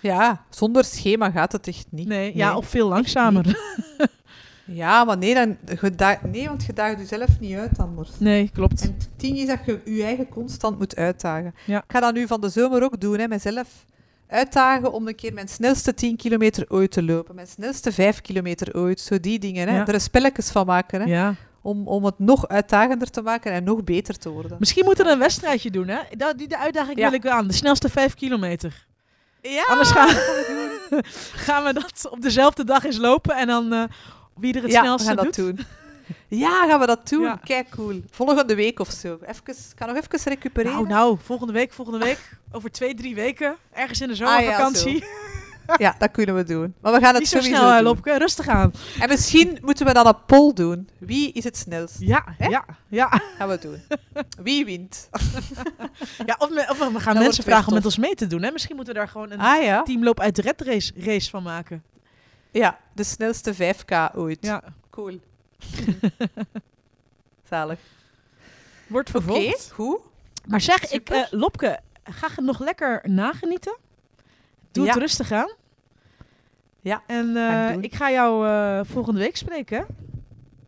ja, 0.00 0.44
zonder 0.50 0.84
schema 0.84 1.30
gaat 1.30 1.52
het 1.52 1.68
echt 1.68 1.86
niet. 1.90 2.06
nee, 2.06 2.36
ja 2.36 2.56
of 2.56 2.66
veel 2.66 2.88
langzamer. 2.88 3.44
Ja, 4.72 5.04
maar 5.04 5.18
nee, 5.18 5.34
dan, 5.34 5.56
nee, 6.22 6.46
want 6.48 6.64
je 6.64 6.72
daagt 6.72 6.98
jezelf 6.98 7.40
niet 7.40 7.56
uit 7.56 7.78
anders. 7.78 8.10
Nee, 8.18 8.50
klopt. 8.54 8.82
En 8.82 8.96
ding 9.16 9.38
is 9.38 9.46
dat 9.46 9.58
je 9.66 9.80
je 9.84 10.02
eigen 10.02 10.28
constant 10.28 10.78
moet 10.78 10.96
uitdagen. 10.96 11.54
Ja. 11.66 11.78
Ik 11.78 11.84
ga 11.88 12.00
dat 12.00 12.14
nu 12.14 12.26
van 12.26 12.40
de 12.40 12.48
zomer 12.48 12.82
ook 12.82 13.00
doen, 13.00 13.18
hè, 13.18 13.28
mezelf 13.28 13.68
uitdagen 14.28 14.92
om 14.92 15.08
een 15.08 15.14
keer 15.14 15.32
mijn 15.32 15.48
snelste 15.48 15.94
10 15.94 16.16
kilometer 16.16 16.64
ooit 16.68 16.90
te 16.90 17.02
lopen. 17.02 17.34
Mijn 17.34 17.46
snelste 17.46 17.92
5 17.92 18.20
kilometer 18.20 18.76
ooit. 18.76 19.00
Zo 19.00 19.20
die 19.20 19.38
dingen. 19.38 19.68
Hè. 19.68 19.76
Ja. 19.76 19.86
Er 19.86 20.00
spelletjes 20.00 20.50
van 20.50 20.66
maken. 20.66 21.00
Hè, 21.00 21.06
Ja. 21.06 21.34
om, 21.62 21.88
om 21.88 22.04
het 22.04 22.18
nog 22.18 22.48
uitdagender 22.48 23.10
te 23.10 23.22
maken 23.22 23.52
en 23.52 23.64
nog 23.64 23.84
beter 23.84 24.18
te 24.18 24.28
worden. 24.28 24.56
Misschien 24.58 24.84
moeten 24.84 25.04
we 25.04 25.10
een 25.12 25.18
wedstrijdje 25.18 25.70
doen, 25.70 25.88
hè? 25.88 25.98
Dat, 26.16 26.38
die 26.38 26.48
de 26.48 26.58
uitdaging 26.58 26.96
wil 26.96 27.12
ik 27.12 27.26
aan. 27.26 27.46
De 27.46 27.54
snelste 27.54 27.88
vijf 27.88 28.14
kilometer. 28.14 28.86
Ja, 29.42 29.64
Anders 29.68 29.90
gaan, 29.90 30.08
gaan 31.46 31.64
we 31.64 31.72
dat 31.72 32.08
op 32.10 32.20
dezelfde 32.22 32.64
dag 32.64 32.84
eens 32.84 32.96
lopen 32.98 33.36
en 33.36 33.46
dan 33.46 33.72
eh, 33.72 33.82
wie 34.40 34.54
er 34.54 34.62
het 34.62 34.70
ja, 34.70 34.80
we 34.80 34.86
snelste 34.86 35.14
dat 35.14 35.24
doet. 35.24 35.34
doen. 35.34 35.58
Ja, 36.28 36.66
gaan 36.68 36.80
we 36.80 36.86
dat 36.86 37.08
doen? 37.08 37.22
Ja. 37.22 37.40
Kijk, 37.44 37.68
cool. 37.70 38.00
Volgende 38.10 38.54
week 38.54 38.78
of 38.80 38.90
zo. 38.90 39.18
Even, 39.26 39.42
kan 39.74 39.88
nog 39.88 39.96
even 39.96 40.18
recupereren. 40.32 40.74
Nou, 40.76 40.88
nou, 40.88 41.18
volgende 41.22 41.52
week, 41.52 41.72
volgende 41.72 42.04
week, 42.04 42.36
over 42.52 42.70
twee, 42.70 42.94
drie 42.94 43.14
weken, 43.14 43.56
ergens 43.72 44.00
in 44.00 44.08
de 44.08 44.12
Ah, 44.12 44.18
ja, 44.18 44.26
zomervakantie. 44.40 45.04
Ja, 45.76 45.94
dat 45.98 46.10
kunnen 46.10 46.34
we 46.34 46.44
doen. 46.44 46.74
Maar 46.80 46.92
we 46.92 46.98
gaan 47.00 47.10
het 47.10 47.18
Niet 47.18 47.28
zo 47.28 47.36
sowieso 47.40 47.62
snel. 47.68 47.82
Lopke, 47.82 48.18
rustig 48.18 48.48
aan. 48.48 48.72
En 49.00 49.08
misschien 49.08 49.58
moeten 49.60 49.86
we 49.86 49.92
dan 49.92 50.06
een 50.06 50.24
poll 50.26 50.52
doen. 50.52 50.88
Wie 50.98 51.32
is 51.32 51.44
het 51.44 51.56
snelst? 51.56 51.96
Ja, 51.98 52.24
ja, 52.38 52.64
ja. 52.88 53.20
Gaan 53.36 53.48
we 53.48 53.58
doen. 53.60 53.82
Wie 54.42 54.64
wint? 54.64 55.08
ja 56.26 56.34
of, 56.38 56.50
me- 56.50 56.66
of 56.70 56.78
we 56.92 57.00
gaan 57.00 57.18
mensen 57.18 57.44
vragen 57.44 57.68
om 57.68 57.74
met 57.74 57.84
ons 57.84 57.96
mee 57.98 58.14
te 58.14 58.26
doen. 58.26 58.42
Hè? 58.42 58.50
Misschien 58.50 58.76
moeten 58.76 58.94
we 58.94 59.00
daar 59.00 59.08
gewoon 59.08 59.30
een 59.30 59.40
Ah 59.40 59.62
ja. 59.62 59.82
teamloop 59.82 60.20
uit 60.20 60.36
de 60.36 60.42
red 60.42 60.60
race, 60.60 60.92
race 60.96 61.30
van 61.30 61.42
maken. 61.42 61.82
Ja, 62.50 62.78
de 62.92 63.04
snelste 63.04 63.54
5K 63.54 64.14
ooit. 64.16 64.38
Ja. 64.40 64.62
Cool. 64.90 65.20
Zalig. 67.48 67.78
Wordt 68.86 69.08
Oké, 69.14 69.22
vervolgd. 69.22 69.70
goed. 69.72 69.98
Maar 70.46 70.60
zeg, 70.60 70.90
ik, 70.90 71.08
eh, 71.10 71.22
Lopke, 71.30 71.80
ga 72.04 72.28
je 72.36 72.42
nog 72.42 72.58
lekker 72.58 73.00
nagenieten. 73.10 73.76
Doe 74.70 74.86
het 74.86 74.96
rustig 74.96 75.32
aan. 75.32 75.52
Ja, 76.80 77.02
En 77.06 77.34
ga 77.34 77.68
ik 77.70 77.76
eh, 77.76 77.82
ik 77.82 77.94
ga 77.94 78.10
jou 78.10 78.46
eh, 78.46 78.80
volgende 78.92 79.20
week 79.20 79.36
spreken. 79.36 79.86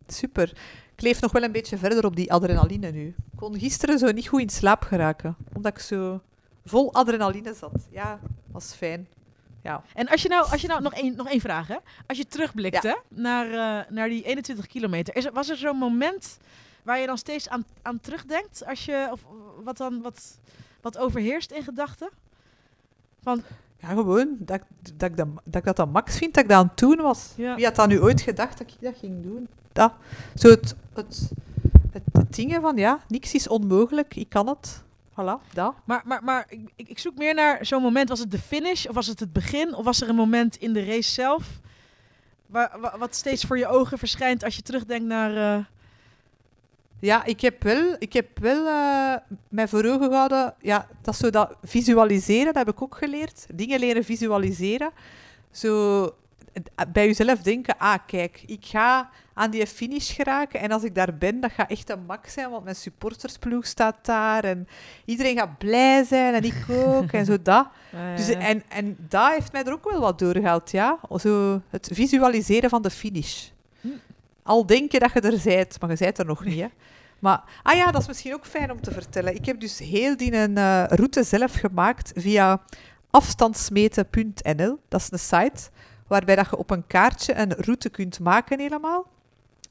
Super. 0.07 0.51
Ik 0.95 1.01
leef 1.01 1.21
nog 1.21 1.31
wel 1.31 1.43
een 1.43 1.51
beetje 1.51 1.77
verder 1.77 2.05
op 2.05 2.15
die 2.15 2.31
adrenaline 2.33 2.91
nu. 2.91 3.07
Ik 3.07 3.15
kon 3.35 3.59
gisteren 3.59 3.99
zo 3.99 4.11
niet 4.11 4.27
goed 4.27 4.41
in 4.41 4.49
slaap 4.49 4.83
geraken, 4.83 5.35
omdat 5.53 5.71
ik 5.77 5.79
zo 5.83 6.21
vol 6.65 6.93
adrenaline 6.93 7.53
zat. 7.53 7.87
Ja, 7.91 8.19
was 8.51 8.73
fijn. 8.73 9.07
Ja. 9.63 9.83
En 9.93 10.07
als 10.09 10.21
je 10.21 10.29
nou, 10.29 10.51
als 10.51 10.61
je 10.61 10.67
nou 10.67 10.81
nog, 10.81 10.93
één, 10.93 11.15
nog 11.15 11.29
één 11.29 11.39
vraag, 11.41 11.67
hè? 11.67 11.77
Als 12.07 12.17
je 12.17 12.27
terugblikt 12.27 12.83
hè, 12.83 12.95
naar, 13.07 13.45
eh, 13.85 13.91
naar 13.91 14.09
die 14.09 14.23
21 14.23 14.67
kilometer, 14.67 15.15
is 15.15 15.25
er, 15.25 15.33
was 15.33 15.49
er 15.49 15.57
zo'n 15.57 15.77
moment 15.77 16.37
waar 16.83 16.99
je 16.99 17.05
dan 17.05 17.17
steeds 17.17 17.49
aan, 17.49 17.65
aan 17.81 17.99
terugdenkt? 17.99 18.65
Als 18.65 18.85
je, 18.85 19.07
of 19.11 19.19
wat 19.63 19.77
dan 19.77 20.01
wat, 20.01 20.37
wat 20.81 20.97
overheerst 20.97 21.51
in 21.51 21.63
gedachten? 21.63 22.09
Van, 23.21 23.43
Ja, 23.79 23.87
gewoon 23.87 24.35
dat, 24.39 24.55
ik- 24.55 24.97
dat, 24.99 25.09
ik 25.09 25.17
dat, 25.17 25.27
dat 25.43 25.55
ik 25.55 25.63
dat 25.63 25.75
dan 25.75 25.89
max 25.89 26.17
vind 26.17 26.33
dat 26.33 26.43
ik 26.43 26.49
dat 26.49 26.59
aan 26.59 26.67
het 26.67 26.77
doen 26.77 26.97
was. 27.01 27.33
Ja. 27.35 27.55
Wie 27.55 27.65
had 27.65 27.75
dat 27.75 27.87
nu 27.87 28.01
ooit 28.01 28.21
gedacht 28.21 28.57
dat 28.57 28.67
ik 28.67 28.75
dat 28.81 28.95
ging 28.99 29.23
doen? 29.23 29.47
Dat. 29.71 29.93
Zo 30.35 30.49
het, 30.49 30.75
het, 30.93 31.29
het, 31.91 32.03
het 32.11 32.35
dingen 32.35 32.61
van, 32.61 32.77
ja, 32.77 32.99
niks 33.07 33.33
is 33.33 33.47
onmogelijk, 33.47 34.15
ik 34.15 34.29
kan 34.29 34.47
het. 34.47 34.83
Voilà, 35.13 35.53
dat. 35.53 35.73
maar 35.85 36.01
maar, 36.05 36.23
maar 36.23 36.45
ik, 36.49 36.69
ik 36.75 36.99
zoek 36.99 37.17
meer 37.17 37.33
naar 37.33 37.65
zo'n 37.65 37.81
moment. 37.81 38.09
Was 38.09 38.19
het 38.19 38.31
de 38.31 38.39
finish 38.39 38.85
of 38.85 38.95
was 38.95 39.07
het 39.07 39.19
het 39.19 39.33
begin? 39.33 39.75
Of 39.75 39.85
was 39.85 40.01
er 40.01 40.09
een 40.09 40.15
moment 40.15 40.55
in 40.55 40.73
de 40.73 40.85
race 40.85 41.11
zelf 41.11 41.59
waar, 42.45 42.79
wa- 42.79 42.97
wat 42.97 43.15
steeds 43.15 43.43
voor 43.43 43.57
je 43.57 43.67
ogen 43.67 43.97
verschijnt 43.97 44.43
als 44.43 44.55
je 44.55 44.61
terugdenkt 44.61 45.05
naar... 45.05 45.57
eh, 45.57 45.65
Ja, 46.99 47.23
ik 47.23 47.41
heb 47.41 47.63
wel, 47.63 47.95
ik 47.99 48.13
heb 48.13 48.39
wel 48.39 48.67
eh, 48.67 49.15
mij 49.49 49.67
voor 49.67 49.85
ogen 49.85 50.09
gehouden. 50.09 50.53
Ja, 50.59 50.87
dat 51.01 51.15
zo 51.15 51.29
dat 51.29 51.55
visualiseren, 51.63 52.45
dat 52.53 52.65
heb 52.65 52.75
ik 52.75 52.81
ook 52.81 52.95
geleerd. 52.97 53.45
Dingen 53.53 53.79
leren 53.79 54.03
visualiseren. 54.03 54.91
Zo 55.51 56.15
bij 56.91 57.05
jezelf 57.05 57.41
denken, 57.41 57.77
ah 57.77 57.97
kijk, 58.05 58.43
ik 58.45 58.65
ga 58.65 59.09
aan 59.33 59.51
die 59.51 59.67
finish 59.67 60.15
geraken 60.15 60.59
en 60.59 60.71
als 60.71 60.83
ik 60.83 60.95
daar 60.95 61.17
ben, 61.17 61.39
dat 61.39 61.51
gaat 61.51 61.69
echt 61.69 61.89
een 61.89 62.05
max 62.05 62.33
zijn, 62.33 62.49
want 62.49 62.63
mijn 62.63 62.75
supportersploeg 62.75 63.65
staat 63.65 63.95
daar 64.01 64.43
en 64.43 64.67
iedereen 65.05 65.37
gaat 65.37 65.57
blij 65.57 66.03
zijn 66.03 66.33
en 66.33 66.43
ik 66.43 66.65
ook 66.85 67.11
en 67.11 67.25
zo 67.25 67.41
dat. 67.41 67.67
Dus, 68.15 68.29
en, 68.29 68.63
en 68.69 68.95
dat 69.09 69.31
heeft 69.31 69.51
mij 69.51 69.63
er 69.63 69.73
ook 69.73 69.89
wel 69.91 69.99
wat 69.99 70.19
doorgehaald, 70.19 70.71
ja. 70.71 70.99
Zo 71.19 71.61
het 71.69 71.89
visualiseren 71.93 72.69
van 72.69 72.81
de 72.81 72.89
finish. 72.89 73.47
Hm. 73.81 73.87
Al 74.43 74.65
denken 74.65 74.99
dat 74.99 75.13
je 75.13 75.19
er 75.19 75.37
zijt, 75.37 75.77
maar 75.79 75.89
je 75.89 75.95
zijt 75.95 76.17
er 76.17 76.25
nog 76.25 76.45
niet, 76.45 76.59
hè. 76.59 76.67
Maar, 77.19 77.43
ah 77.63 77.75
ja, 77.75 77.91
dat 77.91 78.01
is 78.01 78.07
misschien 78.07 78.33
ook 78.33 78.45
fijn 78.45 78.71
om 78.71 78.81
te 78.81 78.91
vertellen. 78.91 79.35
Ik 79.35 79.45
heb 79.45 79.59
dus 79.59 79.79
heel 79.79 80.17
die 80.17 80.35
een, 80.35 80.57
eh, 80.57 80.83
route 80.87 81.23
zelf 81.23 81.53
gemaakt 81.53 82.11
via 82.15 82.61
afstandsmeten.nl. 83.09 84.79
Dat 84.87 85.01
is 85.01 85.11
een 85.11 85.19
site 85.19 85.69
waarbij 86.07 86.35
dat 86.35 86.49
je 86.49 86.57
op 86.57 86.69
een 86.69 86.87
kaartje 86.87 87.35
een 87.35 87.53
route 87.53 87.89
kunt 87.89 88.19
maken 88.19 88.59
helemaal. 88.59 89.11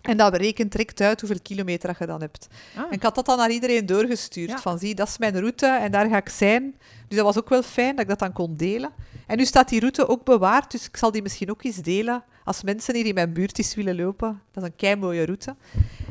En 0.02 0.16
dat 0.16 0.30
berekent 0.30 0.72
direct 0.72 1.00
uit 1.00 1.20
hoeveel 1.20 1.40
kilometer 1.42 1.88
dat 1.88 1.98
je 1.98 2.06
dan 2.06 2.20
hebt. 2.20 2.48
ah. 2.76 2.84
En 2.84 2.90
ik 2.92 3.02
had 3.02 3.14
dat 3.14 3.26
dan 3.26 3.38
naar 3.38 3.50
iedereen 3.50 3.86
doorgestuurd. 3.86 4.50
Ja. 4.50 4.58
Van 4.58 4.78
zie, 4.78 4.94
dat 4.94 5.08
is 5.08 5.18
mijn 5.18 5.38
route 5.38 5.66
en 5.66 5.92
daar 5.92 6.08
ga 6.08 6.16
ik 6.16 6.28
zijn. 6.28 6.74
Dus 7.08 7.16
dat 7.16 7.26
was 7.26 7.38
ook 7.38 7.48
wel 7.48 7.62
fijn 7.62 7.90
dat 7.90 8.00
ik 8.00 8.08
dat 8.08 8.18
dan 8.18 8.32
kon 8.32 8.56
delen. 8.56 8.90
En 9.26 9.36
nu 9.36 9.44
staat 9.44 9.68
die 9.68 9.80
route 9.80 10.08
ook 10.08 10.24
bewaard, 10.24 10.70
dus 10.70 10.86
ik 10.86 10.96
zal 10.96 11.10
die 11.10 11.22
misschien 11.22 11.50
ook 11.50 11.64
eens 11.64 11.76
delen. 11.76 12.24
Als 12.44 12.62
mensen 12.62 12.94
hier 12.94 13.06
in 13.06 13.14
mijn 13.14 13.32
buurt 13.32 13.58
eens 13.58 13.74
willen 13.74 13.96
lopen. 13.96 14.40
Dat 14.52 14.62
is 14.62 14.68
een 14.68 14.76
kei 14.76 14.96
mooie 14.96 15.24
route. 15.24 15.56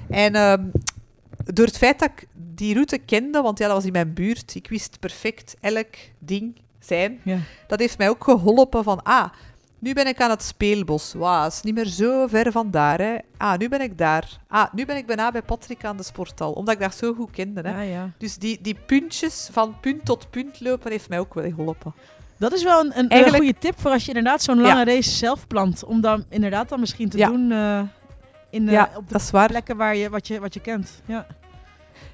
En 0.10 0.36
ehm, 0.36 0.66
door 1.46 1.66
het 1.66 1.78
feit 1.78 2.00
dat 2.00 2.10
ik 2.10 2.28
die 2.34 2.74
route 2.74 2.98
kende, 2.98 3.42
want 3.42 3.58
ja, 3.58 3.66
dat 3.66 3.76
was 3.76 3.86
in 3.86 3.92
mijn 3.92 4.14
buurt, 4.14 4.56
ik 4.56 4.68
wist 4.68 5.00
perfect 5.00 5.56
elk 5.60 5.96
ding 6.20 6.60
zijn. 6.80 7.20
Ja. 7.24 7.38
Dat 7.68 7.80
heeft 7.80 7.98
mij 7.98 8.10
ook 8.10 8.24
geholpen 8.24 8.84
van, 8.84 9.04
ah, 9.04 9.30
nu 9.82 9.94
ben 9.94 10.08
ik 10.08 10.22
aan 10.22 10.30
het 10.30 10.44
speelbos. 10.44 11.14
Wauw, 11.14 11.48
is 11.48 11.62
niet 11.62 11.76
meer 11.76 11.86
zo 11.86 12.28
ver 12.28 12.52
vandaar. 12.52 13.00
Hè. 13.00 13.18
Ah, 13.38 13.58
nu 13.58 13.70
ben 13.70 13.82
ik 13.82 13.98
daar. 13.98 14.40
Ah, 14.48 14.74
nu 14.74 14.86
ben 14.86 14.98
ik 14.98 15.06
bijna 15.06 15.32
bij 15.32 15.42
Patrick 15.42 15.86
aan 15.86 15.98
de 15.98 16.04
sporthal, 16.04 16.52
omdat 16.52 16.74
ik 16.74 16.80
dat 16.80 16.96
zo 16.96 17.14
goed 17.14 17.32
kende. 17.32 17.62
Hè. 17.62 17.70
Ja, 17.70 17.82
ja. 17.82 18.10
Dus 18.18 18.38
die, 18.38 18.60
die 18.62 18.76
puntjes 18.86 19.50
van 19.52 19.80
punt 19.80 20.06
tot 20.06 20.30
punt 20.30 20.60
lopen 20.60 20.92
heeft 20.92 21.10
mij 21.10 21.20
ook 21.20 21.34
wel 21.34 21.52
geholpen. 21.56 21.94
Dat 22.38 22.54
is 22.54 22.64
wel 22.64 22.80
een, 22.80 22.98
een, 22.98 23.10
Eigenlijk- 23.10 23.44
goede 23.44 23.60
tip 23.60 23.80
voor 23.80 23.92
als 23.92 24.02
je 24.02 24.08
inderdaad 24.08 24.44
zo'n 24.44 24.62
lange 24.62 24.84
race 24.86 25.10
zelf 25.10 25.48
plant. 25.48 25.84
Om 25.84 26.02
dan 26.02 26.26
inderdaad 26.30 26.70
dan 26.70 26.80
misschien 26.80 27.10
te 27.10 27.18
Ja. 27.18 27.28
doen 27.28 27.52
eh, 27.52 27.82
in, 28.50 28.70
eh, 28.70 28.84
op 28.96 29.10
de 29.10 29.20
waar. 29.32 29.48
plekken 29.48 29.78
waar 29.78 29.96
je, 29.96 30.10
wat, 30.10 30.28
je, 30.28 30.40
wat 30.40 30.54
je 30.54 30.60
kent. 30.60 31.02
Ja. 31.06 31.26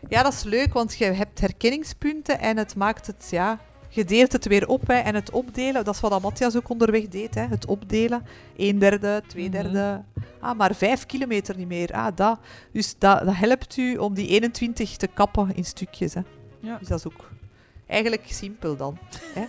Ja, 0.10 0.24
dat 0.24 0.34
is 0.34 0.44
leuk, 0.44 0.74
want 0.74 0.98
je 0.98 1.06
hebt 1.06 1.40
herkenningspunten 1.40 2.40
en 2.40 2.58
het 2.58 2.76
maakt 2.76 3.08
het, 3.08 3.28
ja, 3.32 3.60
je 3.98 4.06
deelt 4.06 4.32
het 4.32 4.46
weer 4.48 4.68
op 4.68 4.88
hè, 4.88 4.94
en 4.94 5.16
het 5.16 5.32
opdelen. 5.32 5.84
Dat 5.86 5.96
is 5.96 6.00
wat 6.02 6.22
Matthias 6.22 6.56
ook 6.56 6.70
onderweg 6.70 7.08
deed, 7.08 7.36
hè, 7.36 7.46
het 7.48 7.66
opdelen. 7.66 8.26
Een 8.58 8.80
derde, 8.80 9.24
twee 9.28 9.50
Mhm. 9.50 9.52
derde. 9.62 10.04
Ah, 10.40 10.58
maar 10.58 10.76
vijf 10.76 11.06
kilometer 11.06 11.58
niet 11.58 11.68
meer. 11.68 11.92
Ah, 11.94 12.16
dat. 12.16 12.40
Dus 12.72 12.96
dat, 12.98 13.26
dat 13.26 13.36
helpt 13.36 13.78
u 13.78 13.98
om 13.98 14.14
die 14.14 14.28
21 14.28 14.96
te 14.98 15.08
kappen 15.08 15.56
in 15.56 15.66
stukjes. 15.66 16.14
Hè. 16.14 16.22
Ja. 16.60 16.78
Dus 16.78 16.88
dat 16.88 17.00
is 17.00 17.06
ook 17.08 17.30
eigenlijk 17.88 18.24
simpel 18.26 18.76
dan. 18.76 18.98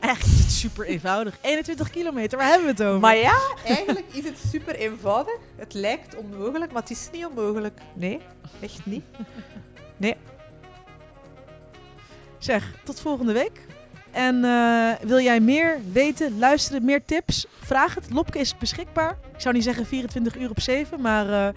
Eigenlijk 0.00 0.34
is 0.36 0.42
het 0.44 0.52
super 0.52 0.86
eenvoudig. 0.86 1.38
21 1.40 1.90
kilometer, 1.90 2.38
waar 2.38 2.46
hebben 2.48 2.66
we 2.66 2.72
het 2.72 2.82
over? 2.82 3.00
Maar 3.00 3.16
ja, 3.16 3.38
eigenlijk 3.64 4.06
is 4.12 4.24
het 4.24 4.38
super 4.50 4.74
eenvoudig. 4.74 5.34
Het 5.56 5.74
lijkt 5.74 6.16
onmogelijk, 6.16 6.72
maar 6.72 6.82
het 6.82 6.90
is 6.90 7.08
niet 7.12 7.26
onmogelijk. 7.26 7.80
Nee, 7.94 8.20
echt 8.60 8.86
niet. 8.86 9.04
Zeg, 12.38 12.72
tot 12.84 13.00
volgende 13.00 13.32
week. 13.32 13.66
En 14.14 14.44
eh, 14.44 15.06
wil 15.06 15.20
jij 15.20 15.40
meer 15.40 15.78
weten, 15.92 16.38
luisteren, 16.38 16.84
meer 16.84 17.04
tips? 17.04 17.46
Vraag 17.60 17.94
het. 17.94 18.10
Lopke 18.10 18.38
is 18.38 18.58
beschikbaar. 18.58 19.18
Ik 19.34 19.40
zou 19.40 19.54
niet 19.54 19.64
zeggen 19.64 19.86
24 19.86 20.36
uur 20.36 20.50
op 20.50 20.60
7, 20.60 21.00
maar 21.00 21.46
eh, 21.46 21.54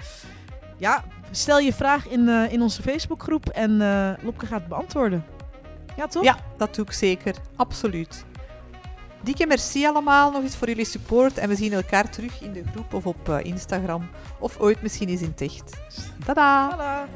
ja, 0.78 1.04
stel 1.32 1.60
je 1.60 1.74
vraag 1.74 2.08
in, 2.08 2.30
eh, 2.30 2.52
in 2.52 2.62
onze 2.62 2.82
Facebookgroep 2.82 3.50
en 3.50 3.78
Lopke 4.22 4.46
gaat 4.46 4.60
het 4.60 4.70
beantwoorden. 4.70 5.26
Ja, 5.98 6.08
toch? 6.08 6.24
Ja, 6.24 6.38
dat 6.58 6.76
doe 6.76 6.86
ik 6.86 6.92
zeker. 6.92 7.36
Absoluut. 7.56 8.26
Dikke 9.22 9.48
merci 9.48 9.86
allemaal 9.86 10.32
nog 10.32 10.44
eens 10.44 10.56
voor 10.56 10.68
jullie 10.68 10.86
support. 10.86 11.38
En 11.38 11.50
we 11.50 11.56
zien 11.56 11.74
elkaar 11.74 12.10
terug 12.10 12.42
in 12.42 12.54
de 12.54 12.64
groep 12.72 12.94
of 12.94 13.06
op 13.06 13.30
Instagram. 13.44 14.10
Of 14.40 14.60
ooit 14.60 14.82
misschien 14.82 15.10
eens 15.10 15.22
in 15.22 15.34
het 15.38 15.42
echt. 15.42 15.78
Tada! 16.26 16.70
Tada. 16.70 17.08